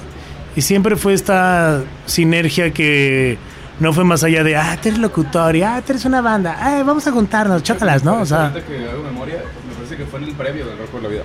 Y 0.55 0.61
siempre 0.61 0.95
fue 0.95 1.13
esta 1.13 1.83
sinergia 2.05 2.71
que 2.71 3.37
no 3.79 3.91
fue 3.93 4.03
más 4.03 4.23
allá 4.23 4.43
de, 4.43 4.55
ah, 4.55 4.77
tú 4.81 4.89
eres 4.89 4.99
locutor, 4.99 5.55
y, 5.55 5.63
ah, 5.63 5.81
tú 5.85 5.91
eres 5.93 6.05
una 6.05 6.21
banda, 6.21 6.57
ah, 6.59 6.81
vamos 6.85 7.05
a 7.07 7.11
juntarnos, 7.11 7.61
chócalas, 7.63 8.03
¿no? 8.03 8.21
O 8.21 8.25
sea, 8.25 8.51
que 8.53 8.89
hago 8.89 9.03
memoria, 9.03 9.43
me 9.67 9.73
parece 9.75 9.97
que 9.97 10.05
fue 10.05 10.19
en 10.19 10.29
el 10.29 10.33
previo 10.35 10.65
del 10.65 10.77
Rock 10.77 10.87
por 10.89 11.03
la 11.03 11.09
Vida. 11.09 11.23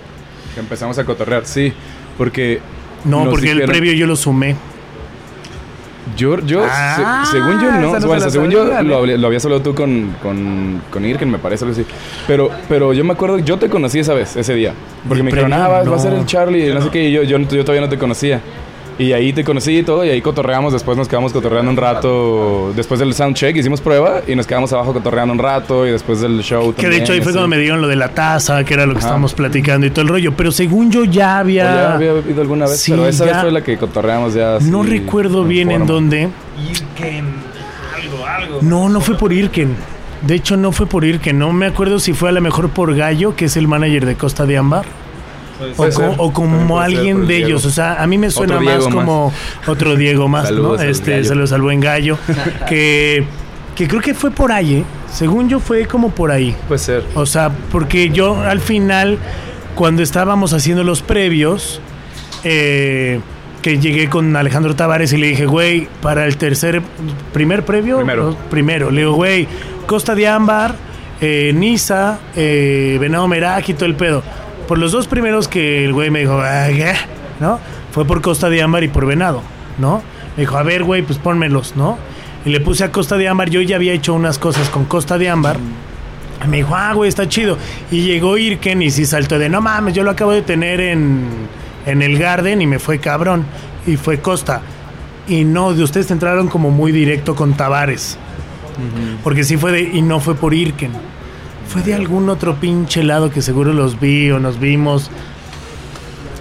Que 0.54 0.60
empezamos 0.60 0.98
a 0.98 1.04
cotorrear, 1.04 1.46
sí. 1.46 1.72
Porque. 2.18 2.60
no, 3.04 3.30
porque 3.30 3.52
el 3.52 3.62
previo 3.62 3.92
yo 3.92 4.06
lo 4.06 4.16
sumé. 4.16 4.56
Yo, 6.16 6.40
yo 6.40 6.64
Ah, 6.68 7.22
se- 7.24 7.32
según 7.38 7.60
yo, 7.60 7.70
no. 7.70 7.80
no 8.00 8.06
bueno, 8.06 8.28
según 8.30 8.50
sabía, 8.50 8.50
yo, 8.50 8.64
¿no? 8.64 8.82
lo, 8.82 8.96
había- 8.98 9.16
lo 9.16 9.26
habías 9.28 9.44
hablado 9.44 9.62
tú 9.62 9.74
con, 9.74 10.16
con, 10.20 10.82
con 10.90 11.04
Irken, 11.04 11.30
me 11.30 11.38
parece, 11.38 11.64
algo 11.64 11.74
así. 11.78 11.86
Pero, 12.26 12.50
pero 12.68 12.92
yo 12.92 13.04
me 13.04 13.12
acuerdo, 13.12 13.38
yo 13.38 13.58
te 13.58 13.68
conocí 13.68 14.00
esa 14.00 14.12
vez, 14.14 14.34
ese 14.34 14.54
día. 14.54 14.72
Porque 15.06 15.20
¿El 15.20 15.24
me 15.24 15.30
dijeron, 15.30 15.52
ah, 15.52 15.68
va, 15.68 15.68
va 15.68 15.80
a 15.80 15.84
No. 15.84 15.98
ser 15.98 16.12
el 16.14 16.26
Charlie, 16.26 16.68
y 16.68 16.74
no 16.74 16.82
sé 16.82 16.90
qué. 16.90 17.08
Y 17.08 17.12
yo, 17.12 17.22
yo, 17.22 17.38
yo 17.38 17.64
todavía 17.64 17.82
no 17.82 17.88
te 17.88 17.96
conocía. 17.96 18.40
Y 19.00 19.12
ahí 19.14 19.32
te 19.32 19.42
conocí 19.44 19.78
y 19.78 19.82
todo, 19.82 20.04
y 20.04 20.10
ahí 20.10 20.20
cotorreamos. 20.20 20.72
Después 20.74 20.96
nos 20.98 21.08
quedamos 21.08 21.32
cotorreando 21.32 21.70
un 21.70 21.76
rato. 21.76 22.72
Después 22.76 23.00
del 23.00 23.14
soundcheck 23.14 23.56
hicimos 23.56 23.80
prueba 23.80 24.20
y 24.26 24.34
nos 24.36 24.46
quedamos 24.46 24.72
abajo 24.74 24.92
cotorreando 24.92 25.32
un 25.32 25.38
rato. 25.38 25.86
Y 25.86 25.90
después 25.90 26.20
del 26.20 26.42
show. 26.42 26.74
Que 26.74 26.88
de 26.88 26.98
hecho 26.98 27.14
ahí 27.14 27.20
fue 27.22 27.32
cuando 27.32 27.48
me 27.48 27.56
dieron 27.56 27.80
lo 27.80 27.88
de 27.88 27.96
la 27.96 28.10
taza, 28.10 28.62
que 28.62 28.74
era 28.74 28.84
lo 28.84 28.92
que 28.92 28.98
Ajá. 28.98 29.06
estábamos 29.08 29.32
platicando 29.32 29.86
y 29.86 29.90
todo 29.90 30.02
el 30.02 30.08
rollo. 30.08 30.32
Pero 30.36 30.52
según 30.52 30.90
yo 30.90 31.04
ya 31.04 31.38
había... 31.38 31.64
Ya 31.64 31.94
había 31.94 32.12
ido 32.28 32.42
alguna 32.42 32.66
vez, 32.66 32.78
Sí, 32.80 32.90
pero 32.92 33.06
esa 33.06 33.24
ya. 33.24 33.32
vez 33.32 33.40
fue 33.42 33.52
la 33.52 33.64
que 33.64 33.78
cotorreamos 33.78 34.34
ya. 34.34 34.58
no 34.60 34.82
recuerdo 34.82 35.44
bien 35.44 35.70
en 35.70 35.86
dónde. 35.86 36.28
algo, 37.96 38.26
algo. 38.26 38.58
No, 38.62 38.88
no 38.88 39.00
fue 39.00 39.16
por 39.16 39.32
Irken. 39.32 39.74
De 40.22 40.34
hecho, 40.34 40.56
no 40.58 40.72
fue 40.72 40.86
por 40.86 41.04
Irken. 41.04 41.38
No 41.38 41.52
me 41.52 41.66
acuerdo 41.66 41.98
si 41.98 42.12
fue 42.12 42.28
a 42.28 42.32
lo 42.32 42.40
mejor 42.42 42.68
por 42.70 42.94
Gallo, 42.94 43.34
que 43.34 43.46
es 43.46 43.56
el 43.56 43.66
manager 43.66 44.04
de 44.04 44.16
Costa 44.16 44.44
de 44.44 44.58
Ámbar. 44.58 44.84
O, 46.18 46.32
como 46.32 46.80
alguien 46.80 47.26
de 47.26 47.34
Diego. 47.34 47.46
ellos. 47.48 47.66
O 47.66 47.70
sea, 47.70 48.02
a 48.02 48.06
mí 48.06 48.18
me 48.18 48.30
suena 48.30 48.60
más 48.60 48.86
como 48.86 49.32
otro 49.66 49.96
Diego 49.96 50.28
más, 50.28 50.46
Saludos 50.48 50.78
¿no? 50.78 50.82
al 50.82 50.88
Este, 50.90 51.12
Gallo. 51.12 51.24
se 51.24 51.34
lo 51.34 51.46
salvó 51.46 51.70
en 51.70 51.80
Gallo. 51.80 52.18
que, 52.68 53.24
que 53.74 53.88
creo 53.88 54.00
que 54.00 54.14
fue 54.14 54.30
por 54.30 54.52
ahí, 54.52 54.76
¿eh? 54.76 54.84
Según 55.12 55.48
yo 55.48 55.60
fue 55.60 55.86
como 55.86 56.10
por 56.10 56.30
ahí. 56.30 56.54
Puede 56.68 56.78
ser. 56.78 57.04
O 57.14 57.26
sea, 57.26 57.50
porque 57.72 58.10
yo 58.10 58.40
al 58.40 58.60
final, 58.60 59.18
cuando 59.74 60.02
estábamos 60.02 60.52
haciendo 60.52 60.84
los 60.84 61.02
previos, 61.02 61.80
eh, 62.44 63.20
que 63.62 63.78
llegué 63.78 64.08
con 64.08 64.34
Alejandro 64.36 64.74
Tavares 64.74 65.12
y 65.12 65.18
le 65.18 65.26
dije, 65.26 65.46
güey, 65.46 65.88
para 66.00 66.24
el 66.26 66.36
tercer, 66.36 66.80
primer 67.32 67.64
previo, 67.64 67.96
Primero. 67.98 68.30
No, 68.30 68.36
primero, 68.50 68.90
le 68.90 69.00
digo, 69.02 69.12
güey, 69.14 69.46
Costa 69.86 70.14
de 70.14 70.26
Ámbar, 70.28 70.74
eh, 71.20 71.52
Niza, 71.54 72.18
eh, 72.36 72.96
Venado 73.00 73.28
Meraki 73.28 73.72
y 73.72 73.74
todo 73.74 73.84
el 73.86 73.96
pedo. 73.96 74.22
Por 74.70 74.78
los 74.78 74.92
dos 74.92 75.08
primeros 75.08 75.48
que 75.48 75.84
el 75.84 75.92
güey 75.92 76.10
me 76.10 76.20
dijo, 76.20 76.40
"Ah, 76.40 76.68
¿qué?", 76.68 76.92
¿no? 77.40 77.58
Fue 77.90 78.04
por 78.04 78.20
Costa 78.22 78.48
de 78.48 78.62
Ámbar 78.62 78.84
y 78.84 78.88
por 78.88 79.04
Venado, 79.04 79.42
¿no? 79.78 80.00
Me 80.36 80.42
dijo, 80.42 80.56
a 80.56 80.62
ver, 80.62 80.84
güey, 80.84 81.02
pues 81.02 81.18
pónmelos, 81.18 81.74
¿no? 81.74 81.98
Y 82.44 82.50
le 82.50 82.60
puse 82.60 82.84
a 82.84 82.92
Costa 82.92 83.16
de 83.16 83.26
Ámbar, 83.26 83.50
yo 83.50 83.60
ya 83.62 83.74
había 83.74 83.92
hecho 83.92 84.14
unas 84.14 84.38
cosas 84.38 84.68
con 84.68 84.84
Costa 84.84 85.18
de 85.18 85.28
Ámbar. 85.28 85.56
Y 86.44 86.46
Me 86.46 86.58
dijo, 86.58 86.76
ah, 86.76 86.92
güey, 86.94 87.08
está 87.08 87.28
chido. 87.28 87.58
Y 87.90 88.02
llegó 88.02 88.38
Irken 88.38 88.80
y 88.80 88.92
sí 88.92 89.06
saltó 89.06 89.40
de, 89.40 89.48
no 89.48 89.60
mames, 89.60 89.92
yo 89.92 90.04
lo 90.04 90.12
acabo 90.12 90.30
de 90.30 90.42
tener 90.42 90.80
en, 90.80 91.24
en 91.84 92.00
el 92.00 92.16
Garden 92.16 92.62
y 92.62 92.68
me 92.68 92.78
fue 92.78 93.00
cabrón. 93.00 93.46
Y 93.88 93.96
fue 93.96 94.20
Costa. 94.20 94.60
Y 95.26 95.42
no, 95.42 95.74
de 95.74 95.82
ustedes 95.82 96.12
entraron 96.12 96.46
como 96.46 96.70
muy 96.70 96.92
directo 96.92 97.34
con 97.34 97.54
Tavares. 97.54 98.18
Porque 99.24 99.42
sí 99.42 99.56
fue 99.56 99.72
de, 99.72 99.80
y 99.82 100.00
no 100.00 100.20
fue 100.20 100.36
por 100.36 100.54
Irken. 100.54 100.92
Fue 101.70 101.82
de 101.82 101.94
algún 101.94 102.28
otro 102.28 102.56
pinche 102.56 103.04
lado 103.04 103.30
que 103.30 103.40
seguro 103.42 103.72
los 103.72 104.00
vi 104.00 104.28
o 104.32 104.40
nos 104.40 104.58
vimos. 104.58 105.08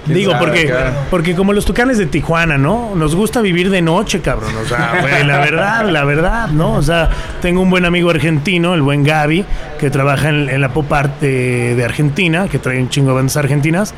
¿Quién 0.06 0.18
Digo, 0.18 0.32
sabe, 0.32 0.44
porque, 0.44 0.74
porque 1.12 1.36
como 1.36 1.54
los 1.54 1.66
tucanes 1.66 2.00
de 2.00 2.08
Tijuana, 2.08 2.58
¿no? 2.58 2.96
Nos 2.96 3.16
gusta 3.16 3.40
vivir 3.42 3.70
de 3.70 3.84
noche, 3.84 4.22
cabrón. 4.22 4.50
O 4.58 4.68
sea, 4.68 5.02
güey, 5.02 5.24
la 5.24 5.38
verdad, 5.38 5.88
la 5.88 6.04
verdad, 6.04 6.48
¿no? 6.48 6.74
O 6.74 6.82
sea, 6.82 7.12
tengo 7.44 7.62
un 7.62 7.70
buen 7.70 7.86
amigo 7.86 8.10
argentino, 8.10 8.74
el 8.74 8.82
buen 8.82 9.04
Gaby, 9.04 9.46
que 9.80 9.92
trabaja 9.92 10.30
en, 10.30 10.50
en 10.50 10.62
la 10.62 10.70
pop 10.70 10.92
art 10.92 11.20
de, 11.22 11.76
de 11.76 11.86
Argentina, 11.86 12.48
que 12.48 12.58
trae 12.58 12.82
un 12.82 12.90
chingo 12.90 13.10
de 13.10 13.16
bandas 13.18 13.38
argentinas. 13.38 13.94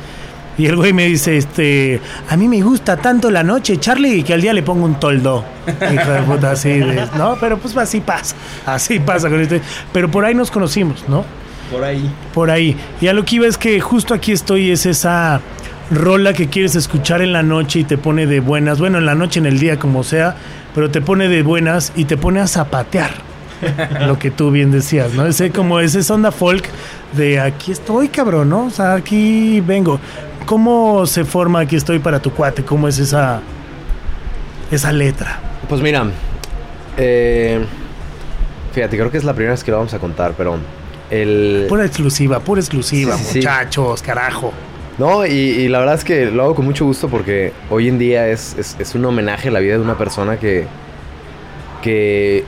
Y 0.58 0.66
el 0.66 0.76
güey 0.76 0.92
me 0.92 1.06
dice, 1.06 1.36
este, 1.36 2.00
a 2.28 2.36
mí 2.36 2.46
me 2.46 2.60
gusta 2.60 2.96
tanto 2.96 3.30
la 3.30 3.42
noche, 3.42 3.78
Charlie, 3.78 4.22
que 4.22 4.34
al 4.34 4.42
día 4.42 4.52
le 4.52 4.62
pongo 4.62 4.84
un 4.84 5.00
toldo. 5.00 5.44
Hijo 5.66 6.10
de 6.10 6.22
puta, 6.22 6.50
así 6.52 6.70
de, 6.70 7.06
¿no? 7.16 7.36
Pero 7.40 7.58
pues 7.58 7.76
así 7.76 8.00
pasa, 8.00 8.36
así 8.66 8.98
pasa 8.98 9.30
con 9.30 9.40
este. 9.40 9.62
Pero 9.92 10.10
por 10.10 10.24
ahí 10.24 10.34
nos 10.34 10.50
conocimos, 10.50 11.04
¿no? 11.08 11.24
Por 11.70 11.84
ahí. 11.84 12.10
por 12.34 12.50
ahí. 12.50 12.76
Y 13.00 13.06
a 13.06 13.14
lo 13.14 13.24
que 13.24 13.36
iba 13.36 13.46
es 13.46 13.56
que 13.56 13.80
justo 13.80 14.12
aquí 14.12 14.32
estoy, 14.32 14.70
es 14.70 14.84
esa 14.84 15.40
rola 15.90 16.34
que 16.34 16.48
quieres 16.48 16.74
escuchar 16.76 17.22
en 17.22 17.32
la 17.32 17.42
noche 17.42 17.80
y 17.80 17.84
te 17.84 17.96
pone 17.96 18.26
de 18.26 18.40
buenas, 18.40 18.78
bueno, 18.78 18.98
en 18.98 19.06
la 19.06 19.14
noche, 19.14 19.40
en 19.40 19.46
el 19.46 19.58
día, 19.58 19.78
como 19.78 20.04
sea, 20.04 20.36
pero 20.74 20.90
te 20.90 21.00
pone 21.00 21.28
de 21.28 21.42
buenas 21.42 21.92
y 21.96 22.04
te 22.04 22.18
pone 22.18 22.40
a 22.40 22.46
zapatear. 22.46 23.10
lo 24.06 24.18
que 24.18 24.30
tú 24.30 24.50
bien 24.50 24.70
decías, 24.70 25.12
¿no? 25.14 25.26
Ese 25.26 25.50
como 25.50 25.80
esa 25.80 26.14
onda 26.14 26.32
folk 26.32 26.68
de 27.16 27.40
aquí 27.40 27.72
estoy, 27.72 28.08
cabrón, 28.08 28.48
¿no? 28.48 28.66
O 28.66 28.70
sea, 28.70 28.94
aquí 28.94 29.60
vengo. 29.60 30.00
¿Cómo 30.46 31.06
se 31.06 31.24
forma 31.24 31.60
aquí 31.60 31.76
estoy 31.76 31.98
para 31.98 32.20
tu 32.20 32.32
cuate? 32.32 32.64
¿Cómo 32.64 32.88
es 32.88 32.98
esa 32.98 33.40
esa 34.70 34.92
letra? 34.92 35.38
Pues 35.68 35.80
mira, 35.80 36.04
eh, 36.96 37.64
fíjate, 38.72 38.96
creo 38.96 39.10
que 39.10 39.18
es 39.18 39.24
la 39.24 39.34
primera 39.34 39.52
vez 39.52 39.62
que 39.64 39.70
lo 39.70 39.78
vamos 39.78 39.92
a 39.94 39.98
contar, 39.98 40.32
pero 40.36 40.56
el... 41.10 41.66
Pura 41.68 41.84
exclusiva, 41.84 42.40
pura 42.40 42.60
exclusiva, 42.60 43.16
Sí, 43.16 43.24
sí. 43.24 43.38
muchachos, 43.38 44.02
carajo. 44.02 44.52
No, 44.98 45.24
y, 45.26 45.30
y 45.30 45.68
la 45.68 45.78
verdad 45.78 45.94
es 45.96 46.04
que 46.04 46.26
lo 46.26 46.42
hago 46.44 46.54
con 46.54 46.64
mucho 46.66 46.84
gusto 46.84 47.08
porque 47.08 47.52
hoy 47.70 47.88
en 47.88 47.98
día 47.98 48.28
es, 48.28 48.54
es- 48.58 48.76
es 48.78 48.94
un 48.94 49.04
homenaje 49.04 49.48
a 49.48 49.50
la 49.50 49.60
vida 49.60 49.74
de 49.74 49.80
una 49.80 49.96
persona 49.96 50.36
que, 50.38 50.66
que 51.82 52.44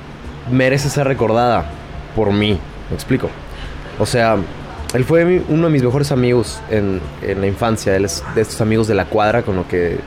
merece 0.51 0.89
ser 0.91 1.07
recordada 1.07 1.65
por 2.15 2.33
mí. 2.33 2.59
¿Me 2.91 2.95
explico? 2.95 3.31
O 3.99 4.07
sea, 4.07 4.37
él 4.95 5.05
fue 5.05 5.25
mi- 5.25 5.43
uno 5.49 5.67
de 5.67 5.73
mis 5.73 5.83
mejores 5.83 6.11
amigos 6.13 6.61
en, 6.71 7.01
en 7.23 7.41
la 7.41 7.47
infancia. 7.47 7.95
Él 7.97 8.05
es 8.07 8.23
de 8.35 8.41
estos 8.43 8.61
amigos 8.61 8.89
de 8.89 8.95
la 8.95 9.05
cuadra 9.05 9.43
con 9.43 9.57
lo 9.57 9.67
que 9.69 9.99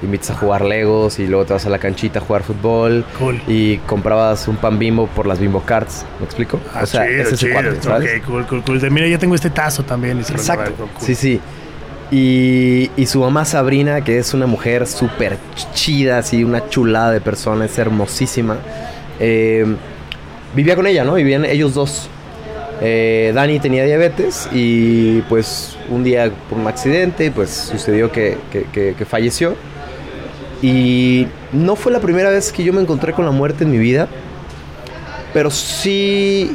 invitas 0.00 0.30
a 0.30 0.34
jugar 0.36 0.64
Legos 0.64 1.18
y 1.18 1.26
luego 1.26 1.44
te 1.44 1.52
vas 1.54 1.66
a 1.66 1.70
la 1.70 1.78
canchita 1.80 2.20
a 2.20 2.22
jugar 2.22 2.44
fútbol. 2.44 3.04
Cool. 3.18 3.40
Y 3.48 3.78
comprabas 3.78 4.46
un 4.48 4.56
pan 4.56 4.78
bimbo 4.78 5.08
por 5.08 5.26
las 5.26 5.40
bimbo 5.40 5.60
cards. 5.62 6.06
¿Me 6.20 6.24
explico? 6.24 6.60
Ah, 6.72 6.80
o 6.84 6.86
sea, 6.86 7.04
chido, 7.06 7.22
es 7.22 7.26
ese 7.32 7.36
chido. 7.36 7.52
cuate, 7.54 7.82
¿sabes? 7.82 8.20
Ok, 8.20 8.26
cool, 8.26 8.46
cool, 8.46 8.62
cool. 8.62 8.80
De, 8.80 8.90
Mira, 8.90 9.08
ya 9.08 9.18
tengo 9.18 9.34
este 9.34 9.50
tazo 9.50 9.82
también. 9.82 10.18
y 10.18 10.20
Exacto. 10.20 10.72
cool. 10.76 10.88
Sí, 11.04 11.14
sí. 11.16 11.40
Y, 12.10 12.90
y 12.96 13.06
su 13.06 13.20
mamá 13.20 13.44
Sabrina, 13.44 14.02
que 14.02 14.18
es 14.18 14.32
una 14.32 14.46
mujer 14.46 14.86
súper 14.86 15.36
chida, 15.74 16.18
así, 16.18 16.42
una 16.42 16.68
chulada 16.70 17.10
de 17.12 17.20
persona, 17.20 17.66
es 17.66 17.76
hermosísima. 17.76 18.56
eh, 19.20 19.66
vivía 20.54 20.74
con 20.76 20.86
ella, 20.86 21.04
¿no? 21.04 21.14
Vivían 21.14 21.44
ellos 21.44 21.74
dos. 21.74 22.08
Eh, 22.80 23.32
Dani 23.34 23.58
tenía 23.58 23.84
diabetes 23.84 24.48
y 24.52 25.20
pues 25.22 25.76
un 25.90 26.04
día 26.04 26.30
por 26.48 26.58
un 26.58 26.66
accidente 26.68 27.30
pues 27.32 27.50
sucedió 27.50 28.12
que, 28.12 28.36
que- 28.52 28.94
que- 28.94 29.04
falleció. 29.04 29.56
Y 30.62 31.26
no 31.52 31.76
fue 31.76 31.92
la 31.92 32.00
primera 32.00 32.30
vez 32.30 32.52
que 32.52 32.64
yo 32.64 32.72
me 32.72 32.80
encontré 32.80 33.12
con 33.12 33.24
la 33.24 33.30
muerte 33.30 33.64
en 33.64 33.70
mi 33.70 33.78
vida, 33.78 34.08
pero 35.32 35.50
sí, 35.50 36.52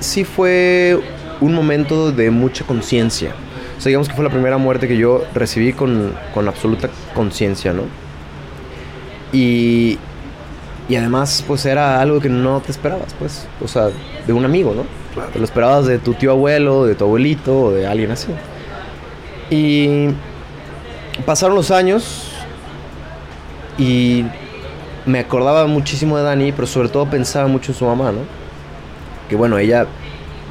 sí 0.00 0.24
fue 0.24 0.98
un 1.40 1.52
momento 1.52 2.12
de 2.12 2.30
mucha 2.30 2.64
conciencia. 2.64 3.32
O 3.76 3.80
sea, 3.80 3.90
digamos 3.90 4.08
que 4.08 4.14
fue 4.14 4.24
la 4.24 4.30
primera 4.30 4.56
muerte 4.56 4.86
que 4.86 4.96
yo 4.96 5.24
recibí 5.34 5.72
con, 5.72 6.12
con 6.32 6.46
absoluta 6.46 6.88
conciencia, 7.12 7.72
¿no? 7.72 7.82
Y, 9.32 9.98
y 10.88 10.96
además, 10.96 11.42
pues 11.46 11.64
era 11.64 12.00
algo 12.00 12.20
que 12.20 12.28
no 12.28 12.60
te 12.60 12.70
esperabas, 12.70 13.14
pues. 13.18 13.46
O 13.62 13.68
sea, 13.68 13.88
de 14.26 14.32
un 14.32 14.44
amigo, 14.44 14.74
¿no? 14.74 14.84
Te 15.32 15.38
lo 15.38 15.44
esperabas 15.44 15.86
de 15.86 15.98
tu 15.98 16.14
tío 16.14 16.32
abuelo, 16.32 16.84
de 16.84 16.94
tu 16.94 17.04
abuelito 17.04 17.58
o 17.58 17.72
de 17.72 17.86
alguien 17.86 18.10
así. 18.10 18.28
Y 19.50 20.08
pasaron 21.24 21.54
los 21.54 21.70
años 21.70 22.32
y 23.78 24.24
me 25.06 25.20
acordaba 25.20 25.66
muchísimo 25.66 26.18
de 26.18 26.24
Dani, 26.24 26.52
pero 26.52 26.66
sobre 26.66 26.88
todo 26.88 27.06
pensaba 27.06 27.46
mucho 27.46 27.72
en 27.72 27.78
su 27.78 27.84
mamá, 27.84 28.12
¿no? 28.12 28.20
Que 29.28 29.36
bueno, 29.36 29.56
ella 29.58 29.86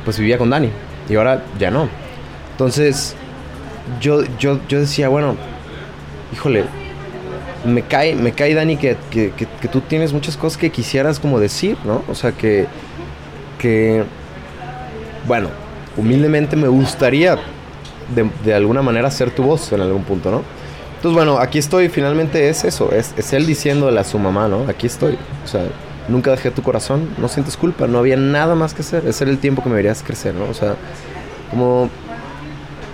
pues 0.05 0.17
vivía 0.17 0.37
con 0.37 0.49
Dani 0.49 0.69
y 1.09 1.15
ahora 1.15 1.43
ya 1.59 1.69
no. 1.69 1.89
Entonces, 2.51 3.15
yo, 3.99 4.23
yo, 4.39 4.59
yo 4.67 4.79
decía, 4.79 5.09
bueno, 5.09 5.35
híjole, 6.31 6.65
me 7.65 7.83
cae, 7.83 8.15
me 8.15 8.33
cae 8.33 8.53
Dani 8.53 8.77
que, 8.77 8.97
que, 9.09 9.31
que- 9.31 9.67
tú 9.67 9.81
tienes 9.81 10.13
muchas 10.13 10.37
cosas 10.37 10.57
que 10.57 10.69
quisieras 10.71 11.19
como 11.19 11.39
decir, 11.39 11.77
¿no? 11.85 12.03
O 12.09 12.15
sea, 12.15 12.31
que, 12.33 12.67
que, 13.59 14.03
bueno, 15.27 15.49
humildemente 15.97 16.55
me 16.55 16.67
gustaría 16.67 17.37
de, 18.15 18.29
de 18.43 18.53
alguna 18.53 18.81
manera 18.81 19.09
ser 19.11 19.31
tu 19.31 19.43
voz 19.43 19.71
en 19.71 19.81
algún 19.81 20.03
punto, 20.03 20.31
¿no? 20.31 20.41
Entonces, 20.97 21.15
bueno, 21.15 21.37
aquí 21.39 21.59
estoy, 21.59 21.89
finalmente 21.89 22.49
es 22.49 22.63
eso, 22.63 22.91
es, 22.91 23.13
es 23.17 23.33
él 23.33 23.45
diciéndole 23.45 23.99
a 23.99 24.03
su 24.03 24.19
mamá, 24.19 24.47
¿no? 24.47 24.65
Aquí 24.69 24.87
estoy, 24.87 25.17
o 25.43 25.47
sea, 25.47 25.63
nunca 26.07 26.31
dejé 26.31 26.51
tu 26.51 26.61
corazón, 26.63 27.09
no 27.17 27.27
sientes 27.27 27.57
culpa, 27.57 27.87
no 27.87 27.99
había 27.99 28.15
nada 28.17 28.55
más 28.55 28.73
que 28.73 28.81
hacer, 28.81 29.05
ese 29.07 29.23
era 29.25 29.31
el 29.31 29.39
tiempo 29.39 29.61
que 29.63 29.69
me 29.69 29.75
deberías 29.75 30.03
crecer, 30.03 30.33
¿no? 30.33 30.45
O 30.49 30.53
sea, 30.53 30.75
como 31.49 31.89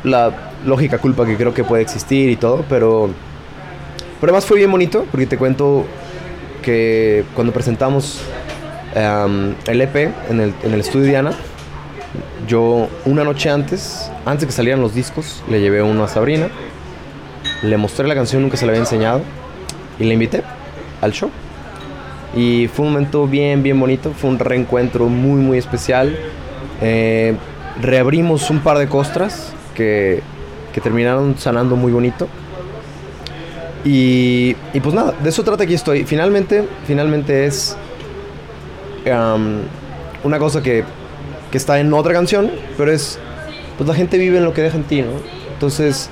la 0.04 0.32
lógica 0.66 0.98
culpa 0.98 1.26
que 1.26 1.36
creo 1.38 1.54
que 1.54 1.64
puede 1.64 1.82
existir 1.84 2.30
y 2.30 2.36
todo, 2.36 2.66
pero, 2.70 3.10
pero 4.20 4.32
además 4.32 4.46
fue 4.46 4.58
bien 4.58 4.72
bonito, 4.72 5.06
porque 5.12 5.26
te 5.26 5.38
cuento 5.38 5.86
que 6.62 7.24
cuando 7.36 7.54
presentamos 7.54 8.22
em, 8.96 9.56
el 9.68 9.82
EP 9.82 9.96
en 10.30 10.42
el, 10.42 10.54
en 10.64 10.74
el 10.74 10.80
estudio 10.80 11.06
Diana, 11.06 11.32
yo 12.48 12.88
una 13.06 13.24
noche 13.24 13.50
antes, 13.50 14.12
antes 14.26 14.42
de 14.42 14.48
que 14.48 14.54
salieran 14.54 14.82
los 14.82 14.94
discos, 14.94 15.44
le 15.50 15.62
llevé 15.62 15.82
uno 15.82 16.04
a 16.04 16.08
Sabrina, 16.08 16.50
le 17.62 17.78
mostré 17.78 18.08
la 18.08 18.16
canción, 18.16 18.42
nunca 18.42 18.58
se 18.58 18.66
la 18.66 18.72
había 18.72 18.82
enseñado, 18.82 19.22
y 20.00 20.06
la 20.06 20.14
invité 20.14 20.44
al 21.02 21.12
show. 21.12 21.30
Y 22.36 22.68
fue 22.68 22.86
un 22.86 22.94
momento 22.94 23.28
bien, 23.28 23.64
bien 23.64 23.80
bonito, 23.80 24.14
fue 24.14 24.30
un 24.30 24.40
reencuentro 24.40 25.08
muy, 25.08 25.42
muy 25.42 25.58
especial. 25.58 26.18
Eh, 26.82 27.36
reabrimos 27.82 28.50
un 28.50 28.60
par 28.60 28.78
de 28.78 28.88
costras 28.88 29.54
que, 29.76 30.22
que 30.74 30.82
terminaron 30.82 31.38
sanando 31.38 31.76
muy 31.76 31.92
bonito. 31.92 32.28
Y, 33.86 34.56
y 34.74 34.80
pues 34.82 34.94
nada, 34.94 35.14
de 35.24 35.30
eso 35.30 35.44
trata 35.44 35.64
aquí 35.64 35.74
estoy. 35.74 36.04
Finalmente, 36.04 36.68
finalmente 36.86 37.46
es 37.46 37.78
am, 39.12 39.62
una 40.24 40.38
cosa 40.40 40.62
que, 40.62 40.84
que 41.52 41.58
está 41.58 41.80
en 41.80 41.94
otra 41.94 42.14
canción, 42.14 42.52
pero 42.78 42.92
es, 42.92 43.20
pues 43.78 43.88
la 43.88 43.96
gente 43.96 44.18
vive 44.18 44.38
en 44.38 44.44
lo 44.44 44.54
que 44.54 44.62
deja 44.62 44.78
en 44.78 44.84
ti, 44.84 45.02
¿no? 45.02 45.12
Entonces, 45.54 46.10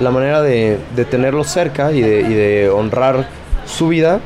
la 0.00 0.10
manera 0.10 0.42
de, 0.42 0.78
de 0.94 1.04
tenerlo 1.04 1.44
cerca 1.44 1.92
y 1.92 2.00
de, 2.00 2.20
y 2.20 2.34
de 2.34 2.68
honrar 2.68 3.28
su 3.66 3.88
vida 3.88 4.20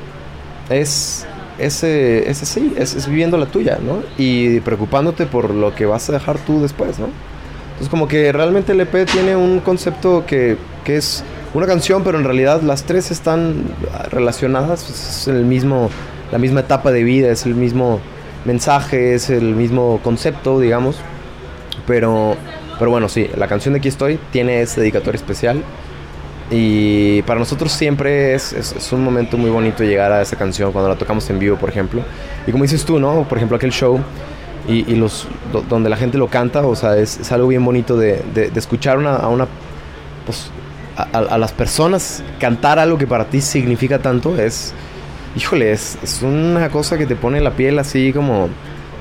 es, 0.69 1.27
es, 1.59 1.83
eh, 1.85 2.29
es 2.29 2.43
así, 2.43 2.75
es, 2.77 2.95
es 2.95 3.07
viviendo 3.09 3.37
la 3.39 3.47
tuya, 3.47 3.79
¿no? 3.81 4.03
Y 4.19 4.61
preocupándote 4.61 5.27
por 5.27 5.51
lo 5.51 5.75
que 5.75 5.87
vas 5.87 6.09
a 6.09 6.13
dejar 6.13 6.39
tú 6.39 6.61
después, 6.61 6.99
¿no? 6.99 7.07
Entonces 7.73 7.89
como 7.89 8.07
que 8.07 8.33
realmente 8.33 8.73
el 8.73 8.81
EP 8.81 9.07
tiene 9.11 9.35
un 9.35 9.61
concepto 9.61 10.25
que, 10.27 10.57
que 10.85 10.97
es 10.97 11.25
una 11.55 11.67
canción, 11.67 12.03
pero 12.05 12.19
en 12.19 12.25
realidad 12.25 12.63
las 12.63 12.85
tres 12.85 13.11
están 13.11 13.65
relacionadas, 14.11 14.89
es 14.89 15.29
el 15.29 15.45
mismo, 15.45 15.91
la 16.31 16.39
misma 16.39 16.61
etapa 16.61 16.91
de 16.93 17.05
vida, 17.05 17.31
es 17.31 17.45
el 17.47 17.55
mismo 17.55 18.01
mensaje, 18.45 19.15
es 19.15 19.29
el 19.31 19.55
mismo 19.55 20.01
concepto, 20.03 20.59
digamos. 20.61 20.97
Pero, 21.87 22.37
pero 22.79 22.91
bueno, 22.91 23.09
sí, 23.09 23.29
la 23.37 23.49
canción 23.49 23.75
de 23.75 23.79
Aquí 23.79 23.89
estoy 23.89 24.19
tiene 24.31 24.63
ese 24.63 24.81
dedicatorio 24.81 25.17
especial. 25.17 25.63
Y 26.51 27.23
para 27.23 27.41
nosotros 27.41 27.73
siempre 27.73 28.35
es, 28.35 28.53
es- 28.53 28.93
un 28.93 29.03
momento 29.03 29.39
muy 29.39 29.49
bonito 29.51 29.83
llegar 29.85 30.13
a 30.13 30.21
esa 30.21 30.37
canción 30.37 30.71
cuando 30.73 30.91
la 30.91 30.97
tocamos 30.97 31.29
en 31.31 31.39
vivo, 31.39 31.57
por 31.57 31.71
ejemplo. 31.71 32.03
Y 32.47 32.53
como 32.53 32.65
dices 32.65 32.85
tú, 32.85 32.99
¿no? 32.99 33.27
Por 33.29 33.39
ejemplo, 33.39 33.57
aquel 33.57 33.73
show 33.73 33.99
y, 34.69 34.91
y 34.91 34.97
los, 34.97 35.27
do- 35.53 35.65
donde 35.69 35.89
la 35.89 35.97
gente 35.97 36.19
lo 36.19 36.29
canta, 36.29 36.63
o 36.67 36.77
sea, 36.77 36.97
es, 36.99 37.31
algo 37.33 37.49
bien 37.49 37.65
bonito 37.65 37.97
de, 37.97 38.23
de- 38.35 38.51
de 38.51 38.59
escuchar 38.61 38.99
una, 38.99 39.17
a 39.17 39.29
una, 39.29 39.47
pues, 40.27 40.51
a, 40.97 41.03
a- 41.19 41.39
las 41.39 41.53
personas 41.53 42.23
cantar 42.41 42.79
algo 42.79 42.99
que 42.99 43.07
para 43.07 43.25
ti 43.27 43.41
significa 43.41 43.99
tanto. 43.99 44.37
Es, 44.37 44.73
híjole, 45.37 45.73
es, 45.73 45.99
es 46.03 46.23
una 46.23 46.69
cosa 46.71 46.99
que 46.99 47.07
te 47.07 47.17
pone 47.17 47.41
la 47.41 47.51
piel 47.53 47.79
así 47.79 48.13
como, 48.13 48.49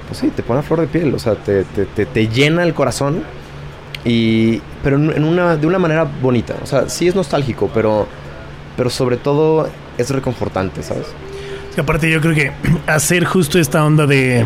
pues 0.08 0.20
sí, 0.20 0.30
te 0.30 0.44
pone 0.44 0.60
a 0.62 0.64
flor 0.64 0.82
de 0.82 0.88
piel, 0.88 1.14
o 1.14 1.20
sea, 1.20 1.36
te, 1.36 1.64
te, 1.64 1.86
te- 1.86 2.06
te 2.06 2.28
llena 2.28 2.64
el 2.64 2.74
corazón. 2.74 3.24
Y, 4.04 4.62
pero 4.84 4.96
en 4.98 5.24
una, 5.24 5.56
de 5.58 5.68
una 5.68 5.78
manera 5.78 6.06
bonita. 6.22 6.56
O 6.64 6.66
sea, 6.66 6.90
sí 6.90 7.08
es 7.08 7.14
nostálgico, 7.16 7.70
pero, 7.74 8.08
pero 8.76 8.90
sobre 8.90 9.18
todo 9.18 9.70
es 9.98 10.10
reconfortante, 10.10 10.82
¿sabes? 10.82 11.06
Es 11.70 11.76
que 11.76 11.82
aparte 11.82 12.10
yo 12.10 12.20
creo 12.20 12.34
que 12.34 12.52
hacer 12.88 13.26
justo 13.26 13.60
esta 13.60 13.86
onda 13.86 14.08
de 14.08 14.44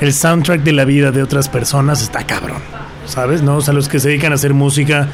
el 0.00 0.12
soundtrack 0.12 0.62
de 0.62 0.72
la 0.72 0.84
vida 0.84 1.12
de 1.12 1.22
otras 1.22 1.48
personas 1.48 2.02
está 2.02 2.24
cabrón, 2.26 2.60
¿sabes? 3.06 3.40
¿No? 3.42 3.56
O 3.56 3.60
sea, 3.62 3.72
los 3.72 3.88
que 3.88 4.00
se 4.00 4.08
dedican 4.08 4.32
a 4.32 4.34
hacer 4.34 4.52
música, 4.52 5.08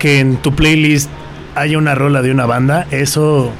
que 0.00 0.18
en 0.18 0.38
tu 0.38 0.52
playlist 0.52 1.08
haya 1.54 1.78
una 1.78 1.94
rola 1.94 2.22
de 2.22 2.32
una 2.32 2.46
banda, 2.46 2.88
eso 2.90 3.52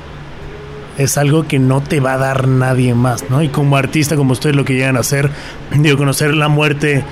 es 0.98 1.16
algo 1.18 1.46
que 1.46 1.58
no 1.58 1.80
te 1.80 2.00
va 2.00 2.14
a 2.14 2.18
dar 2.18 2.48
nadie 2.48 2.94
más, 2.94 3.30
¿no? 3.30 3.42
Y 3.42 3.48
como 3.48 3.76
artista, 3.76 4.16
como 4.16 4.32
ustedes 4.32 4.56
lo 4.56 4.64
que 4.64 4.74
llegan 4.74 4.96
a 4.96 5.00
hacer, 5.00 5.30
digo, 5.76 5.96
conocer 5.96 6.34
la 6.34 6.48
muerte 6.48 7.04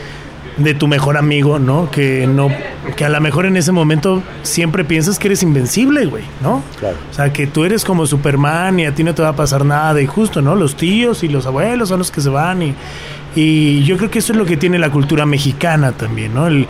de 0.56 0.74
tu 0.74 0.88
mejor 0.88 1.16
amigo, 1.16 1.58
¿no? 1.58 1.90
Que 1.90 2.26
no, 2.26 2.48
que 2.96 3.04
a 3.04 3.08
lo 3.08 3.20
mejor 3.20 3.46
en 3.46 3.56
ese 3.56 3.70
momento 3.70 4.22
siempre 4.42 4.84
piensas 4.84 5.18
que 5.18 5.28
eres 5.28 5.42
invencible, 5.42 6.06
güey, 6.06 6.24
¿no? 6.42 6.64
Claro. 6.80 6.96
O 7.10 7.14
sea, 7.14 7.32
que 7.32 7.46
tú 7.46 7.64
eres 7.64 7.84
como 7.84 8.06
Superman 8.06 8.80
y 8.80 8.86
a 8.86 8.94
ti 8.94 9.04
no 9.04 9.14
te 9.14 9.22
va 9.22 9.28
a 9.28 9.36
pasar 9.36 9.64
nada. 9.64 10.00
Y 10.00 10.06
justo, 10.06 10.42
¿no? 10.42 10.56
Los 10.56 10.74
tíos 10.74 11.22
y 11.22 11.28
los 11.28 11.46
abuelos 11.46 11.90
son 11.90 11.98
los 11.98 12.10
que 12.10 12.20
se 12.20 12.28
van. 12.28 12.62
Y, 12.62 12.74
y 13.36 13.84
yo 13.84 13.96
creo 13.98 14.10
que 14.10 14.18
eso 14.18 14.32
es 14.32 14.38
lo 14.38 14.46
que 14.46 14.56
tiene 14.56 14.78
la 14.78 14.90
cultura 14.90 15.26
mexicana 15.26 15.92
también, 15.92 16.34
¿no? 16.34 16.48
El, 16.48 16.66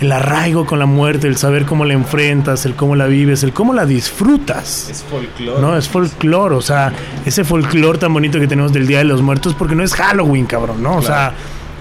el 0.00 0.12
arraigo 0.12 0.64
con 0.64 0.78
la 0.78 0.86
muerte, 0.86 1.28
el 1.28 1.36
saber 1.36 1.66
cómo 1.66 1.84
la 1.84 1.92
enfrentas, 1.92 2.64
el 2.64 2.74
cómo 2.74 2.96
la 2.96 3.06
vives, 3.06 3.42
el 3.42 3.52
cómo 3.52 3.74
la 3.74 3.84
disfrutas. 3.84 4.88
Es 4.90 5.02
folclore. 5.02 5.60
No, 5.60 5.76
es 5.76 5.88
folclore, 5.88 6.54
o 6.54 6.62
sea, 6.62 6.92
ese 7.26 7.44
folclore 7.44 7.98
tan 7.98 8.12
bonito 8.12 8.40
que 8.40 8.46
tenemos 8.46 8.72
del 8.72 8.86
Día 8.86 8.98
de 8.98 9.04
los 9.04 9.20
Muertos, 9.20 9.54
porque 9.54 9.74
no 9.74 9.84
es 9.84 9.94
Halloween, 9.94 10.46
cabrón, 10.46 10.82
¿no? 10.82 10.96
O 10.96 11.02
sea, 11.02 11.34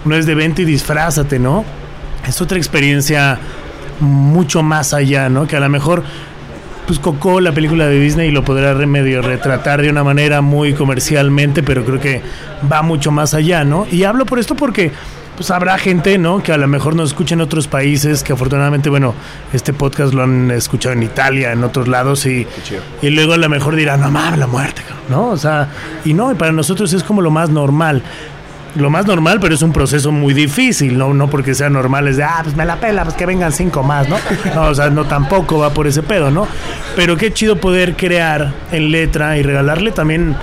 no 0.04 0.16
es 0.16 0.26
de 0.26 0.36
vente 0.36 0.64
y 0.64 0.66
disfrázate, 0.66 1.40
¿no? 1.40 1.64
Es 2.28 2.42
otra 2.42 2.58
experiencia 2.58 3.40
mucho 4.02 4.64
más 4.64 4.94
allá, 4.94 5.30
¿no? 5.30 5.48
Que 5.48 5.56
a 5.56 5.62
lo 5.62 5.70
mejor, 5.70 6.04
pues 6.90 6.98
Coco, 6.98 7.40
la 7.40 7.52
película 7.52 7.86
de 7.86 8.00
Disney, 8.00 8.32
lo 8.32 8.44
podrá 8.44 8.74
re- 8.74 8.88
medio 8.88 9.22
retratar 9.22 9.80
de 9.84 9.92
una 9.92 10.04
manera 10.04 10.42
muy 10.42 10.74
comercialmente, 10.74 11.62
pero 11.62 11.86
creo 11.86 12.00
que 12.00 12.24
va 12.72 12.82
mucho 12.82 13.12
más 13.12 13.36
allá, 13.36 13.64
¿no? 13.64 13.86
Y 13.92 14.06
hablo 14.06 14.26
por 14.26 14.40
esto 14.40 14.56
porque 14.56 14.92
pues 15.38 15.52
habrá 15.52 15.78
gente, 15.78 16.18
¿no? 16.18 16.42
Que 16.42 16.52
a 16.52 16.58
lo 16.58 16.68
mejor 16.68 16.96
nos 16.96 17.10
escucha 17.12 17.36
en 17.36 17.42
otros 17.42 17.68
países, 17.68 18.24
que 18.24 18.34
afortunadamente, 18.34 18.90
bueno, 18.90 19.14
este 19.54 19.72
podcast 19.72 20.16
lo 20.16 20.24
han 20.24 20.50
escuchado 20.50 20.94
en 20.94 21.04
Italia, 21.04 21.52
en 21.52 21.64
otros 21.64 21.88
lados, 21.88 22.26
y, 22.26 22.48
y 23.04 23.10
luego 23.12 23.34
a 23.34 23.38
lo 23.38 23.48
mejor 23.50 23.76
dirán, 23.76 24.02
no 24.02 24.10
mames, 24.10 24.40
la 24.40 24.48
muerte, 24.48 24.82
cabrón", 24.82 25.06
¿no? 25.10 25.28
O 25.30 25.38
sea, 25.38 25.70
y 26.04 26.14
no, 26.16 26.32
y 26.32 26.36
para 26.36 26.52
nosotros 26.52 26.92
es 26.92 27.04
como 27.04 27.22
lo 27.22 27.30
más 27.30 27.52
normal. 27.52 28.02
Lo 28.76 28.90
más 28.90 29.06
normal, 29.08 29.40
pero 29.40 29.56
es 29.56 29.62
un 29.62 29.74
proceso 29.74 30.12
muy 30.12 30.34
difícil, 30.34 30.98
¿no? 30.98 31.14
No 31.14 31.30
porque 31.30 31.56
sea 31.56 31.70
normal, 31.70 32.08
es 32.08 32.18
de, 32.18 32.24
ah, 32.24 32.42
pues 32.44 32.56
me 32.56 32.66
la 32.66 32.80
pela, 32.80 33.04
pues 33.04 33.16
que 33.16 33.26
vengan 33.26 33.52
cinco 33.52 33.82
más, 33.82 34.08
¿no? 34.08 34.18
No, 34.54 34.68
o 34.68 34.76
sea, 34.76 34.90
no 34.90 35.06
tampoco 35.06 35.58
va 35.58 35.72
por 35.72 35.88
ese 35.88 36.04
pedo, 36.04 36.30
¿no? 36.30 36.48
Pero 36.96 37.18
qué 37.18 37.34
chido 37.34 37.56
poder 37.56 37.96
crear 37.96 38.54
en 38.72 38.92
letra 38.92 39.38
y 39.38 39.44
regalarle 39.44 39.92
también 39.92 40.36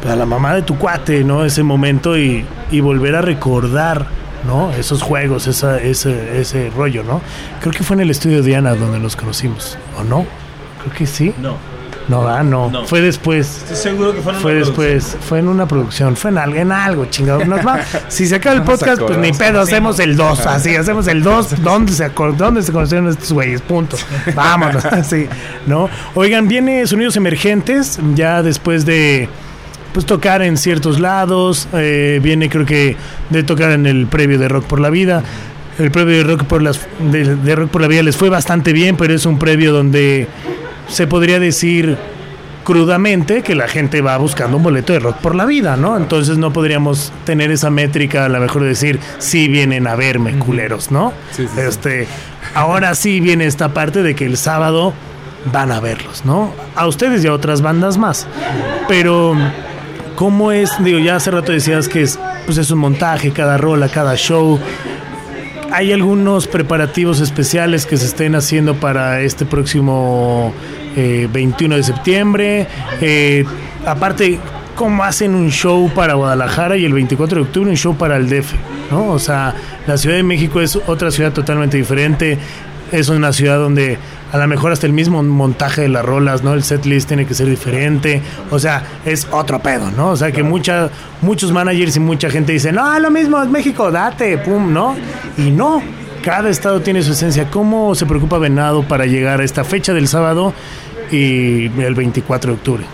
pues, 0.00 0.12
a 0.12 0.16
la 0.16 0.24
mamá 0.26 0.54
de 0.54 0.62
tu 0.62 0.78
cuate, 0.78 1.24
¿no? 1.24 1.44
Ese 1.44 1.62
momento 1.62 2.16
y, 2.16 2.44
y 2.70 2.80
volver 2.80 3.16
a 3.16 3.20
recordar, 3.20 4.06
¿no? 4.46 4.72
Esos 4.72 5.02
juegos, 5.02 5.46
esa, 5.46 5.78
ese, 5.78 6.40
ese 6.40 6.70
rollo, 6.70 7.02
¿no? 7.02 7.20
Creo 7.60 7.72
que 7.72 7.82
fue 7.82 7.96
en 7.96 8.00
el 8.00 8.10
estudio 8.10 8.42
Diana 8.42 8.74
donde 8.74 8.98
los 8.98 9.14
conocimos, 9.14 9.78
¿o 9.98 10.04
no? 10.04 10.24
Creo 10.82 10.94
que 10.96 11.06
sí. 11.06 11.34
No. 11.40 11.73
No, 12.08 12.28
ah, 12.28 12.42
no. 12.42 12.70
No. 12.70 12.84
Fue 12.86 13.00
después. 13.00 13.58
Estoy 13.62 13.76
seguro 13.76 14.14
que 14.14 14.20
fue 14.20 14.32
en 14.32 14.36
una 14.36 14.42
Fue 14.42 14.52
producción. 14.52 14.86
después, 14.94 15.16
fue 15.26 15.38
en 15.38 15.48
una 15.48 15.66
producción, 15.66 16.16
fue 16.16 16.30
en 16.30 16.38
algo, 16.38 16.56
en 16.56 16.72
algo, 16.72 17.04
chingado. 17.06 17.44
Nos 17.44 17.66
va- 17.66 17.80
si 18.08 18.26
se 18.26 18.34
acaba 18.36 18.56
el 18.56 18.62
podcast, 18.62 19.00
pues 19.00 19.18
ni 19.18 19.32
pedo, 19.32 19.60
hacemos 19.60 19.98
el 20.00 20.14
2, 20.16 20.46
así, 20.46 20.76
hacemos 20.76 21.06
el 21.08 21.22
2. 21.22 21.62
¿Dónde 21.62 21.92
se, 21.92 22.10
¿Dónde 22.36 22.62
se 22.62 22.72
conocieron 22.72 23.08
estos 23.08 23.32
güeyes? 23.32 23.62
Punto. 23.62 23.96
Vámonos, 24.34 24.84
así, 24.84 25.26
¿no? 25.66 25.88
Oigan, 26.14 26.46
viene 26.46 26.86
Sonidos 26.86 27.16
Emergentes, 27.16 27.98
ya 28.14 28.42
después 28.42 28.84
de 28.84 29.28
pues 29.94 30.04
tocar 30.06 30.42
en 30.42 30.56
ciertos 30.56 30.98
lados, 31.00 31.68
eh, 31.72 32.18
viene 32.22 32.48
creo 32.50 32.66
que 32.66 32.96
de 33.30 33.42
tocar 33.44 33.70
en 33.70 33.86
el 33.86 34.08
previo 34.08 34.38
de 34.38 34.48
Rock 34.48 34.64
por 34.64 34.80
la 34.80 34.90
Vida. 34.90 35.22
El 35.78 35.90
previo 35.90 36.16
de 36.18 36.24
Rock 36.24 36.44
por 36.44 36.62
las 36.62 36.80
de, 36.98 37.36
de 37.36 37.56
Rock 37.56 37.70
por 37.70 37.80
la 37.80 37.86
Vida 37.88 38.02
les 38.02 38.16
fue 38.16 38.28
bastante 38.28 38.72
bien, 38.72 38.96
pero 38.96 39.14
es 39.14 39.24
un 39.24 39.38
previo 39.38 39.72
donde 39.72 40.26
se 40.88 41.06
podría 41.06 41.38
decir 41.38 41.96
crudamente 42.64 43.42
que 43.42 43.54
la 43.54 43.68
gente 43.68 44.00
va 44.00 44.16
buscando 44.16 44.56
un 44.56 44.62
boleto 44.62 44.92
de 44.92 44.98
rock 44.98 45.16
por 45.18 45.34
la 45.34 45.44
vida, 45.44 45.76
¿no? 45.76 45.96
Entonces 45.96 46.38
no 46.38 46.52
podríamos 46.52 47.12
tener 47.24 47.50
esa 47.50 47.70
métrica, 47.70 48.24
a 48.24 48.28
lo 48.28 48.40
mejor 48.40 48.64
decir, 48.64 48.98
sí 49.18 49.48
vienen 49.48 49.86
a 49.86 49.94
verme, 49.94 50.38
culeros, 50.38 50.90
¿no? 50.90 51.12
Sí, 51.30 51.46
sí, 51.46 51.48
sí. 51.54 51.60
este, 51.60 52.08
ahora 52.54 52.94
sí 52.94 53.20
viene 53.20 53.46
esta 53.46 53.68
parte 53.74 54.02
de 54.02 54.14
que 54.14 54.24
el 54.24 54.36
sábado 54.36 54.94
van 55.52 55.70
a 55.72 55.80
verlos, 55.80 56.24
¿no? 56.24 56.52
A 56.74 56.86
ustedes 56.86 57.24
y 57.24 57.28
a 57.28 57.32
otras 57.32 57.60
bandas 57.60 57.98
más. 57.98 58.26
Pero, 58.88 59.36
¿cómo 60.16 60.52
es? 60.52 60.70
Digo, 60.82 60.98
ya 60.98 61.16
hace 61.16 61.30
rato 61.30 61.52
decías 61.52 61.88
que 61.88 62.02
es, 62.02 62.18
pues 62.46 62.58
es 62.58 62.70
un 62.70 62.78
montaje, 62.78 63.30
cada 63.30 63.58
rola, 63.58 63.88
cada 63.88 64.16
show. 64.16 64.58
¿Hay 65.74 65.92
algunos 65.92 66.46
preparativos 66.46 67.18
especiales 67.18 67.84
que 67.84 67.96
se 67.96 68.06
estén 68.06 68.36
haciendo 68.36 68.76
para 68.76 69.22
este 69.22 69.44
próximo 69.44 70.54
eh, 70.94 71.28
21 71.32 71.74
de 71.74 71.82
septiembre? 71.82 72.68
Eh, 73.00 73.44
aparte, 73.84 74.38
¿cómo 74.76 75.02
hacen 75.02 75.34
un 75.34 75.50
show 75.50 75.90
para 75.92 76.14
Guadalajara 76.14 76.76
y 76.76 76.84
el 76.84 76.92
24 76.92 77.38
de 77.38 77.42
octubre 77.48 77.70
un 77.70 77.76
show 77.76 77.96
para 77.96 78.16
el 78.18 78.28
DF? 78.28 78.52
¿no? 78.92 79.08
O 79.08 79.18
sea, 79.18 79.52
la 79.88 79.98
Ciudad 79.98 80.14
de 80.14 80.22
México 80.22 80.60
es 80.60 80.76
otra 80.76 81.10
ciudad 81.10 81.32
totalmente 81.32 81.76
diferente. 81.76 82.38
Es 82.94 83.08
una 83.08 83.32
ciudad 83.32 83.58
donde 83.58 83.98
a 84.32 84.38
lo 84.38 84.46
mejor 84.46 84.70
hasta 84.70 84.86
el 84.86 84.92
mismo 84.92 85.20
montaje 85.22 85.82
de 85.82 85.88
las 85.88 86.04
rolas, 86.04 86.44
¿no? 86.44 86.54
El 86.54 86.62
set 86.62 86.84
list 86.86 87.08
tiene 87.08 87.26
que 87.26 87.34
ser 87.34 87.48
diferente. 87.48 88.22
O 88.52 88.58
sea, 88.60 88.84
es 89.04 89.26
otro 89.32 89.58
pedo, 89.58 89.90
¿no? 89.90 90.10
O 90.10 90.16
sea, 90.16 90.30
que 90.30 90.44
mucha, 90.44 90.90
muchos 91.20 91.50
managers 91.50 91.96
y 91.96 92.00
mucha 92.00 92.30
gente 92.30 92.52
dicen, 92.52 92.76
no, 92.76 92.98
lo 93.00 93.10
mismo 93.10 93.42
es 93.42 93.48
México, 93.48 93.90
date, 93.90 94.38
pum, 94.38 94.72
¿no? 94.72 94.94
Y 95.36 95.50
no, 95.50 95.82
cada 96.22 96.50
estado 96.50 96.80
tiene 96.82 97.02
su 97.02 97.12
esencia. 97.12 97.50
¿Cómo 97.50 97.96
se 97.96 98.06
preocupa 98.06 98.38
Venado 98.38 98.86
para 98.86 99.06
llegar 99.06 99.40
a 99.40 99.44
esta 99.44 99.64
fecha 99.64 99.92
del 99.92 100.06
sábado 100.06 100.54
y 101.10 101.66
el 101.80 101.94
24 101.96 102.52
de 102.52 102.56
octubre? 102.56 102.84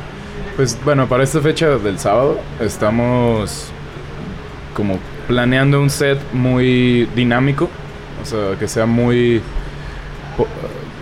Pues 0.57 0.79
bueno, 0.83 1.07
para 1.09 1.25
esta 1.25 1.43
fecha 1.43 1.69
del 1.77 1.99
sábado 1.99 2.41
estamos 2.59 3.71
como 4.75 4.99
planeando 5.29 5.81
un 5.81 5.91
set 5.91 6.19
muy 6.33 7.07
dinámico, 7.15 7.69
o 8.23 8.25
sea, 8.25 8.59
que 8.59 8.67
sea 8.67 8.87
muy... 8.87 9.43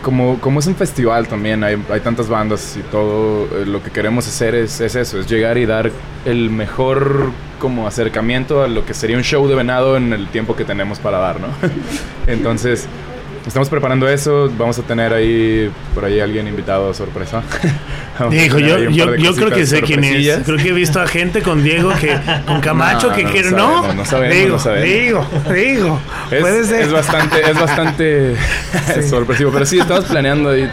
Como, 0.02 0.38
como 0.40 0.60
es 0.60 0.66
un 0.66 0.76
festival 0.76 1.26
también, 1.26 1.64
hay, 1.64 1.76
hay 1.90 2.00
tantas 2.00 2.28
bandas 2.28 2.76
y 2.76 2.82
todo, 2.82 3.46
eh, 3.46 3.66
lo 3.66 3.82
que 3.82 3.90
queremos 3.90 4.28
hacer 4.28 4.54
es, 4.54 4.80
es 4.80 4.94
eso, 4.94 5.18
es 5.18 5.26
llegar 5.26 5.58
y 5.58 5.66
dar 5.66 5.90
el 6.24 6.50
mejor 6.50 7.32
como 7.58 7.86
acercamiento 7.86 8.62
a 8.62 8.68
lo 8.68 8.86
que 8.86 8.94
sería 8.94 9.16
un 9.16 9.24
show 9.24 9.46
de 9.48 9.56
venado 9.56 9.96
en 9.96 10.12
el 10.12 10.28
tiempo 10.28 10.54
que 10.54 10.64
tenemos 10.64 11.00
para 11.00 11.18
dar, 11.18 11.40
¿no? 11.40 11.48
Entonces, 12.28 12.86
estamos 13.48 13.68
preparando 13.68 14.08
eso, 14.08 14.50
vamos 14.56 14.78
a 14.78 14.82
tener 14.82 15.12
ahí 15.12 15.70
por 15.94 16.04
ahí 16.04 16.20
alguien 16.20 16.46
invitado 16.46 16.92
sorpresa. 16.94 17.42
Dijo, 18.30 18.58
yo, 18.58 18.78
yo, 18.90 19.14
yo 19.14 19.34
creo 19.34 19.50
que 19.50 19.64
sé 19.66 19.80
quién 19.82 20.02
es. 20.02 20.40
Creo 20.44 20.58
que 20.58 20.68
he 20.68 20.72
visto 20.72 21.00
a 21.00 21.06
gente 21.06 21.40
con 21.40 21.62
Diego 21.62 21.92
que 22.00 22.18
con 22.46 22.60
Camacho 22.60 23.10
No, 23.10 23.14
que 23.14 23.22
no 23.22 23.30
quiere, 23.30 23.50
sabemos, 23.50 23.86
¿no? 23.86 23.94
no 23.94 24.04
sabemos, 24.04 24.36
digo, 24.36 24.48
no 24.48 24.58
sabemos. 24.58 24.88
digo, 24.88 25.26
digo. 25.54 26.00
Puede 26.28 26.64
ser. 26.64 26.82
es 26.82 26.92
bastante, 26.92 27.50
es 27.50 27.60
bastante 27.60 28.36
sorpresivo. 29.08 29.52
Pero 29.52 29.66
sí, 29.66 29.78
estamos 29.78 30.04
planeando 30.06 30.50
ahí 30.50 30.68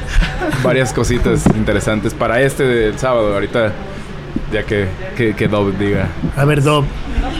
varias 0.63 0.91
cositas 0.91 1.45
interesantes 1.55 2.13
para 2.13 2.41
este 2.41 2.63
del 2.63 2.97
sábado. 2.97 3.34
Ahorita, 3.34 3.71
ya 4.51 4.63
que, 4.63 4.88
que, 5.15 5.33
que 5.36 5.47
Dob 5.47 5.77
diga. 5.77 6.07
A 6.38 6.45
ver, 6.45 6.61
Dob, 6.63 6.86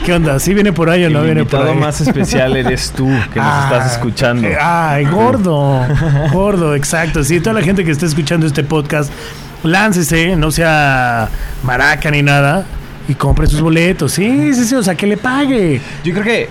¿qué 0.04 0.12
onda? 0.12 0.38
¿Sí 0.38 0.54
viene 0.54 0.72
por 0.72 0.90
ahí 0.90 1.04
o 1.04 1.10
no 1.10 1.20
el 1.20 1.24
viene 1.26 1.44
por 1.44 1.66
ahí? 1.66 1.76
más 1.76 2.00
especial 2.00 2.56
eres 2.56 2.90
tú, 2.92 3.06
que 3.32 3.38
nos 3.40 3.48
Ah, 3.48 3.70
estás 3.72 3.92
escuchando. 3.92 4.46
eh, 4.48 4.56
Ay, 4.60 5.04
gordo, 5.06 5.80
gordo, 6.32 6.74
exacto. 6.74 7.22
Sí, 7.24 7.40
toda 7.40 7.54
la 7.54 7.62
gente 7.62 7.84
que 7.84 7.90
está 7.90 8.06
escuchando 8.06 8.46
este 8.46 8.64
podcast, 8.64 9.10
láncese, 9.62 10.36
no 10.36 10.50
sea 10.50 11.28
maraca 11.62 12.10
ni 12.10 12.22
nada, 12.22 12.64
y 13.08 13.14
compre 13.14 13.46
sus 13.46 13.60
boletos. 13.60 14.12
Sí, 14.12 14.52
sí, 14.54 14.64
sí, 14.64 14.74
o 14.74 14.82
sea, 14.82 14.94
que 14.94 15.06
le 15.06 15.16
pague. 15.16 15.80
Yo 16.04 16.12
creo 16.12 16.24
que. 16.24 16.48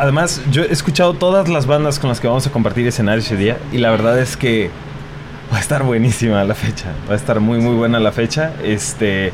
Además, 0.00 0.40
yo 0.50 0.62
he 0.64 0.72
escuchado 0.72 1.14
todas 1.14 1.48
las 1.48 1.66
bandas 1.66 2.00
con 2.00 2.08
las 2.08 2.18
que 2.18 2.26
vamos 2.26 2.44
a 2.48 2.50
compartir 2.50 2.84
escenario 2.86 3.20
ese 3.20 3.36
día. 3.36 3.58
Y 3.72 3.78
la 3.78 3.90
verdad 3.92 4.18
es 4.18 4.36
que 4.36 4.70
va 5.52 5.58
a 5.58 5.60
estar 5.60 5.82
buenísima 5.82 6.42
la 6.44 6.54
fecha. 6.54 6.86
Va 7.08 7.14
a 7.14 7.16
estar 7.16 7.40
muy, 7.40 7.58
muy 7.58 7.74
buena 7.74 8.00
la 8.00 8.12
fecha. 8.12 8.52
Este. 8.64 9.32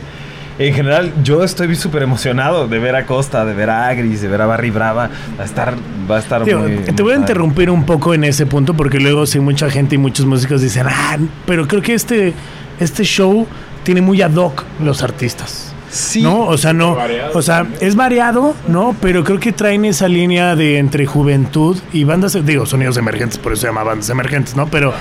En 0.59 0.75
general, 0.75 1.13
yo 1.23 1.45
estoy 1.45 1.77
súper 1.77 2.03
emocionado 2.03 2.67
de 2.67 2.81
ver 2.81 2.97
a 2.97 3.07
Costa, 3.07 3.45
de 3.45 3.55
ver 3.55 3.71
a 3.71 3.87
Agris, 3.87 4.21
de 4.23 4.27
ver 4.27 4.43
a 4.43 4.47
Barry 4.47 4.71
Brava. 4.71 5.09
Va 5.39 5.43
a 5.45 5.47
estar, 5.47 5.75
va 6.11 6.17
a 6.17 6.19
estar 6.19 6.43
Tío, 6.43 6.59
muy. 6.59 6.79
te 6.79 6.93
muy 6.93 7.03
voy 7.03 7.13
a 7.13 7.17
interrumpir 7.17 7.71
un 7.71 7.87
poco 7.87 8.13
en 8.13 8.25
ese 8.25 8.45
punto 8.45 8.75
porque 8.75 8.99
luego 8.99 9.25
sí 9.25 9.39
mucha 9.39 9.71
gente 9.71 9.95
y 9.95 9.99
muchos 9.99 10.27
músicos 10.27 10.61
dicen, 10.61 10.87
ah, 10.89 11.17
pero 11.47 11.69
creo 11.69 11.81
que 11.81 11.95
este, 11.95 12.33
este 12.81 13.05
show 13.05 13.47
tiene 13.85 14.01
muy 14.01 14.21
ad 14.21 14.35
hoc 14.35 14.65
los 14.81 15.05
artistas. 15.05 15.73
Sí. 15.91 16.23
¿No? 16.23 16.41
O 16.47 16.59
sea, 16.59 16.73
no. 16.73 16.97
O 17.35 17.43
sea, 17.43 17.67
es 17.81 17.95
variado, 17.95 18.55
¿no? 18.67 18.95
Pero 19.01 19.25
creo 19.25 19.39
que 19.41 19.53
traen 19.53 19.85
esa 19.85 20.09
línea 20.09 20.57
de 20.57 20.79
entre 20.79 21.07
juventud 21.07 21.79
y 21.93 22.05
bandas, 22.05 22.45
digo, 22.45 22.67
sonidos 22.67 22.97
emergentes, 22.97 23.39
por 23.39 23.53
eso 23.53 23.63
se 23.63 23.67
llama 23.69 23.85
bandas 23.85 24.11
emergentes, 24.11 24.57
¿no? 24.57 24.67
Pero, 24.67 24.93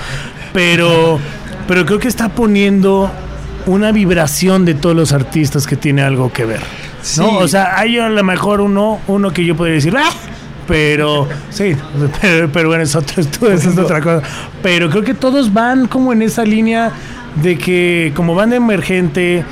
pero, 0.52 1.18
pero 1.66 1.84
creo 1.86 1.98
que 1.98 2.08
está 2.08 2.28
poniendo 2.28 3.10
una 3.66 3.92
vibración 3.92 4.64
de 4.64 4.74
todos 4.74 4.96
los 4.96 5.12
artistas 5.12 5.66
que 5.66 5.76
tiene 5.76 6.02
algo 6.02 6.32
que 6.32 6.44
ver. 6.44 6.60
Sí. 7.02 7.20
¿No? 7.20 7.38
O 7.38 7.48
sea, 7.48 7.78
hay 7.78 7.98
a 7.98 8.08
lo 8.08 8.24
mejor 8.24 8.60
uno, 8.60 9.00
uno 9.06 9.32
que 9.32 9.44
yo 9.44 9.56
podría 9.56 9.74
decir, 9.76 9.94
¡ah! 9.96 10.10
Pero, 10.66 11.26
sí, 11.50 11.74
pero, 12.20 12.50
pero 12.52 12.68
bueno, 12.68 12.82
es, 12.84 12.94
otro, 12.94 13.22
esto- 13.22 13.50
eso 13.50 13.70
es 13.70 13.78
otra 13.78 14.00
cosa. 14.02 14.22
Pero 14.62 14.90
creo 14.90 15.02
que 15.02 15.14
todos 15.14 15.52
van 15.52 15.86
como 15.86 16.12
en 16.12 16.20
esa 16.22 16.44
línea 16.44 16.92
de 17.42 17.56
que 17.56 18.12
como 18.14 18.34
banda 18.34 18.56
emergente, 18.56 19.44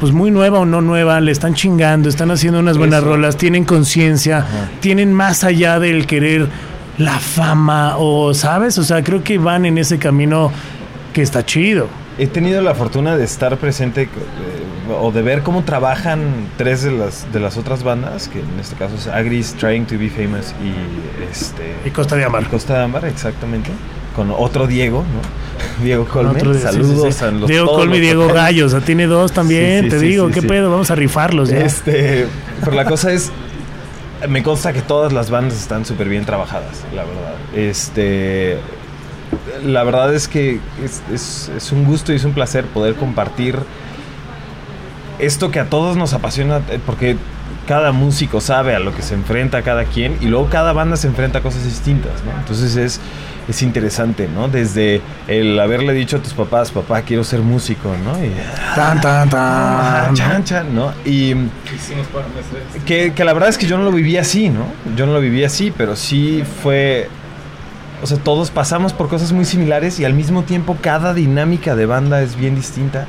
pues 0.00 0.12
muy 0.12 0.30
nueva 0.30 0.58
o 0.60 0.64
no 0.64 0.80
nueva, 0.80 1.20
le 1.20 1.32
están 1.32 1.54
chingando, 1.54 2.08
están 2.08 2.30
haciendo 2.30 2.60
unas 2.60 2.78
buenas 2.78 3.02
rolas, 3.04 3.36
tienen 3.36 3.64
conciencia, 3.64 4.46
tienen 4.80 5.12
más 5.12 5.44
allá 5.44 5.78
del 5.78 6.06
querer 6.06 6.46
la 6.98 7.18
fama 7.18 7.96
o, 7.98 8.34
¿sabes? 8.34 8.78
O 8.78 8.84
sea, 8.84 9.02
creo 9.02 9.22
que 9.22 9.38
van 9.38 9.66
en 9.66 9.78
ese 9.78 9.98
camino 9.98 10.50
que 11.12 11.22
está 11.22 11.44
chido. 11.44 11.88
He 12.18 12.26
tenido 12.26 12.62
la 12.62 12.74
fortuna 12.74 13.16
de 13.16 13.24
estar 13.24 13.58
presente 13.58 14.02
eh, 14.04 14.08
o 15.00 15.12
de 15.12 15.20
ver 15.20 15.42
cómo 15.42 15.64
trabajan 15.64 16.48
tres 16.56 16.82
de 16.82 16.92
las, 16.92 17.30
de 17.32 17.40
las 17.40 17.58
otras 17.58 17.82
bandas, 17.82 18.28
que 18.28 18.40
en 18.40 18.58
este 18.58 18.74
caso 18.76 18.94
es 18.94 19.06
Agris, 19.06 19.54
Trying 19.54 19.84
to 19.84 19.98
Be 19.98 20.08
Famous 20.08 20.54
y 20.62 21.30
este 21.30 21.74
Y 21.84 21.90
Costa 21.90 22.16
de 22.16 22.22
y 22.22 22.44
Costa 22.44 22.78
de 22.78 22.84
Ámbar, 22.84 23.04
exactamente. 23.04 23.70
Con 24.14 24.30
otro 24.30 24.66
Diego, 24.66 25.00
¿no? 25.00 25.84
Diego 25.84 26.06
Colme. 26.06 26.30
Otro 26.30 26.54
sí, 26.54 26.60
Saludos 26.60 27.14
sí, 27.14 27.18
sí. 27.18 27.24
a 27.24 27.30
los 27.32 27.48
Diego 27.48 27.66
Colme 27.66 27.98
y 27.98 28.00
Diego. 28.00 28.28
Gallo, 28.28 28.64
o 28.64 28.68
sea, 28.70 28.80
tiene 28.80 29.06
dos 29.06 29.32
también, 29.32 29.90
te 29.90 29.98
digo, 29.98 30.30
¿qué 30.30 30.40
pedo? 30.40 30.70
Vamos 30.70 30.90
a 30.90 30.94
rifarlos 30.94 31.50
ya. 31.50 31.58
Este, 31.58 32.26
pero 32.64 32.76
la 32.76 32.86
cosa 32.86 33.12
es, 33.12 33.30
me 34.28 34.42
consta 34.42 34.72
que 34.72 34.82
todas 34.82 35.12
las 35.12 35.30
bandas 35.30 35.58
están 35.58 35.84
súper 35.84 36.08
bien 36.08 36.24
trabajadas, 36.24 36.84
la 36.94 37.04
verdad. 37.04 37.34
Este, 37.54 38.58
la 39.64 39.82
verdad 39.84 40.14
es 40.14 40.28
que 40.28 40.60
es, 41.12 41.48
es- 41.54 41.72
un 41.72 41.84
gusto 41.84 42.12
y 42.12 42.16
es 42.16 42.24
un 42.24 42.32
placer 42.32 42.64
poder 42.66 42.94
compartir 42.94 43.58
esto 45.18 45.50
que 45.50 45.60
a 45.60 45.66
todos 45.66 45.96
nos 45.96 46.12
apasiona, 46.12 46.60
eh, 46.70 46.78
porque 46.84 47.16
cada 47.66 47.92
músico 47.92 48.40
sabe 48.40 48.74
a 48.74 48.78
lo 48.78 48.94
que 48.94 49.02
se 49.02 49.14
enfrenta 49.14 49.62
cada 49.62 49.84
quien 49.84 50.16
y 50.20 50.26
luego 50.26 50.48
cada 50.50 50.72
banda 50.72 50.96
se 50.96 51.08
enfrenta 51.08 51.38
a 51.38 51.42
cosas 51.42 51.64
distintas. 51.64 52.12
Entonces 52.40 52.76
es, 52.76 53.00
es 53.48 53.62
interesante, 53.62 54.28
¿no? 54.32 54.48
Desde 54.48 55.00
el 55.28 55.58
haberle 55.60 55.92
dicho 55.92 56.16
a 56.16 56.20
tus 56.20 56.32
papás, 56.34 56.70
papá, 56.70 57.02
quiero 57.02 57.22
ser 57.24 57.40
músico, 57.40 57.94
¿no? 58.04 58.12
Y, 58.24 58.30
Tan, 58.74 59.00
tan, 59.00 59.28
Ah, 59.32 60.02
tan. 60.06 60.14
chan, 60.14 60.44
chan, 60.44 60.74
¿no? 60.74 60.92
Y 61.04 61.34
que, 62.84 63.12
que 63.14 63.24
la 63.24 63.32
verdad 63.32 63.48
es 63.48 63.58
que 63.58 63.66
yo 63.66 63.76
no 63.78 63.84
lo 63.84 63.92
viví 63.92 64.16
así, 64.16 64.48
¿no? 64.48 64.66
Yo 64.96 65.06
no 65.06 65.12
lo 65.12 65.20
viví 65.20 65.44
así, 65.44 65.72
pero 65.76 65.96
sí 65.96 66.42
fue... 66.62 67.08
O 68.02 68.06
sea, 68.06 68.18
todos 68.18 68.50
pasamos 68.50 68.92
por 68.92 69.08
cosas 69.08 69.32
muy 69.32 69.44
similares 69.44 69.98
y 70.00 70.04
al 70.04 70.12
mismo 70.12 70.42
tiempo 70.42 70.76
cada 70.80 71.14
dinámica 71.14 71.74
de 71.74 71.86
banda 71.86 72.22
es 72.22 72.36
bien 72.36 72.54
distinta. 72.54 73.06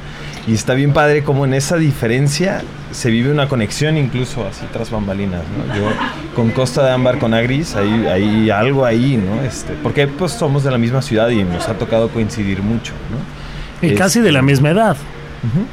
Y 0.47 0.53
está 0.53 0.73
bien 0.73 0.93
padre 0.93 1.23
como 1.23 1.45
en 1.45 1.53
esa 1.53 1.75
diferencia 1.75 2.61
se 2.91 3.11
vive 3.11 3.29
una 3.31 3.49
conexión 3.49 3.97
incluso 3.97 4.47
así 4.47 4.65
tras 4.71 4.89
bambalinas, 4.89 5.41
¿no? 5.57 5.75
Yo 5.75 5.89
con 6.35 6.51
Costa 6.51 6.85
de 6.85 6.91
Ámbar, 6.91 7.19
con 7.19 7.33
Agris, 7.33 7.75
hay, 7.75 8.07
hay 8.07 8.49
algo 8.49 8.85
ahí, 8.85 9.17
¿no? 9.17 9.41
Este, 9.43 9.73
porque 9.83 10.07
pues 10.07 10.31
somos 10.31 10.63
de 10.63 10.71
la 10.71 10.77
misma 10.77 11.01
ciudad 11.01 11.29
y 11.29 11.43
nos 11.43 11.67
ha 11.67 11.73
tocado 11.73 12.07
coincidir 12.09 12.61
mucho, 12.61 12.93
¿no? 13.11 13.87
Y 13.87 13.93
casi 13.95 14.21
de 14.21 14.31
la 14.31 14.41
misma 14.41 14.69
edad. 14.69 14.97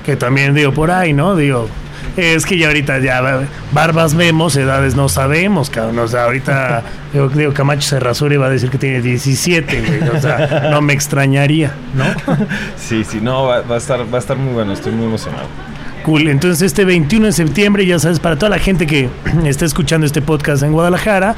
Que 0.05 0.17
también 0.17 0.55
digo 0.55 0.73
por 0.73 0.91
ahí, 0.91 1.13
¿no? 1.13 1.37
Digo, 1.37 1.69
es 2.17 2.47
que 2.47 2.57
ya 2.59 2.69
ahorita 2.69 2.99
ya 3.01 3.47
barbas 3.73 4.15
vemos, 4.15 4.57
edades 4.57 4.95
no 4.95 5.09
sabemos, 5.09 5.71
cabrón. 5.71 5.99
O 5.99 6.09
sea, 6.09 6.25
ahorita 6.25 6.83
digo, 7.13 7.29
digo, 7.29 7.53
Camacho 7.53 7.89
se 7.89 8.01
rasura 8.01 8.35
y 8.35 8.39
va 8.39 8.47
a 8.47 8.51
decir 8.51 8.71
que 8.71 8.79
tiene 8.79 9.01
17, 9.01 9.81
güey. 9.81 10.17
O 10.17 10.21
sea, 10.21 10.69
no 10.71 10.81
me 10.81 10.93
extrañaría, 10.93 11.73
¿no? 11.95 12.05
Sí, 12.77 13.05
sí, 13.05 13.21
no, 13.21 13.45
va, 13.45 13.63
va 13.63 13.77
a 13.77 13.79
estar, 13.79 14.01
va 14.01 14.19
a 14.19 14.21
estar 14.21 14.37
muy 14.37 14.53
bueno, 14.53 14.73
estoy 14.73 14.93
muy 14.93 15.07
emocionado. 15.07 15.49
Cool. 16.05 16.29
Entonces, 16.29 16.61
este 16.61 16.85
21 16.85 17.27
de 17.27 17.33
septiembre, 17.33 17.87
ya 17.87 17.99
sabes, 17.99 18.21
para 18.21 18.37
toda 18.37 18.51
la 18.51 18.59
gente 18.59 18.87
que 18.87 19.09
está 19.45 19.65
escuchando 19.65 20.07
este 20.07 20.21
podcast 20.21 20.63
en 20.63 20.73
Guadalajara, 20.73 21.35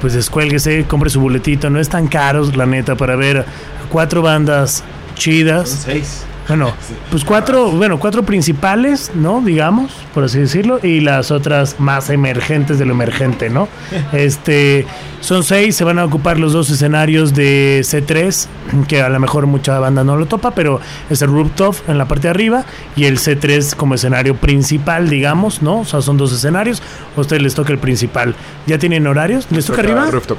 pues 0.00 0.12
descuélguese, 0.12 0.84
compre 0.84 1.08
su 1.08 1.20
boletito. 1.20 1.70
No 1.70 1.80
es 1.80 1.88
tan 1.88 2.06
caros, 2.06 2.54
la 2.54 2.66
neta, 2.66 2.96
para 2.96 3.16
ver 3.16 3.46
cuatro 3.88 4.20
bandas 4.20 4.84
chidas. 5.14 5.84
Seis. 5.84 6.24
Bueno, 6.50 6.72
pues 7.12 7.24
cuatro, 7.24 7.70
bueno, 7.70 8.00
cuatro 8.00 8.24
principales, 8.24 9.12
¿no? 9.14 9.40
Digamos, 9.40 9.92
por 10.12 10.24
así 10.24 10.40
decirlo, 10.40 10.80
y 10.82 10.98
las 10.98 11.30
otras 11.30 11.78
más 11.78 12.10
emergentes 12.10 12.76
de 12.80 12.86
lo 12.86 12.92
emergente, 12.92 13.48
¿no? 13.50 13.68
Este, 14.12 14.84
son 15.20 15.44
seis, 15.44 15.76
se 15.76 15.84
van 15.84 16.00
a 16.00 16.04
ocupar 16.04 16.40
los 16.40 16.52
dos 16.52 16.68
escenarios 16.70 17.34
de 17.34 17.82
C3, 17.84 18.48
que 18.88 19.00
a 19.00 19.08
lo 19.08 19.20
mejor 19.20 19.46
mucha 19.46 19.78
banda 19.78 20.02
no 20.02 20.16
lo 20.16 20.26
topa, 20.26 20.50
pero 20.50 20.80
es 21.08 21.22
el 21.22 21.28
rooftop 21.28 21.76
en 21.86 21.98
la 21.98 22.08
parte 22.08 22.22
de 22.22 22.30
arriba 22.30 22.64
y 22.96 23.04
el 23.04 23.18
C3 23.18 23.76
como 23.76 23.94
escenario 23.94 24.34
principal, 24.34 25.08
digamos, 25.08 25.62
¿no? 25.62 25.80
O 25.80 25.84
sea, 25.84 26.00
son 26.00 26.16
dos 26.16 26.32
escenarios, 26.32 26.82
a 27.16 27.20
ustedes 27.20 27.42
les 27.42 27.54
toca 27.54 27.72
el 27.72 27.78
principal. 27.78 28.34
¿Ya 28.66 28.76
tienen 28.76 29.06
horarios? 29.06 29.46
¿Les 29.52 29.66
toca 29.66 29.82
arriba? 29.82 30.10
Rooftop. 30.10 30.38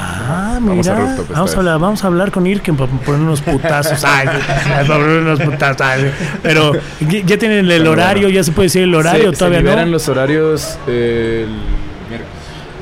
Ah, 0.00 0.58
mira. 0.60 0.74
Vamos 0.74 0.86
Vamos 0.86 0.88
a 0.88 0.92
a, 0.92 0.96
rooftop 0.96 1.30
esta 1.30 1.42
vez. 1.44 1.56
hablar, 1.56 1.78
vamos 1.80 2.04
a 2.04 2.06
hablar 2.06 2.30
con 2.30 2.46
Irken 2.46 2.76
para 2.76 2.90
poner 2.90 3.20
unos 3.20 3.40
putazos. 3.40 4.04
Ay, 4.04 4.28
para 4.86 4.86
poner 4.86 5.20
unos 5.22 5.40
putazos. 5.40 5.80
ay. 5.80 6.12
Pero 6.42 6.72
¿ya- 7.26 7.38
tienen 7.38 7.68
el 7.70 7.86
horario, 7.86 8.28
ya 8.28 8.44
se 8.44 8.52
puede 8.52 8.66
decir 8.66 8.82
el 8.82 8.94
horario, 8.94 9.32
se, 9.32 9.38
todavía 9.38 9.58
se 9.58 9.64
liberan 9.64 9.86
no. 9.86 9.92
los 9.92 10.08
horarios 10.08 10.78
el 10.86 11.48
miércoles. 12.08 12.28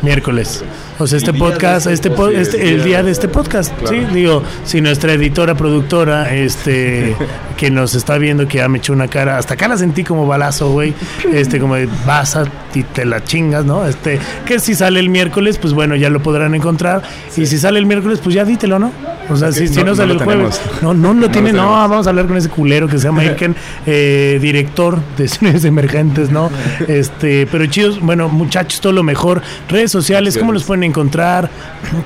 Miércoles. 0.03 0.65
O 0.99 1.07
sea, 1.07 1.19
este 1.19 1.35
podcast, 1.35 1.87
este 1.87 2.11
po- 2.11 2.29
este- 2.29 2.71
el 2.75 2.83
día 2.83 3.03
de 3.03 3.11
este 3.11 3.29
podcast, 3.29 3.73
Claro. 3.79 3.89
sí, 4.09 4.15
digo, 4.15 4.43
si 4.65 4.81
nuestra 4.81 5.13
editora 5.13 5.55
productora, 5.55 6.35
este, 6.35 7.15
que 7.57 7.71
nos 7.71 7.95
está 7.95 8.17
viendo, 8.19 8.49
que 8.49 8.59
ya 8.59 8.69
me 8.69 8.79
echó 8.79 8.93
una 8.95 9.09
cara, 9.09 9.37
hasta 9.39 9.55
acá 9.55 9.69
la 9.69 9.77
sentí 9.77 10.05
como 10.05 10.27
balazo, 10.27 10.71
güey, 10.71 10.95
este, 11.33 11.59
como 11.61 11.75
de 11.77 11.89
vas 12.07 12.37
a 12.37 12.45
y 12.75 12.83
te 12.83 13.05
la 13.07 13.25
chingas, 13.25 13.65
¿no? 13.65 13.87
Este, 13.87 14.19
que 14.45 14.59
si 14.59 14.75
sale 14.75 15.01
el 15.01 15.09
miércoles, 15.09 15.57
pues 15.59 15.73
bueno, 15.73 15.97
ya 15.97 16.11
lo 16.11 16.21
podrán 16.23 16.55
encontrar, 16.55 17.03
y 17.37 17.47
si 17.47 17.59
sale 17.59 17.79
el 17.79 17.87
miércoles, 17.87 18.21
pues 18.23 18.35
ya 18.35 18.45
dítelo, 18.45 18.79
¿no? 18.79 18.93
O 19.29 19.37
sea, 19.37 19.51
si, 19.51 19.67
si 19.67 19.83
no, 19.83 19.95
sale 19.97 20.15
no 20.15 20.21
el 20.21 20.25
jueves, 20.25 20.61
tenemos. 20.61 20.83
no, 20.83 20.95
no 20.95 21.15
lo 21.15 21.21
No 21.27 21.31
tiene, 21.31 21.53
no, 21.53 21.71
vamos 21.71 22.07
a 22.07 22.11
hablar 22.11 22.27
con 22.27 22.37
ese 22.37 22.49
culero 22.49 22.87
que 22.87 22.99
se 22.99 23.05
llama 23.05 23.25
Irken, 23.25 23.57
eh, 23.87 24.39
director 24.41 24.99
de 25.17 25.27
cines 25.27 25.65
emergentes, 25.65 26.31
¿no? 26.31 26.51
Este, 26.87 27.47
pero 27.51 27.67
chidos, 27.67 27.99
bueno, 28.01 28.29
muchachos, 28.29 28.81
todo 28.81 28.93
lo 28.93 29.03
mejor. 29.03 29.43
Redes 29.69 29.91
sociales, 29.91 30.37
¿cómo 30.39 30.53
los 30.53 30.63
pueden 30.65 30.85
encontrar? 30.87 31.51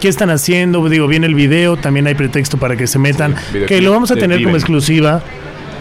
¿Qué 0.01 0.09
están 0.09 0.31
haciendo? 0.31 0.89
Digo, 0.89 1.07
viene 1.07 1.27
el 1.27 1.35
video, 1.35 1.77
también 1.77 2.07
hay 2.07 2.15
pretexto 2.15 2.59
para 2.59 2.77
que 2.77 2.87
se 2.87 2.99
metan, 2.99 3.35
Sí, 3.53 3.61
que 3.67 3.81
lo 3.81 3.93
vamos 3.93 4.11
a 4.11 4.17
tener 4.17 4.43
como 4.43 4.57
exclusiva 4.57 5.23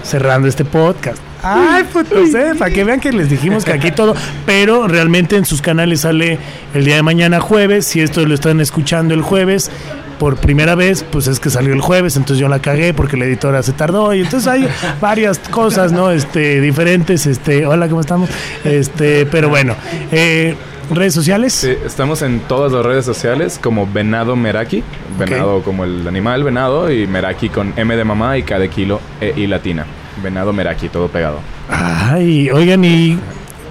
cerrando 0.04 0.48
este 0.48 0.66
podcast. 0.66 1.20
Ay, 1.42 1.84
putos, 1.86 2.34
eh, 2.34 2.54
para 2.58 2.72
que 2.72 2.84
vean 2.84 3.00
que 3.00 3.12
les 3.12 3.30
dijimos 3.30 3.64
que 3.64 3.72
aquí 3.72 3.92
todo, 3.92 4.14
pero 4.46 4.88
realmente 4.88 5.38
en 5.38 5.46
sus 5.46 5.62
canales 5.62 6.02
sale 6.02 6.38
el 6.74 6.84
día 6.84 6.96
de 6.96 7.04
mañana 7.04 7.40
jueves, 7.40 7.86
si 7.86 8.02
esto 8.02 8.26
lo 8.26 8.34
están 8.34 8.60
escuchando 8.60 9.14
el 9.14 9.22
jueves 9.22 9.72
por 10.20 10.36
primera 10.36 10.76
vez, 10.76 11.06
pues 11.10 11.28
es 11.28 11.40
que 11.40 11.50
salió 11.50 11.74
el 11.74 11.80
jueves, 11.80 12.18
entonces 12.18 12.42
yo 12.42 12.50
la 12.50 12.60
cagué 12.60 12.94
porque 12.94 13.16
la 13.16 13.24
editora 13.26 13.64
se 13.64 13.72
tardó 13.72 14.14
y 14.14 14.22
entonces 14.22 14.48
hay 14.48 14.68
varias 15.02 15.40
cosas, 15.40 15.94
¿no? 15.94 16.12
Este, 16.12 16.60
diferentes, 16.60 17.26
este, 17.26 17.66
hola, 17.66 17.88
¿cómo 17.88 18.02
estamos? 18.02 18.30
Este, 18.66 19.26
pero 19.26 19.48
bueno, 19.48 19.76
eh, 20.12 20.56
redes 20.90 21.14
sociales. 21.14 21.54
Sí, 21.54 21.74
estamos 21.86 22.22
en 22.22 22.40
todas 22.42 22.72
las 22.72 22.86
redes 22.86 23.06
sociales 23.06 23.60
como 23.62 23.88
Venado 23.88 24.36
Meraki. 24.36 24.84
Venado 25.18 25.62
como 25.62 25.84
el 25.84 26.08
animal, 26.08 26.44
venado. 26.44 26.92
Y 26.92 27.08
Meraki 27.08 27.50
con 27.50 27.74
M 27.76 27.96
de 27.96 28.04
mamá 28.04 28.38
y 28.38 28.44
K 28.44 28.60
de 28.60 28.70
kilo 28.70 29.00
E 29.22 29.34
y 29.36 29.48
latina. 29.48 29.86
Venado 30.24 30.54
Meraki, 30.54 30.90
todo 30.90 31.08
pegado. 31.08 31.40
Ay, 31.70 32.50
oigan, 32.50 32.84
y 32.84 33.18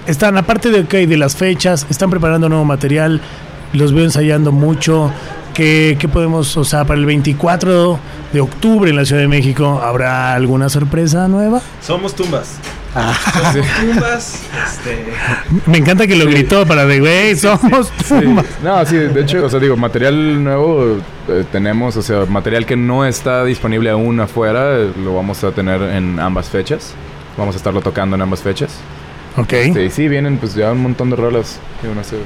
están, 0.07 0.37
aparte 0.37 0.71
de, 0.71 0.81
ok, 0.81 1.07
de 1.07 1.17
las 1.17 1.35
fechas, 1.35 1.85
están 1.89 2.09
preparando 2.09 2.49
nuevo 2.49 2.65
material, 2.65 3.21
los 3.73 3.93
veo 3.93 4.05
ensayando 4.05 4.51
mucho. 4.51 5.11
¿Qué, 5.53 5.97
qué 5.99 6.07
podemos, 6.07 6.55
o 6.55 6.63
sea, 6.63 6.85
para 6.85 6.99
el 6.99 7.05
24 7.05 7.99
de 8.31 8.39
octubre 8.39 8.89
en 8.89 8.95
la 8.95 9.03
Ciudad 9.03 9.21
de 9.21 9.27
México, 9.27 9.81
¿habrá 9.83 10.33
alguna 10.33 10.69
sorpresa 10.69 11.27
nueva? 11.27 11.61
Somos 11.81 12.15
tumbas. 12.15 12.59
Ah. 12.95 13.13
Somos 13.53 13.67
tumbas. 13.79 14.41
Este, 14.67 15.05
Me 15.67 15.77
encanta 15.77 16.07
que 16.07 16.15
lo 16.15 16.25
gritó 16.25 16.65
para 16.65 16.85
de, 16.85 16.99
güey, 16.99 17.35
somos 17.35 17.91
tumbas. 18.07 18.45
No, 18.63 18.83
sí, 18.85 18.95
de 18.97 19.21
hecho, 19.21 19.45
o 19.45 19.49
sea, 19.49 19.59
digo, 19.59 19.77
material 19.77 20.43
nuevo 20.43 20.97
eh, 21.27 21.43
tenemos, 21.51 21.95
o 21.97 22.01
sea, 22.01 22.25
material 22.25 22.65
que 22.65 22.75
no 22.75 23.05
está 23.05 23.43
disponible 23.45 23.89
aún 23.91 24.19
afuera, 24.19 24.77
eh, 24.77 24.91
lo 25.03 25.13
vamos 25.15 25.43
a 25.43 25.51
tener 25.51 25.81
en 25.81 26.19
ambas 26.19 26.49
fechas. 26.49 26.93
Vamos 27.37 27.55
a 27.55 27.57
estarlo 27.57 27.81
tocando 27.81 28.15
en 28.15 28.21
ambas 28.23 28.41
fechas. 28.41 28.71
Ok. 29.37 29.53
Sí, 29.73 29.89
sí, 29.91 30.07
vienen 30.07 30.37
pues 30.37 30.55
ya 30.55 30.71
un 30.71 30.81
montón 30.81 31.09
de 31.11 31.15
rolas. 31.15 31.59
Digo, 31.81 31.93
no 31.95 32.03
sé. 32.03 32.17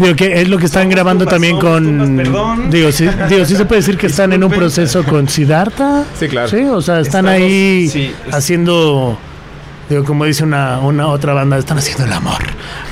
Digo, 0.00 0.16
que 0.16 0.40
es 0.40 0.48
lo 0.48 0.56
que 0.56 0.64
están 0.66 0.84
Somos 0.84 0.94
grabando 0.94 1.24
tumbas, 1.24 1.34
también 1.34 1.58
con. 1.58 1.84
tumbas, 1.84 2.24
perdón. 2.26 2.70
Digo, 2.70 2.92
sí, 2.92 3.06
digo, 3.28 3.44
sí 3.44 3.56
se 3.56 3.66
puede 3.66 3.80
decir 3.82 3.98
que 3.98 4.06
están 4.06 4.32
en 4.32 4.42
un 4.42 4.50
proceso 4.50 5.04
con 5.04 5.28
Siddhartha. 5.28 6.04
Sí, 6.18 6.28
claro. 6.28 6.48
Sí, 6.48 6.62
o 6.62 6.80
sea, 6.80 7.00
están 7.00 7.26
Estamos- 7.26 7.30
ahí 7.50 7.88
sí, 7.88 8.10
es- 8.28 8.34
haciendo. 8.34 9.18
Digo, 9.88 10.02
como 10.04 10.24
dice 10.24 10.42
una, 10.42 10.80
una 10.80 11.06
otra 11.06 11.32
banda, 11.32 11.56
están 11.58 11.78
haciendo 11.78 12.04
el 12.06 12.12
amor. 12.12 12.38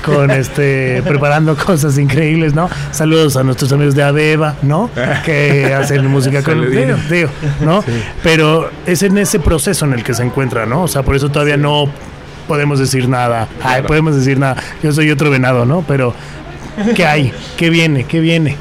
Con 0.04 0.30
este. 0.30 1.02
preparando 1.06 1.56
cosas 1.56 1.98
increíbles, 1.98 2.54
¿no? 2.54 2.70
Saludos 2.92 3.36
a 3.36 3.42
nuestros 3.42 3.72
amigos 3.72 3.94
de 3.96 4.02
Adeva, 4.04 4.54
¿no? 4.62 4.90
Que 5.24 5.74
hacen 5.78 6.06
música 6.06 6.42
con. 6.42 6.70
Digo, 6.70 6.96
digo, 7.10 7.28
¿no? 7.62 7.82
Pero 8.22 8.70
es 8.86 9.02
en 9.02 9.18
ese 9.18 9.40
proceso 9.40 9.84
en 9.86 9.94
el 9.94 10.04
que 10.04 10.14
se 10.14 10.22
encuentra, 10.22 10.66
¿no? 10.66 10.82
O 10.84 10.88
sea, 10.88 11.02
por 11.02 11.16
eso 11.16 11.30
todavía 11.30 11.56
no 11.56 11.88
podemos 12.46 12.78
decir 12.78 13.08
nada. 13.08 13.48
Ay, 13.62 13.72
Claro. 13.74 13.86
podemos 13.88 14.14
decir 14.14 14.38
nada. 14.38 14.56
Yo 14.82 14.92
soy 14.92 15.10
otro 15.10 15.30
venado, 15.30 15.64
¿no? 15.66 15.84
Pero. 15.88 16.14
¿Qué 16.94 17.06
hay? 17.06 17.32
¿Qué 17.56 17.70
viene? 17.70 18.04
¿Qué 18.04 18.20
viene? 18.20 18.56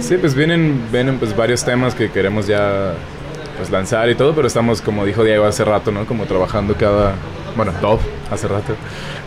Sí, 0.00 0.16
pues 0.18 0.34
vienen, 0.34 0.82
vienen 0.92 1.18
pues 1.18 1.36
varios 1.36 1.64
temas 1.64 1.94
que 1.94 2.10
queremos 2.10 2.46
ya 2.46 2.92
pues 3.60 3.70
lanzar 3.70 4.08
y 4.08 4.14
todo, 4.14 4.34
pero 4.34 4.48
estamos, 4.48 4.80
como 4.80 5.04
dijo 5.04 5.22
Diego 5.22 5.44
hace 5.44 5.66
rato, 5.66 5.92
¿no? 5.92 6.06
Como 6.06 6.24
trabajando 6.24 6.74
cada, 6.76 7.12
bueno, 7.56 7.72
Dove 7.82 8.00
hace 8.30 8.48
rato, 8.48 8.74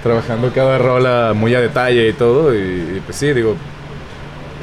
trabajando 0.02 0.52
cada 0.52 0.80
rola 0.80 1.34
muy 1.36 1.54
a 1.54 1.62
detalle 1.62 2.10
y 2.10 2.14
todo, 2.14 2.54
y, 2.56 2.58
y, 2.58 3.02
pues 3.06 3.16
sí, 3.16 3.32
digo, 3.32 3.56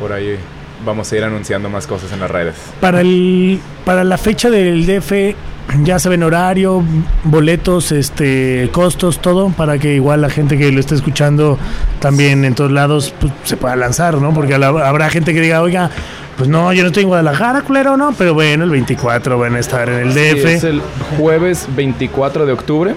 por 0.00 0.12
ahí 0.12 0.36
vamos 0.84 1.12
a 1.12 1.16
ir 1.16 1.22
anunciando 1.22 1.68
más 1.68 1.86
cosas 1.86 2.10
en 2.10 2.18
las 2.18 2.30
redes. 2.32 2.56
Para 2.80 3.00
el 3.00 3.60
para 3.84 4.02
la 4.02 4.18
fecha 4.18 4.50
del 4.50 4.86
DF 4.86 5.36
ya 5.84 5.98
saben 5.98 6.22
horario, 6.22 6.82
boletos, 7.24 7.92
este, 7.92 8.68
costos, 8.72 9.20
todo 9.20 9.50
para 9.50 9.78
que 9.78 9.94
igual 9.94 10.20
la 10.22 10.30
gente 10.30 10.58
que 10.58 10.70
lo 10.72 10.80
esté 10.80 10.94
escuchando 10.94 11.58
también 12.00 12.44
en 12.44 12.54
todos 12.54 12.72
lados 12.72 13.14
pues, 13.20 13.32
se 13.44 13.56
pueda 13.56 13.76
lanzar, 13.76 14.14
¿no? 14.18 14.32
Porque 14.34 14.58
la- 14.58 14.68
habrá 14.68 15.10
gente 15.10 15.32
que 15.34 15.40
diga, 15.40 15.62
"Oiga, 15.62 15.90
pues 16.36 16.48
no, 16.48 16.72
yo 16.72 16.82
no 16.82 16.88
estoy 16.88 17.02
en 17.04 17.08
Guadalajara, 17.08 17.62
culero, 17.62 17.96
no", 17.96 18.12
pero 18.16 18.34
bueno, 18.34 18.64
el 18.64 18.70
24 18.70 19.38
van 19.38 19.54
a 19.56 19.58
estar 19.60 19.88
en 19.88 20.08
el 20.08 20.12
Sí, 20.12 20.18
DF. 20.20 20.54
es 20.54 20.64
el 20.64 20.82
jueves 21.18 21.66
24 21.76 22.46
de 22.46 22.52
octubre 22.52 22.94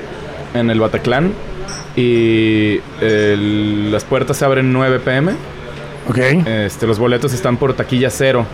en 0.54 0.70
el 0.70 0.80
Bataclan 0.80 1.32
y 1.96 2.80
el- 3.02 3.92
las 3.92 4.04
puertas 4.04 4.38
se 4.38 4.46
abren 4.46 4.72
9 4.74 5.00
pm. 5.00 5.34
Ok. 6.10 6.18
Este, 6.18 6.86
los 6.88 7.00
boletos 7.00 7.34
están 7.34 7.58
por 7.58 7.74
taquilla 7.74 8.10
cero. 8.10 8.46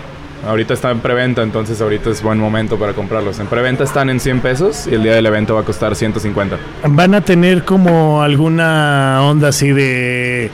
Ahorita 0.47 0.73
está 0.73 0.91
en 0.91 0.99
preventa, 0.99 1.43
entonces 1.43 1.81
ahorita 1.81 2.09
es 2.09 2.21
buen 2.21 2.39
momento 2.39 2.77
para 2.77 2.93
comprarlos. 2.93 3.39
En 3.39 3.47
preventa 3.47 3.83
están 3.83 4.09
en 4.09 4.19
100 4.19 4.39
pesos 4.39 4.87
y 4.87 4.95
el 4.95 5.03
día 5.03 5.13
del 5.13 5.25
evento 5.25 5.55
va 5.55 5.61
a 5.61 5.63
costar 5.63 5.95
150. 5.95 6.57
van 6.87 7.13
a 7.13 7.21
tener 7.21 7.65
como 7.65 8.21
alguna 8.21 9.19
onda 9.23 9.49
así 9.49 9.71
de 9.71 10.49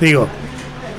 digo 0.00 0.28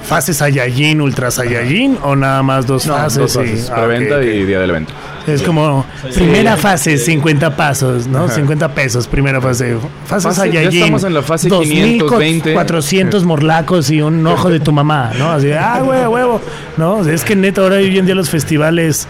fases 0.04 0.38
Saiyajin, 0.38 1.02
Ultra 1.02 1.32
Saiyajin 1.32 1.98
o 2.04 2.16
nada 2.16 2.44
más 2.44 2.66
dos 2.68 2.86
fases, 2.86 3.18
Dos 3.20 3.32
Sí. 3.34 3.40
fases, 3.40 3.70
Ah, 3.70 3.76
preventa 3.78 4.22
y 4.24 4.46
día 4.46 4.60
del 4.60 4.70
evento. 4.70 4.94
es 5.26 5.42
como 5.42 5.86
primera 6.14 6.58
fase 6.58 6.98
50 6.98 7.56
pasos, 7.56 8.08
¿no? 8.08 8.28
50 8.28 8.74
pesos 8.76 9.08
primera 9.08 9.40
fase. 9.42 9.78
Fase 10.06 10.28
Fase- 10.28 10.52
ya 10.52 10.60
Saiyajin. 10.60 10.80
estamos 10.84 11.04
en 11.06 11.14
la 11.14 11.22
fase 11.22 11.48
2000, 11.50 12.00
520. 12.00 12.54
400 12.54 13.24
morlacos 13.24 13.90
y 13.90 14.02
un 14.02 14.26
ojo 14.28 14.50
de 14.50 14.60
tu 14.60 14.72
mamá, 14.72 15.12
¿no? 15.18 15.32
Así, 15.32 15.52
ah, 15.54 15.82
huevo, 15.84 16.14
huevo. 16.14 16.42
No, 16.78 17.08
es 17.08 17.24
que 17.24 17.36
neta 17.36 17.62
ahora 17.62 17.76
hoy 17.78 17.98
en 17.98 18.06
día 18.06 18.16
los 18.16 18.30
festivales 18.30 19.08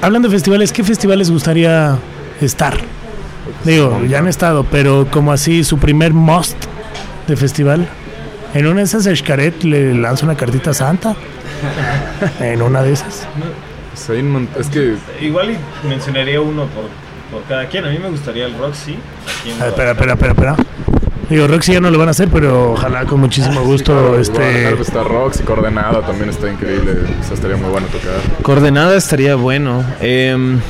hablando 0.00 0.28
de 0.28 0.34
festivales, 0.34 0.72
¿qué 0.72 0.82
festivales 0.84 1.30
gustaría 1.30 1.96
estar? 2.40 2.74
Digo, 3.64 4.00
ya 4.08 4.18
han 4.18 4.28
estado, 4.28 4.64
pero 4.70 5.06
como 5.10 5.32
así 5.32 5.62
su 5.64 5.78
primer 5.78 6.12
must 6.12 6.56
de 7.28 7.36
festival. 7.36 7.88
En 8.56 8.66
una 8.66 8.78
de 8.78 8.84
esas, 8.84 9.04
Xcaret 9.04 9.64
le 9.64 9.92
lanza 9.92 10.24
una 10.24 10.34
cartita 10.34 10.72
santa. 10.72 11.14
En 12.40 12.62
una 12.62 12.82
de 12.82 12.94
esas. 12.94 13.28
Pues 13.92 14.08
es 14.58 14.68
que 14.68 14.94
igual 15.20 15.58
mencionaría 15.86 16.40
uno 16.40 16.62
por, 16.66 16.84
por 17.30 17.46
cada 17.48 17.66
quien. 17.66 17.84
A 17.84 17.90
mí 17.90 17.98
me 17.98 18.08
gustaría 18.08 18.46
el 18.46 18.56
Roxy. 18.56 18.96
aquí 19.40 19.50
en 19.50 19.60
A 19.60 19.64
ver, 19.64 19.68
espera, 19.72 19.90
espera, 19.90 20.12
espera, 20.14 20.32
espera. 20.32 20.56
Digo, 21.28 21.46
Roxy 21.48 21.74
ya 21.74 21.80
no 21.80 21.90
lo 21.90 21.98
van 21.98 22.08
a 22.08 22.12
hacer, 22.12 22.30
pero 22.32 22.72
ojalá 22.72 23.04
con 23.04 23.20
muchísimo 23.20 23.60
gusto. 23.60 23.92
Guadalajara, 23.92 24.70
este 24.70 24.80
está 24.80 25.02
Rox 25.02 25.40
y 25.40 25.42
Coordenada 25.42 26.06
también 26.06 26.30
está 26.30 26.50
increíble. 26.50 26.92
O 27.20 27.24
sea, 27.24 27.34
estaría 27.34 27.58
muy 27.58 27.68
bueno 27.68 27.88
tocar. 27.88 28.14
Coordenada 28.42 28.96
estaría 28.96 29.34
bueno. 29.34 29.84
Em, 30.00 30.60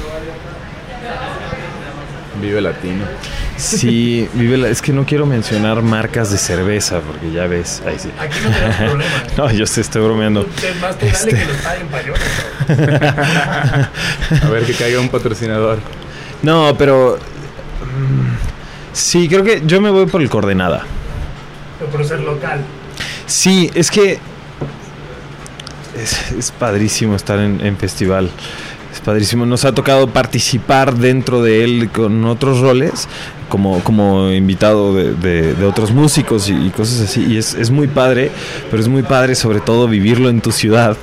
Vive 2.43 2.61
Latino. 2.61 3.05
Sí, 3.57 4.29
vive 4.35 4.57
la- 4.57 4.69
es 4.69 4.81
que 4.83 4.93
no 4.93 5.05
quiero 5.05 5.27
mencionar 5.27 5.83
marcas 5.83 6.31
de 6.31 6.39
cerveza 6.39 7.01
porque 7.01 7.31
ya 7.33 7.47
ves. 7.47 7.83
Ahí 7.87 7.99
sí. 7.99 8.11
Aquí 8.19 8.39
no 8.45 8.51
tenemos 8.51 8.77
problema. 8.77 9.11
No, 9.37 9.51
yo 9.53 9.67
sé, 9.67 9.81
estoy 9.81 10.03
bromeando. 10.03 10.47
Más 10.81 10.97
te 10.99 11.11
vale 11.13 11.31
que 11.33 11.45
los 11.45 11.57
paguen 11.59 11.87
payones. 11.89 12.23
A 14.43 14.49
ver 14.51 14.65
que 14.65 14.73
caiga 14.75 15.01
un 15.01 15.09
patrocinador. 15.09 15.79
No, 16.43 16.75
pero 16.79 17.19
Sí, 18.93 19.29
creo 19.29 19.45
que 19.45 19.63
yo 19.67 19.81
me 19.81 19.91
voy 19.91 20.07
por 20.07 20.23
el 20.23 20.31
coordenada. 20.31 20.85
Por 21.93 22.05
ser 22.05 22.21
local. 22.21 22.61
Sí, 23.27 23.71
es 23.75 23.91
que 23.91 24.19
es, 26.01 26.33
es 26.33 26.51
padrísimo 26.51 27.15
estar 27.17 27.39
en, 27.39 27.61
en 27.65 27.77
festival. 27.77 28.31
Padrísimo. 29.07 29.47
Nos 29.47 29.65
ha 29.65 29.73
tocado 29.73 30.09
participar 30.09 30.95
dentro 30.97 31.41
de 31.43 31.65
él 31.65 31.89
con 31.91 32.25
otros 32.27 32.61
roles, 32.61 33.09
como, 33.49 33.81
como 33.85 34.31
invitado 34.33 34.95
de, 34.95 35.15
de- 35.15 35.55
de 35.55 35.65
otros 35.65 35.93
músicos 35.93 36.51
y, 36.51 36.55
y 36.67 36.71
cosas 36.71 37.01
así. 37.09 37.25
Y 37.25 37.39
es, 37.39 37.55
es 37.55 37.71
muy 37.71 37.87
padre, 37.87 38.31
pero 38.71 38.83
es 38.83 38.89
muy 38.89 39.03
padre 39.05 39.35
sobre 39.35 39.61
todo 39.61 39.89
vivirlo 39.89 40.29
en 40.29 40.41
tu 40.43 40.53
ciudad, 40.53 40.97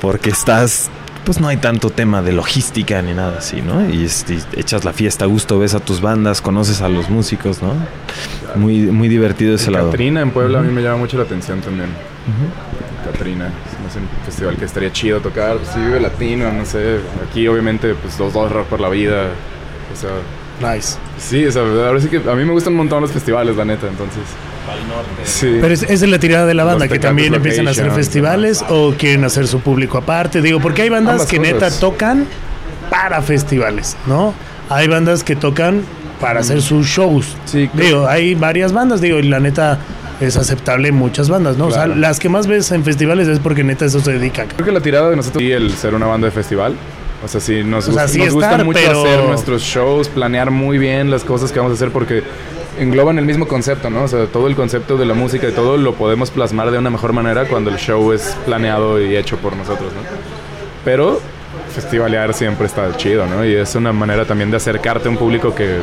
porque 0.00 0.30
estás... 0.30 0.90
Pues 1.24 1.40
no 1.40 1.48
hay 1.48 1.56
tanto 1.56 1.88
tema 1.88 2.20
de 2.20 2.32
logística 2.32 3.00
ni 3.00 3.14
nada 3.14 3.38
así, 3.38 3.62
¿no? 3.62 3.88
Y, 3.88 4.04
y 4.04 4.60
echas 4.60 4.84
la 4.84 4.92
fiesta 4.92 5.24
a 5.24 5.28
gusto, 5.28 5.58
ves 5.58 5.72
a 5.74 5.80
tus 5.80 6.02
bandas, 6.02 6.42
conoces 6.42 6.82
a 6.82 6.90
los 6.90 7.08
músicos, 7.08 7.62
¿no? 7.62 7.72
Muy, 8.56 8.80
muy 8.80 9.08
divertido 9.08 9.54
ese 9.54 9.70
lado. 9.70 9.90
Catrina 9.90 10.20
en 10.20 10.32
Puebla 10.32 10.58
a 10.58 10.62
mí 10.62 10.70
me 10.70 10.82
llama 10.82 10.98
mucho 10.98 11.16
la 11.16 11.22
atención 11.22 11.60
también. 11.62 11.88
Catrina, 13.04 13.46
es 13.88 13.96
un 13.96 14.02
festival 14.24 14.56
que 14.56 14.64
estaría 14.64 14.92
chido 14.92 15.20
tocar, 15.20 15.56
pues, 15.56 15.68
sí, 15.68 15.80
vive 15.80 16.00
latino, 16.00 16.50
no 16.52 16.64
sé. 16.64 16.98
Aquí 17.28 17.46
obviamente 17.48 17.94
pues 17.94 18.18
los 18.18 18.32
dos 18.32 18.50
rock 18.50 18.66
por 18.66 18.80
la 18.80 18.88
vida. 18.88 19.28
O 19.92 19.96
sea, 19.96 20.74
Nice. 20.74 20.96
sí, 21.18 21.46
o 21.46 21.52
sea, 21.52 21.62
ahora 21.62 22.00
sí 22.00 22.08
que 22.08 22.16
a 22.18 22.34
mí 22.34 22.44
me 22.44 22.52
gustan 22.52 22.72
un 22.72 22.78
montón 22.78 23.00
los 23.02 23.12
festivales, 23.12 23.56
la 23.56 23.64
neta, 23.64 23.86
entonces. 23.88 24.22
Sí. 25.24 25.58
Pero 25.60 25.74
es- 25.74 25.82
esa 25.82 25.92
es 25.92 26.08
la 26.10 26.18
tirada 26.18 26.46
de 26.46 26.54
la 26.54 26.64
banda, 26.64 26.88
que 26.88 26.98
también 26.98 27.34
empiezan 27.34 27.68
a 27.68 27.72
hacer 27.72 27.90
festivales 27.90 28.64
o 28.68 28.94
quieren 28.98 29.24
hacer 29.24 29.46
su 29.46 29.60
público 29.60 29.98
aparte. 29.98 30.40
Digo, 30.40 30.60
porque 30.60 30.82
hay 30.82 30.88
bandas 30.88 31.14
Ambas 31.14 31.28
que 31.28 31.36
cosas. 31.38 31.52
neta 31.52 31.70
tocan 31.80 32.26
para 32.90 33.20
festivales, 33.22 33.96
¿no? 34.06 34.34
Hay 34.70 34.88
bandas 34.88 35.22
que 35.22 35.36
tocan 35.36 35.82
para 36.20 36.40
hacer 36.40 36.62
sus 36.62 36.86
shows. 36.86 37.36
Sí, 37.44 37.68
creo- 37.74 37.86
Digo, 37.86 38.08
hay 38.08 38.34
varias 38.34 38.72
bandas, 38.72 39.00
digo, 39.02 39.18
y 39.18 39.24
la 39.24 39.40
neta 39.40 39.78
es 40.20 40.36
aceptable 40.36 40.88
en 40.88 40.94
muchas 40.94 41.28
bandas, 41.28 41.56
¿no? 41.56 41.66
O 41.66 41.70
sea, 41.70 41.86
las 41.86 42.18
que 42.20 42.28
más 42.28 42.46
ves 42.46 42.70
en 42.72 42.84
festivales 42.84 43.28
es 43.28 43.38
porque 43.40 43.64
neta 43.64 43.84
eso 43.84 44.00
se 44.00 44.12
dedica. 44.12 44.46
Creo 44.46 44.64
que 44.66 44.72
la 44.72 44.80
tirada 44.80 45.10
de 45.10 45.16
nosotros 45.16 45.42
y 45.42 45.50
el 45.52 45.72
ser 45.72 45.94
una 45.94 46.06
banda 46.06 46.26
de 46.26 46.30
festival. 46.30 46.74
O 47.24 47.28
sea, 47.28 47.40
sí, 47.40 47.64
nos, 47.64 47.88
O 47.88 47.92
sea, 47.92 48.02
gusta, 48.04 48.08
sí 48.08 48.18
nos 48.18 48.34
gusta 48.34 48.64
mucho 48.64 48.80
pero- 48.84 49.00
hacer 49.04 49.24
nuestros 49.24 49.62
shows, 49.62 50.08
planear 50.08 50.50
muy 50.50 50.78
bien 50.78 51.10
las 51.10 51.24
cosas 51.24 51.50
que 51.52 51.58
vamos 51.58 51.72
a 51.72 51.74
hacer 51.74 51.90
porque 51.90 52.22
engloban 52.78 53.18
el 53.18 53.24
mismo 53.24 53.46
concepto, 53.48 53.88
¿no? 53.88 54.02
O 54.02 54.08
sea, 54.08 54.26
todo 54.26 54.46
el 54.46 54.54
concepto 54.56 54.96
de 54.96 55.06
la 55.06 55.14
música 55.14 55.48
y 55.48 55.52
todo 55.52 55.76
lo 55.78 55.94
podemos 55.94 56.30
plasmar 56.30 56.70
de 56.70 56.78
una 56.78 56.90
mejor 56.90 57.12
manera 57.12 57.46
cuando 57.46 57.70
el 57.70 57.76
show 57.76 58.12
es 58.12 58.36
planeado 58.44 59.00
y 59.00 59.16
hecho 59.16 59.36
por 59.38 59.56
nosotros, 59.56 59.92
¿no? 59.94 60.00
Pero 60.84 61.20
festivalear 61.74 62.34
siempre 62.34 62.66
está 62.66 62.94
chido, 62.96 63.26
¿no? 63.26 63.44
Y 63.44 63.54
es 63.54 63.74
una 63.74 63.92
manera 63.92 64.24
también 64.26 64.50
de 64.50 64.58
acercarte 64.58 65.08
a 65.08 65.10
un 65.10 65.16
público 65.16 65.54
que 65.54 65.78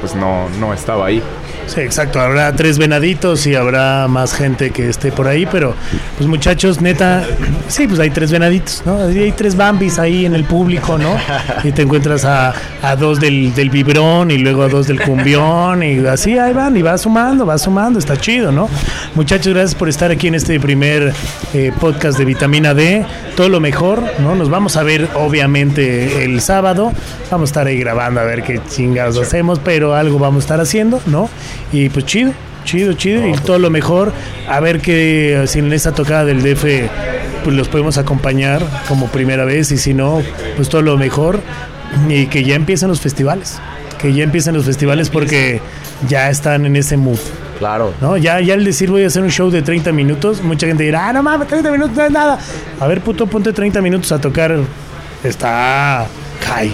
pues 0.00 0.14
no, 0.14 0.48
no 0.60 0.72
estaba 0.72 1.06
ahí. 1.06 1.22
Sí, 1.66 1.80
exacto. 1.80 2.20
Habrá 2.20 2.54
tres 2.54 2.78
venaditos 2.78 3.46
y 3.46 3.54
habrá 3.54 4.06
más 4.08 4.34
gente 4.34 4.70
que 4.70 4.88
esté 4.88 5.10
por 5.10 5.26
ahí, 5.26 5.46
pero 5.50 5.74
pues 6.16 6.28
muchachos, 6.28 6.80
neta, 6.80 7.24
sí, 7.68 7.88
pues 7.88 7.98
hay 8.00 8.10
tres 8.10 8.30
venaditos, 8.30 8.82
¿no? 8.84 8.98
Hay 9.02 9.32
tres 9.32 9.56
bambis 9.56 9.98
ahí 9.98 10.26
en 10.26 10.34
el 10.34 10.44
público, 10.44 10.98
¿no? 10.98 11.16
Y 11.64 11.72
te 11.72 11.82
encuentras 11.82 12.24
a, 12.24 12.52
a 12.82 12.96
dos 12.96 13.18
del, 13.18 13.54
del 13.54 13.70
vibrón 13.70 14.30
y 14.30 14.38
luego 14.38 14.62
a 14.62 14.68
dos 14.68 14.86
del 14.86 15.00
cumbión 15.00 15.82
y 15.82 16.06
así 16.06 16.38
ahí 16.38 16.52
van 16.52 16.76
y 16.76 16.82
va 16.82 16.96
sumando, 16.98 17.46
va 17.46 17.58
sumando, 17.58 17.98
está 17.98 18.16
chido, 18.16 18.52
¿no? 18.52 18.68
Muchachos, 19.14 19.54
gracias 19.54 19.74
por 19.74 19.88
estar 19.88 20.10
aquí 20.10 20.28
en 20.28 20.34
este 20.34 20.60
primer 20.60 21.12
eh, 21.54 21.72
podcast 21.80 22.18
de 22.18 22.24
Vitamina 22.24 22.74
D. 22.74 23.04
Todo 23.36 23.48
lo 23.48 23.58
mejor, 23.58 24.02
¿no? 24.20 24.34
Nos 24.34 24.50
vamos 24.50 24.76
a 24.76 24.82
ver 24.82 25.08
obviamente 25.14 26.24
el 26.24 26.40
sábado. 26.40 26.92
Vamos 27.30 27.48
a 27.48 27.50
estar 27.50 27.66
ahí 27.66 27.78
grabando 27.78 28.20
a 28.20 28.24
ver 28.24 28.42
qué 28.42 28.60
chingados 28.68 29.18
hacemos, 29.18 29.58
pero 29.58 29.94
algo 29.94 30.18
vamos 30.18 30.42
a 30.42 30.44
estar 30.44 30.60
haciendo, 30.60 31.00
¿no? 31.06 31.28
Y 31.72 31.88
pues 31.88 32.06
chido, 32.06 32.32
chido, 32.64 32.92
chido. 32.94 33.26
y 33.26 33.32
todo 33.34 33.58
lo 33.58 33.70
mejor. 33.70 34.12
A 34.48 34.60
ver 34.60 34.80
que 34.80 35.44
si 35.46 35.58
en 35.58 35.72
esta 35.72 35.92
tocada 35.92 36.24
del 36.24 36.42
DF 36.42 36.64
pues 37.44 37.54
los 37.54 37.68
podemos 37.68 37.98
acompañar 37.98 38.62
como 38.88 39.08
primera 39.08 39.44
vez 39.44 39.70
y 39.70 39.76
si 39.76 39.92
no, 39.92 40.22
pues 40.56 40.68
todo 40.68 40.82
lo 40.82 40.96
mejor. 40.96 41.40
Y 42.08 42.26
que 42.26 42.42
ya 42.42 42.54
empiecen 42.54 42.88
los 42.88 43.00
festivales. 43.00 43.58
Que 43.98 44.12
ya 44.12 44.24
empiecen 44.24 44.54
los 44.54 44.64
festivales 44.64 45.10
porque 45.10 45.60
ya 46.08 46.30
están 46.30 46.66
en 46.66 46.76
ese 46.76 46.96
mood. 46.96 47.18
Claro. 47.58 47.94
¿no? 48.00 48.16
Ya, 48.16 48.40
ya 48.40 48.54
al 48.54 48.64
decir 48.64 48.90
voy 48.90 49.04
a 49.04 49.06
hacer 49.06 49.22
un 49.22 49.30
show 49.30 49.50
de 49.50 49.62
30 49.62 49.92
minutos, 49.92 50.42
mucha 50.42 50.66
gente 50.66 50.82
dirá, 50.82 51.08
ah, 51.08 51.12
no 51.12 51.22
mames, 51.22 51.48
30 51.48 51.70
minutos 51.70 51.96
no 51.96 52.04
es 52.04 52.10
nada. 52.10 52.38
A 52.80 52.86
ver, 52.86 53.00
puto, 53.00 53.26
ponte 53.26 53.52
30 53.52 53.80
minutos 53.80 54.10
a 54.12 54.20
tocar. 54.20 54.58
Está. 55.22 56.06
Kai, 56.44 56.72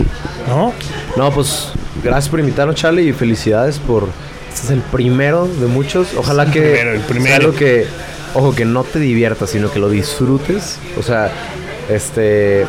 ¿no? 0.49 0.73
No, 1.17 1.31
pues 1.31 1.69
gracias 2.03 2.29
por 2.29 2.41
invitarnos, 2.41 2.77
Charlie, 2.77 3.09
y 3.09 3.13
felicidades 3.13 3.79
por. 3.79 4.09
Este 4.53 4.67
es 4.67 4.71
el 4.71 4.81
primero 4.81 5.47
de 5.47 5.67
muchos. 5.67 6.15
Ojalá 6.17 6.43
El 6.45 6.51
que 6.53 6.61
primero, 6.61 6.93
el 6.93 7.01
primero. 7.01 7.29
sea 7.29 7.37
algo 7.37 7.55
que, 7.55 7.87
ojo, 8.35 8.55
que 8.55 8.65
no 8.65 8.85
te 8.85 8.99
diviertas, 8.99 9.51
sino 9.51 9.71
que 9.71 9.79
lo 9.79 9.89
disfrutes. 9.89 10.79
O 10.99 11.03
sea, 11.03 11.31
este. 11.89 12.67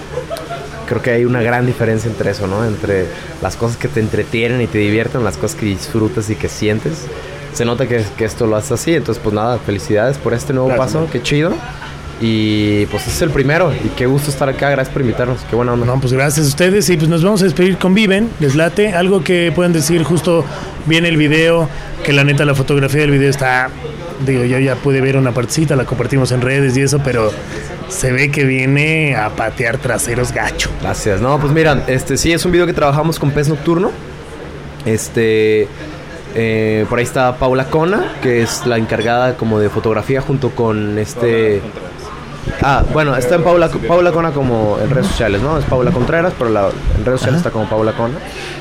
Creo 0.87 1.01
que 1.01 1.11
hay 1.11 1.25
una 1.25 1.41
gran 1.41 1.65
diferencia 1.65 2.09
entre 2.09 2.31
eso, 2.31 2.47
¿no? 2.47 2.65
Entre 2.65 3.05
las 3.41 3.55
cosas 3.55 3.77
que 3.77 3.87
te 3.87 4.01
entretienen 4.01 4.61
y 4.61 4.67
te 4.67 4.77
divierten, 4.77 5.23
las 5.23 5.37
cosas 5.37 5.55
que 5.57 5.65
disfrutas 5.65 6.29
y 6.29 6.35
que 6.35 6.49
sientes. 6.49 7.05
Se 7.53 7.63
nota 7.65 7.87
que, 7.87 8.03
que 8.17 8.25
esto 8.25 8.45
lo 8.45 8.57
haces 8.57 8.73
así, 8.73 8.93
entonces 8.95 9.21
pues 9.23 9.33
nada, 9.33 9.57
felicidades 9.59 10.17
por 10.17 10.33
este 10.33 10.51
nuevo 10.53 10.75
paso, 10.75 11.07
qué 11.11 11.21
chido. 11.21 11.53
Y 12.23 12.85
pues 12.85 13.07
es 13.07 13.19
el 13.23 13.31
primero, 13.31 13.73
y 13.73 13.89
qué 13.89 14.05
gusto 14.05 14.29
estar 14.29 14.47
acá, 14.47 14.69
gracias 14.69 14.93
por 14.93 15.01
invitarnos, 15.01 15.39
qué 15.49 15.55
buena 15.55 15.73
onda. 15.73 15.87
No, 15.87 15.99
pues 15.99 16.13
gracias 16.13 16.45
a 16.45 16.49
ustedes 16.49 16.87
y 16.91 16.95
pues 16.95 17.09
nos 17.09 17.23
vamos 17.23 17.41
a 17.41 17.45
despedir 17.45 17.77
con 17.77 17.95
Viven, 17.95 18.29
les 18.39 18.53
late, 18.53 18.93
algo 18.93 19.23
que 19.23 19.51
pueden 19.55 19.73
decir 19.73 20.03
justo 20.03 20.45
viene 20.85 21.09
el 21.09 21.17
video, 21.17 21.67
que 22.03 22.13
la 22.13 22.23
neta 22.23 22.45
la 22.45 22.53
fotografía 22.53 23.01
del 23.01 23.09
video 23.09 23.31
está, 23.31 23.69
digo, 24.23 24.43
yo 24.43 24.59
ya 24.59 24.75
pude 24.75 25.01
ver 25.01 25.17
una 25.17 25.31
partecita, 25.31 25.75
la 25.75 25.85
compartimos 25.85 26.31
en 26.31 26.41
redes 26.41 26.77
y 26.77 26.81
eso, 26.81 27.01
pero 27.03 27.31
se 27.87 28.11
ve 28.11 28.29
que 28.29 28.45
viene 28.45 29.15
a 29.15 29.31
patear 29.31 29.79
traseros 29.79 30.31
gacho. 30.31 30.69
Gracias. 30.79 31.21
No, 31.21 31.39
pues 31.39 31.51
mira, 31.51 31.85
este 31.87 32.17
sí 32.17 32.31
es 32.31 32.45
un 32.45 32.51
video 32.51 32.67
que 32.67 32.73
trabajamos 32.73 33.17
con 33.17 33.31
Pez 33.31 33.49
Nocturno. 33.49 33.91
Este 34.85 35.67
eh, 36.35 36.85
por 36.87 36.99
ahí 36.99 37.03
está 37.03 37.35
Paula 37.35 37.65
Cona, 37.65 38.13
que 38.21 38.41
es 38.41 38.65
la 38.65 38.77
encargada 38.77 39.35
como 39.35 39.59
de 39.59 39.69
fotografía 39.69 40.21
junto 40.21 40.51
con 40.51 40.97
este 40.97 41.61
Ah, 42.61 42.83
bueno, 42.93 43.15
está 43.15 43.35
en 43.35 43.43
Paula, 43.43 43.69
Paula 43.87 44.11
Cona 44.11 44.31
como 44.31 44.77
en 44.83 44.89
redes 44.89 45.07
sociales, 45.07 45.41
¿no? 45.41 45.57
Es 45.57 45.65
Paula 45.65 45.91
Contreras, 45.91 46.33
pero 46.37 46.49
la, 46.49 46.69
en 46.97 47.05
redes 47.05 47.19
sociales 47.19 47.39
está 47.39 47.51
como 47.51 47.69
Paula 47.69 47.93
Cona. 47.93 48.15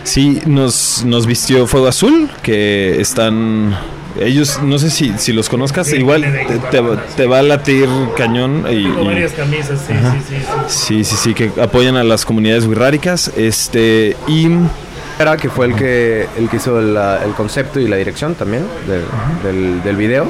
Sí, 0.05 0.41
nos, 0.47 1.05
nos 1.05 1.27
vistió 1.27 1.67
Fuego 1.67 1.89
Azul, 1.89 2.29
que 2.43 3.01
están... 3.01 3.77
Ellos, 4.19 4.61
no 4.63 4.77
sé 4.79 4.91
si, 4.91 5.13
si 5.19 5.33
los 5.33 5.49
conozcas, 5.49 5.87
Sí, 5.87 5.97
igual 5.97 6.23
te, 6.23 6.59
te 6.71 6.81
va- 6.81 7.01
te 7.17 7.27
va 7.27 7.39
a 7.39 7.43
latir 7.43 7.89
cañón. 8.17 8.65
Y, 8.69 8.83
Tengo 8.85 9.03
y- 9.03 9.07
varias 9.07 9.33
camisas, 9.33 9.81
sí, 9.87 9.93
sí, 9.95 10.19
sí, 10.29 10.35
sí. 10.35 10.45
sí, 10.67 11.05
sí, 11.05 11.17
sí, 11.17 11.35
que 11.35 11.53
apoyan 11.63 11.97
a 11.97 12.03
las 12.03 12.25
comunidades 12.25 12.67
wixárikas. 12.67 13.29
Este, 13.37 14.17
y 14.27 14.49
Era 15.19 15.37
que 15.37 15.49
fue 15.49 15.67
el 15.67 15.75
que, 15.77 16.27
el 16.37 16.49
que 16.51 16.57
hizo 16.57 16.81
el 16.81 17.33
concepto 17.37 17.79
y 17.79 17.87
la 17.87 17.97
dirección 17.97 18.35
también 18.35 18.65
del, 18.89 19.05
del, 19.45 19.83
del 19.85 19.97
video. 19.97 20.29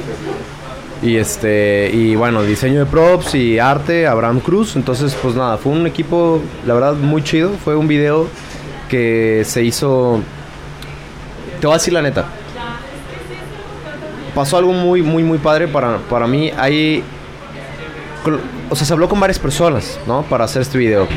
Y 1.03 1.17
este, 1.17 1.89
y 1.91 2.15
bueno, 2.15 2.43
diseño 2.43 2.79
de 2.79 2.85
props 2.85 3.33
y 3.33 3.57
arte, 3.57 4.05
Abraham 4.05 4.39
Cruz. 4.39 4.75
Entonces, 4.75 5.17
pues 5.19 5.33
nada, 5.35 5.57
fue 5.57 5.71
un 5.71 5.87
equipo, 5.87 6.41
la 6.67 6.75
verdad, 6.75 6.93
muy 6.93 7.23
chido. 7.23 7.51
Fue 7.63 7.75
un 7.75 7.87
video 7.87 8.27
que 8.89 9.41
se 9.45 9.63
hizo. 9.63 10.19
Te 11.59 11.65
voy 11.65 11.73
a 11.73 11.77
decir 11.77 11.93
la 11.93 12.01
neta. 12.03 12.25
Pasó 14.35 14.57
algo 14.57 14.71
muy, 14.73 15.01
muy, 15.01 15.23
muy 15.23 15.39
padre 15.39 15.67
para, 15.67 15.97
para 15.97 16.27
mí. 16.27 16.51
Col- 18.23 18.39
O 18.69 18.75
sea, 18.75 18.85
se 18.85 18.93
habló 18.93 19.09
con 19.09 19.19
varias 19.19 19.39
personas, 19.39 19.99
¿no? 20.07 20.21
Para 20.23 20.45
hacer 20.45 20.61
este 20.61 20.77
video. 20.77 21.07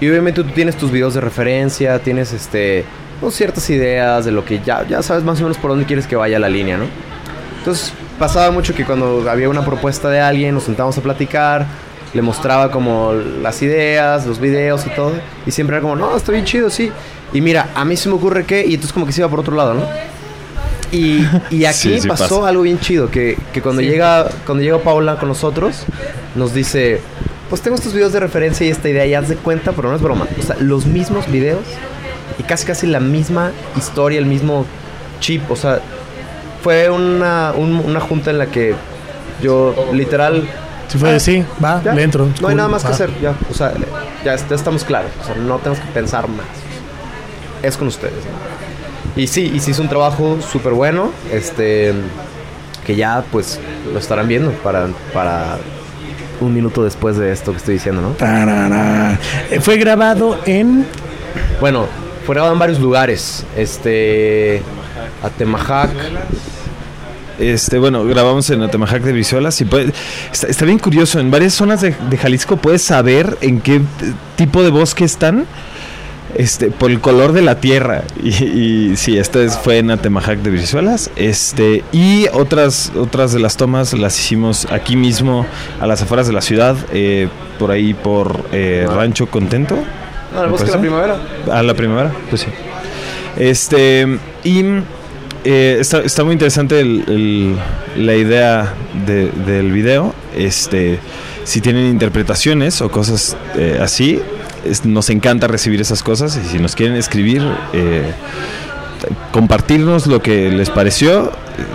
Y 0.00 0.08
obviamente 0.08 0.42
tú 0.42 0.50
tienes 0.50 0.76
tus 0.76 0.90
videos 0.90 1.14
de 1.14 1.20
referencia, 1.20 1.98
tienes 1.98 2.32
este. 2.32 2.84
pues, 3.20 3.34
ciertas 3.34 3.68
ideas 3.70 4.24
de 4.24 4.30
lo 4.32 4.44
que 4.44 4.60
ya, 4.64 4.86
ya 4.86 5.02
sabes 5.02 5.24
más 5.24 5.38
o 5.40 5.42
menos 5.42 5.58
por 5.58 5.70
dónde 5.72 5.84
quieres 5.84 6.06
que 6.06 6.16
vaya 6.16 6.38
la 6.38 6.48
línea, 6.48 6.78
¿no? 6.78 6.84
Entonces 7.58 7.92
pasaba 8.20 8.50
mucho 8.52 8.74
que 8.74 8.84
cuando 8.84 9.28
había 9.28 9.48
una 9.48 9.64
propuesta 9.64 10.10
de 10.10 10.20
alguien 10.20 10.54
nos 10.54 10.64
sentábamos 10.64 10.96
a 10.98 11.00
platicar, 11.00 11.66
le 12.12 12.20
mostraba 12.22 12.70
como 12.70 13.14
las 13.14 13.62
ideas, 13.62 14.26
los 14.26 14.38
videos 14.38 14.86
y 14.86 14.90
todo, 14.90 15.12
y 15.46 15.50
siempre 15.50 15.76
era 15.76 15.82
como, 15.82 15.96
no, 15.96 16.14
está 16.14 16.30
bien 16.30 16.44
chido, 16.44 16.68
sí. 16.68 16.92
Y 17.32 17.40
mira, 17.40 17.70
a 17.74 17.84
mí 17.86 17.96
se 17.96 18.10
me 18.10 18.16
ocurre 18.16 18.44
que, 18.44 18.60
y 18.60 18.74
entonces 18.74 18.92
como 18.92 19.06
que 19.06 19.12
se 19.12 19.22
iba 19.22 19.28
por 19.30 19.40
otro 19.40 19.56
lado, 19.56 19.72
¿no? 19.72 19.82
Y, 20.92 21.26
y 21.50 21.64
aquí 21.64 21.78
Sí, 21.78 22.00
sí 22.00 22.08
pasó 22.08 22.40
pasa. 22.40 22.48
algo 22.50 22.62
bien 22.62 22.78
chido, 22.78 23.10
que, 23.10 23.38
que 23.54 23.62
cuando, 23.62 23.80
llega, 23.80 24.28
cuando 24.44 24.62
llega 24.62 24.78
Paula 24.78 25.16
con 25.16 25.28
nosotros, 25.30 25.84
nos 26.34 26.52
dice, 26.52 27.00
pues 27.48 27.62
tengo 27.62 27.76
estos 27.76 27.94
videos 27.94 28.12
de 28.12 28.20
referencia 28.20 28.66
y 28.66 28.70
esta 28.70 28.90
idea, 28.90 29.06
y 29.06 29.14
haz 29.14 29.30
de 29.30 29.36
cuenta, 29.36 29.72
pero 29.72 29.88
no 29.88 29.96
es 29.96 30.02
broma. 30.02 30.26
O 30.38 30.42
sea, 30.42 30.56
los 30.60 30.84
mismos 30.84 31.30
videos 31.30 31.64
y 32.38 32.42
casi 32.42 32.66
casi 32.66 32.86
la 32.86 33.00
misma 33.00 33.52
historia, 33.78 34.18
el 34.18 34.26
mismo 34.26 34.66
chip, 35.20 35.50
o 35.50 35.56
sea, 35.56 35.80
fue 36.62 36.88
una, 36.90 37.52
un- 37.56 37.82
una 37.84 38.00
junta 38.00 38.30
en 38.30 38.38
la 38.38 38.46
que 38.46 38.74
yo 39.42 39.74
literal... 39.92 40.48
Si 40.88 40.98
fue 40.98 41.12
de 41.12 41.20
sí, 41.20 41.44
va, 41.64 41.80
ya, 41.84 41.94
le 41.94 42.02
entro. 42.02 42.26
No 42.40 42.48
hay 42.48 42.56
nada 42.56 42.68
más 42.68 42.82
que 42.84 42.90
hacer, 42.90 43.10
ya, 43.22 43.32
o 43.48 43.54
sea, 43.54 43.72
ya, 44.24 44.34
ya 44.34 44.54
estamos 44.56 44.82
claros, 44.82 45.12
o 45.22 45.24
sea, 45.24 45.36
no 45.36 45.58
tenemos 45.58 45.78
que 45.78 45.88
pensar 45.92 46.26
más. 46.28 46.46
Es 47.62 47.76
con 47.76 47.86
ustedes, 47.86 48.14
¿no? 48.14 49.20
Y 49.22 49.28
sí, 49.28 49.52
y 49.54 49.60
sí 49.60 49.70
hizo 49.70 49.82
un 49.82 49.88
trabajo 49.88 50.38
súper 50.40 50.72
bueno, 50.72 51.12
este, 51.32 51.92
que 52.84 52.96
ya 52.96 53.22
pues 53.30 53.60
lo 53.92 54.00
estarán 54.00 54.26
viendo 54.26 54.50
para, 54.50 54.88
para 55.14 55.58
un 56.40 56.52
minuto 56.54 56.82
después 56.82 57.16
de 57.16 57.30
esto 57.30 57.52
que 57.52 57.58
estoy 57.58 57.74
diciendo, 57.74 58.00
¿no? 58.02 58.08
Tarara. 58.10 59.16
Eh, 59.50 59.60
Fue 59.60 59.76
grabado 59.76 60.40
en. 60.44 60.86
Bueno, 61.60 61.86
fue 62.26 62.34
grabado 62.34 62.52
en 62.54 62.58
varios 62.58 62.80
lugares, 62.80 63.44
este, 63.56 64.62
Atemajac, 65.22 65.90
Este, 67.38 67.78
bueno, 67.78 68.04
grabamos 68.04 68.50
en 68.50 68.60
Atemajac 68.62 69.02
de 69.02 69.12
Brizuelas 69.12 69.58
y 69.62 69.64
puede- 69.64 69.92
está, 70.30 70.46
está 70.48 70.64
bien 70.66 70.78
curioso. 70.78 71.18
En 71.20 71.30
varias 71.30 71.54
zonas 71.54 71.80
de, 71.80 71.94
de 72.10 72.18
Jalisco 72.18 72.58
puedes 72.58 72.82
saber 72.82 73.38
en 73.40 73.60
qué 73.62 73.80
tipo 74.36 74.62
de 74.62 74.68
bosque 74.70 75.04
están. 75.04 75.46
Este, 76.36 76.70
por 76.70 76.92
el 76.92 77.00
color 77.00 77.32
de 77.32 77.42
la 77.42 77.58
tierra. 77.58 78.04
Y, 78.22 78.28
y 78.92 78.96
sí, 78.96 79.16
esta 79.18 79.40
es- 79.42 79.56
fue 79.58 79.78
en 79.78 79.90
Atemajac 79.90 80.40
de 80.40 80.50
Brizuelas. 80.50 81.10
Este, 81.16 81.82
y 81.92 82.26
otras, 82.34 82.92
otras 82.94 83.32
de 83.32 83.40
las 83.40 83.56
tomas 83.56 83.94
las 83.94 84.18
hicimos 84.18 84.66
aquí 84.70 84.94
mismo, 84.96 85.46
a 85.80 85.86
las 85.86 86.02
afueras 86.02 86.26
de 86.26 86.34
la 86.34 86.42
ciudad, 86.42 86.76
eh, 86.92 87.28
por 87.58 87.70
ahí 87.70 87.94
por 87.94 88.44
eh, 88.52 88.86
Rancho 88.88 89.26
Contento. 89.28 89.76
No, 90.34 90.40
el 90.40 90.46
me 90.46 90.52
bosque 90.52 90.66
de 90.66 90.72
la 90.76 90.80
primavera. 90.80 91.16
A 91.50 91.62
la 91.62 91.72
primavera, 91.74 92.12
pues 92.28 92.42
sí. 92.42 92.48
Este, 93.38 94.18
y 94.44 94.62
eh, 95.44 95.78
está, 95.80 96.00
está 96.00 96.24
muy 96.24 96.32
interesante 96.34 96.80
el- 96.80 97.56
la 97.96 98.14
idea 98.14 98.74
de- 99.06 99.30
del 99.46 99.72
video. 99.72 100.14
Este, 100.36 100.98
si 101.44 101.60
tienen 101.60 101.86
interpretaciones 101.86 102.80
o 102.82 102.90
cosas 102.90 103.36
eh, 103.56 103.78
así, 103.82 104.20
nos 104.84 105.08
encanta 105.10 105.46
recibir 105.46 105.80
esas 105.80 106.02
cosas. 106.02 106.38
Y 106.44 106.48
si 106.48 106.58
nos 106.58 106.76
quieren 106.76 106.96
escribir, 106.96 107.42
eh, 107.72 108.12
compartirnos 109.32 110.06
lo 110.06 110.20
que 110.22 110.50
les 110.50 110.68
pareció, 110.70 111.32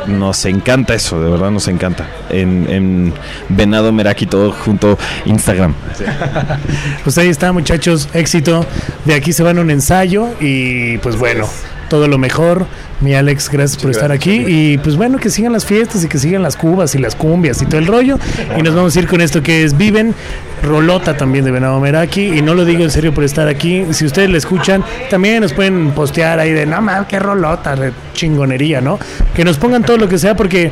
nos 0.08 0.46
encanta 0.46 0.94
eso, 0.94 1.20
de 1.22 1.30
verdad 1.30 1.52
nos 1.52 1.68
encanta. 1.68 2.08
En, 2.30 2.68
en 2.70 3.14
Venado 3.50 3.92
Meraki, 3.92 4.26
todo 4.28 4.52
junto 4.52 4.98
Instagram. 5.26 5.74
Pues 7.04 7.18
ahí 7.20 7.28
está, 7.30 7.52
muchachos. 7.52 8.10
Éxito. 8.14 8.66
De 9.06 9.14
aquí 9.14 9.32
se 9.32 9.44
van 9.44 9.58
a 9.60 9.62
un 9.62 9.70
ensayo. 9.70 10.28
Y 10.40 10.98
pues 11.00 11.18
bueno, 11.18 11.48
todo 11.90 12.08
lo 12.08 12.18
mejor. 12.18 12.66
Mi 13.02 13.14
Alex, 13.14 13.50
gracias 13.50 13.82
por 13.82 13.92
estar 13.92 14.12
aquí. 14.12 14.44
Y 14.48 14.78
pues 14.78 14.96
bueno, 14.96 15.18
que 15.18 15.30
sigan 15.30 15.54
las 15.54 15.66
fiestas 15.66 16.04
y 16.04 16.08
que 16.08 16.18
sigan 16.18 16.42
las 16.42 16.56
cubas 16.56 16.96
y 16.96 16.98
las 16.98 17.16
cumbias 17.16 17.62
y 17.62 17.66
todo 17.66 17.80
el 17.80 17.88
rollo. 17.88 18.18
Y 18.58 18.62
nos 18.62 18.74
vamos 18.74 18.96
a 18.96 19.00
ir 19.00 19.08
con 19.08 19.22
esto 19.22 19.42
que 19.44 19.64
es 19.64 19.78
Viven. 19.78 20.14
Rolota 20.64 21.16
también 21.16 21.46
de 21.46 21.52
Venado 21.52 21.80
Meraki. 21.80 22.38
Y 22.38 22.42
no 22.42 22.54
lo 22.54 22.66
digo 22.66 22.84
en 22.84 22.92
serio 22.92 23.14
por 23.14 23.24
estar 23.24 23.48
aquí. 23.48 23.86
Si 23.92 24.06
ustedes 24.06 24.30
la 24.30 24.38
escuchan, 24.38 24.84
también 25.10 25.42
nos 25.42 25.54
pueden 25.54 25.92
postear 25.92 26.40
ahí 26.40 26.52
de, 26.52 26.66
no 26.66 26.82
mames, 26.82 27.08
qué 27.08 27.20
rolota, 27.20 27.76
re 27.76 27.92
chingonería, 28.14 28.82
¿no? 28.82 28.98
Que 29.36 29.44
nos 29.44 29.58
pongan 29.58 29.84
todo 29.84 29.98
lo 29.98 30.08
que 30.08 30.18
sea 30.18 30.36
porque 30.36 30.72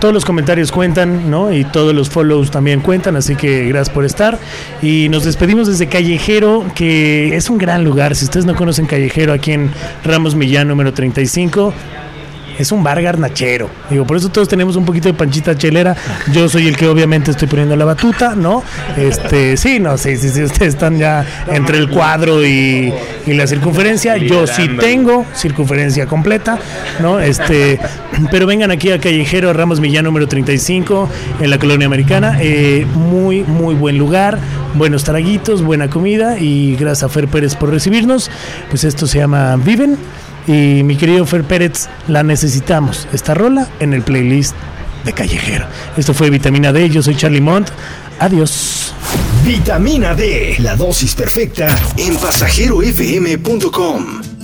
todos 0.00 0.12
los 0.12 0.24
comentarios 0.24 0.72
cuentan, 0.72 1.30
¿no? 1.30 1.52
Y 1.52 1.64
todos 1.64 1.94
los 1.94 2.10
follows 2.10 2.50
también 2.50 2.80
cuentan, 2.80 3.16
así 3.16 3.36
que 3.36 3.66
gracias 3.66 3.94
por 3.94 4.04
estar. 4.04 4.38
Y 4.82 5.08
nos 5.08 5.24
despedimos 5.24 5.68
desde 5.68 5.86
Callejero, 5.86 6.64
que 6.74 7.36
es 7.36 7.48
un 7.50 7.58
gran 7.58 7.84
lugar. 7.84 8.14
Si 8.14 8.24
ustedes 8.24 8.46
no 8.46 8.54
conocen 8.54 8.86
Callejero, 8.86 9.32
aquí 9.32 9.52
en 9.52 9.70
Ramos 10.04 10.34
Millán 10.34 10.68
número 10.68 10.92
35. 10.92 11.72
Es 12.58 12.72
un 12.72 12.82
bar 12.82 13.00
garnachero. 13.02 13.68
Digo, 13.90 14.06
por 14.06 14.16
eso 14.16 14.28
todos 14.28 14.48
tenemos 14.48 14.76
un 14.76 14.84
poquito 14.84 15.08
de 15.08 15.14
panchita 15.14 15.56
chelera. 15.56 15.96
Yo 16.32 16.48
soy 16.48 16.66
el 16.66 16.76
que 16.76 16.86
obviamente 16.86 17.30
estoy 17.30 17.48
poniendo 17.48 17.76
la 17.76 17.84
batuta, 17.84 18.34
¿no? 18.34 18.62
Este, 18.96 19.56
sí, 19.56 19.78
no, 19.78 19.98
sí, 19.98 20.16
sí, 20.16 20.30
sí, 20.30 20.42
ustedes 20.42 20.74
están 20.74 20.98
ya 20.98 21.24
entre 21.48 21.78
el 21.78 21.88
cuadro 21.88 22.44
y, 22.44 22.92
y 23.26 23.32
la 23.34 23.46
circunferencia. 23.46 24.16
Yo 24.16 24.46
sí 24.46 24.68
tengo 24.80 25.26
circunferencia 25.34 26.06
completa, 26.06 26.58
¿no? 27.00 27.20
Este, 27.20 27.78
pero 28.30 28.46
vengan 28.46 28.70
aquí 28.70 28.90
a 28.90 29.00
Callejero 29.00 29.52
Ramos 29.52 29.80
Millán 29.80 30.04
número 30.04 30.26
35 30.26 31.08
en 31.40 31.50
la 31.50 31.58
colonia 31.58 31.86
americana. 31.86 32.38
Eh, 32.40 32.86
muy, 32.94 33.42
muy 33.42 33.74
buen 33.74 33.98
lugar, 33.98 34.38
buenos 34.74 35.04
traguitos, 35.04 35.62
buena 35.62 35.88
comida 35.88 36.38
y 36.38 36.76
gracias 36.76 37.04
a 37.04 37.08
Fer 37.08 37.28
Pérez 37.28 37.54
por 37.54 37.70
recibirnos. 37.70 38.30
Pues 38.70 38.84
esto 38.84 39.06
se 39.06 39.18
llama 39.18 39.56
Viven 39.56 39.96
y 40.46 40.82
mi 40.82 40.96
querido 40.96 41.26
Fer 41.26 41.44
Pérez, 41.44 41.88
la 42.08 42.22
necesitamos, 42.22 43.06
esta 43.12 43.34
rola 43.34 43.68
en 43.80 43.92
el 43.92 44.02
playlist 44.02 44.54
de 45.04 45.12
Callejero. 45.12 45.66
Esto 45.96 46.14
fue 46.14 46.30
Vitamina 46.30 46.72
D, 46.72 46.88
yo 46.90 47.02
soy 47.02 47.16
Charlie 47.16 47.40
Mont. 47.40 47.68
Adiós. 48.18 48.94
Vitamina 49.44 50.14
D, 50.14 50.56
la 50.58 50.76
dosis 50.76 51.14
perfecta 51.14 51.68
en 51.96 52.16
pasajerofm.com. 52.16 54.35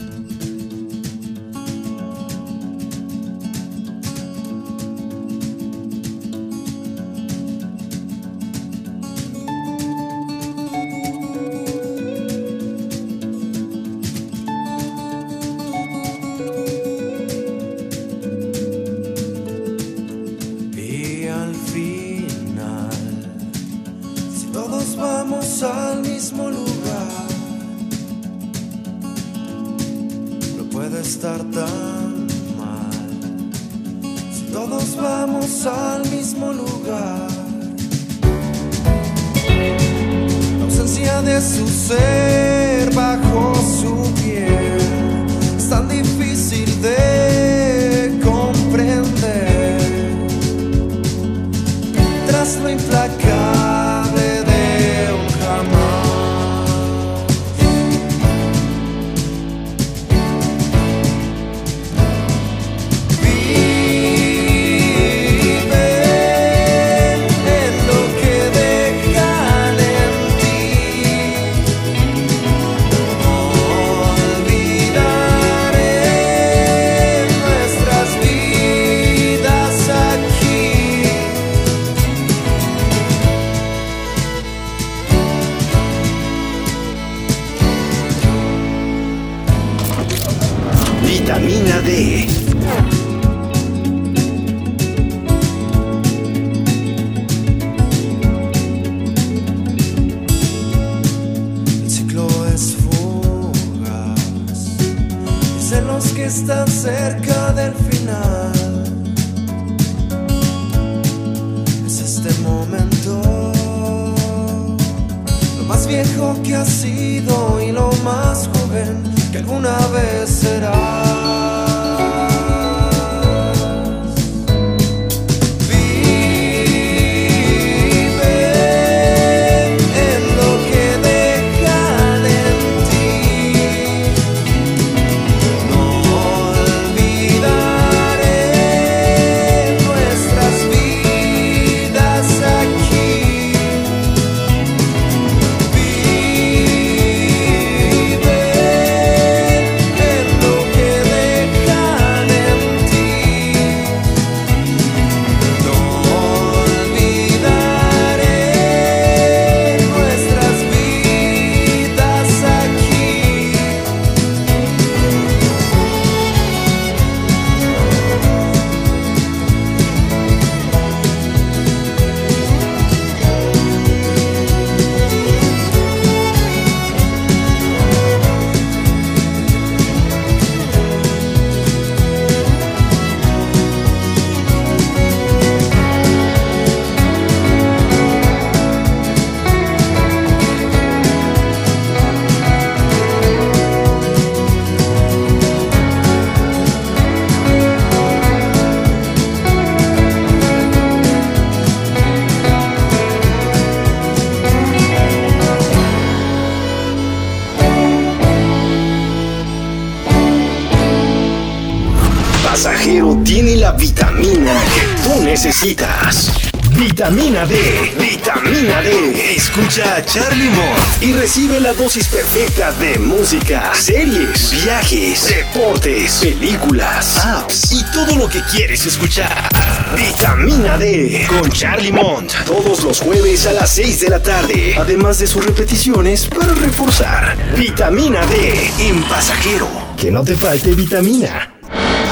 Vitamina 217.03 217.45
D, 217.45 217.57
vitamina 217.99 218.81
D. 218.81 219.35
Escucha 219.35 219.97
a 219.97 220.05
Charlie 220.05 220.51
Mott 220.51 221.03
y 221.03 221.13
recibe 221.13 221.59
la 221.59 221.73
dosis 221.73 222.07
perfecta 222.07 222.71
de 222.75 222.97
música, 222.97 223.73
series, 223.75 224.53
viajes, 224.63 225.27
deportes, 225.27 226.21
películas, 226.23 227.27
apps 227.27 227.73
y 227.73 227.83
todo 227.91 228.15
lo 228.15 228.29
que 228.29 228.41
quieres 228.43 228.87
escuchar. 228.87 229.49
Vitamina 229.97 230.79
D 230.79 231.27
con 231.29 231.51
Charlie 231.51 231.91
Mont 231.91 232.33
todos 232.47 232.85
los 232.85 233.01
jueves 233.01 233.49
a 233.49 233.53
las 233.53 233.71
6 233.71 234.01
de 234.03 234.09
la 234.09 234.23
tarde, 234.23 234.77
además 234.79 235.19
de 235.19 235.27
sus 235.27 235.45
repeticiones 235.45 236.29
para 236.29 236.55
reforzar. 236.55 237.37
Vitamina 237.59 238.25
D 238.27 238.71
en 238.79 239.03
pasajero. 239.03 239.67
Que 239.97 240.13
no 240.13 240.23
te 240.23 240.37
falte 240.37 240.73
vitamina. 240.77 241.53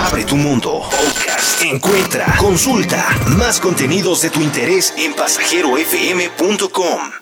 Abre 0.05 0.25
tu 0.25 0.35
mundo. 0.35 0.80
Encuentra, 1.71 2.35
consulta 2.37 3.17
más 3.39 3.61
contenidos 3.61 4.23
de 4.23 4.31
tu 4.31 4.41
interés 4.41 4.93
en 4.99 5.15
pasajerofm.com. 5.15 7.20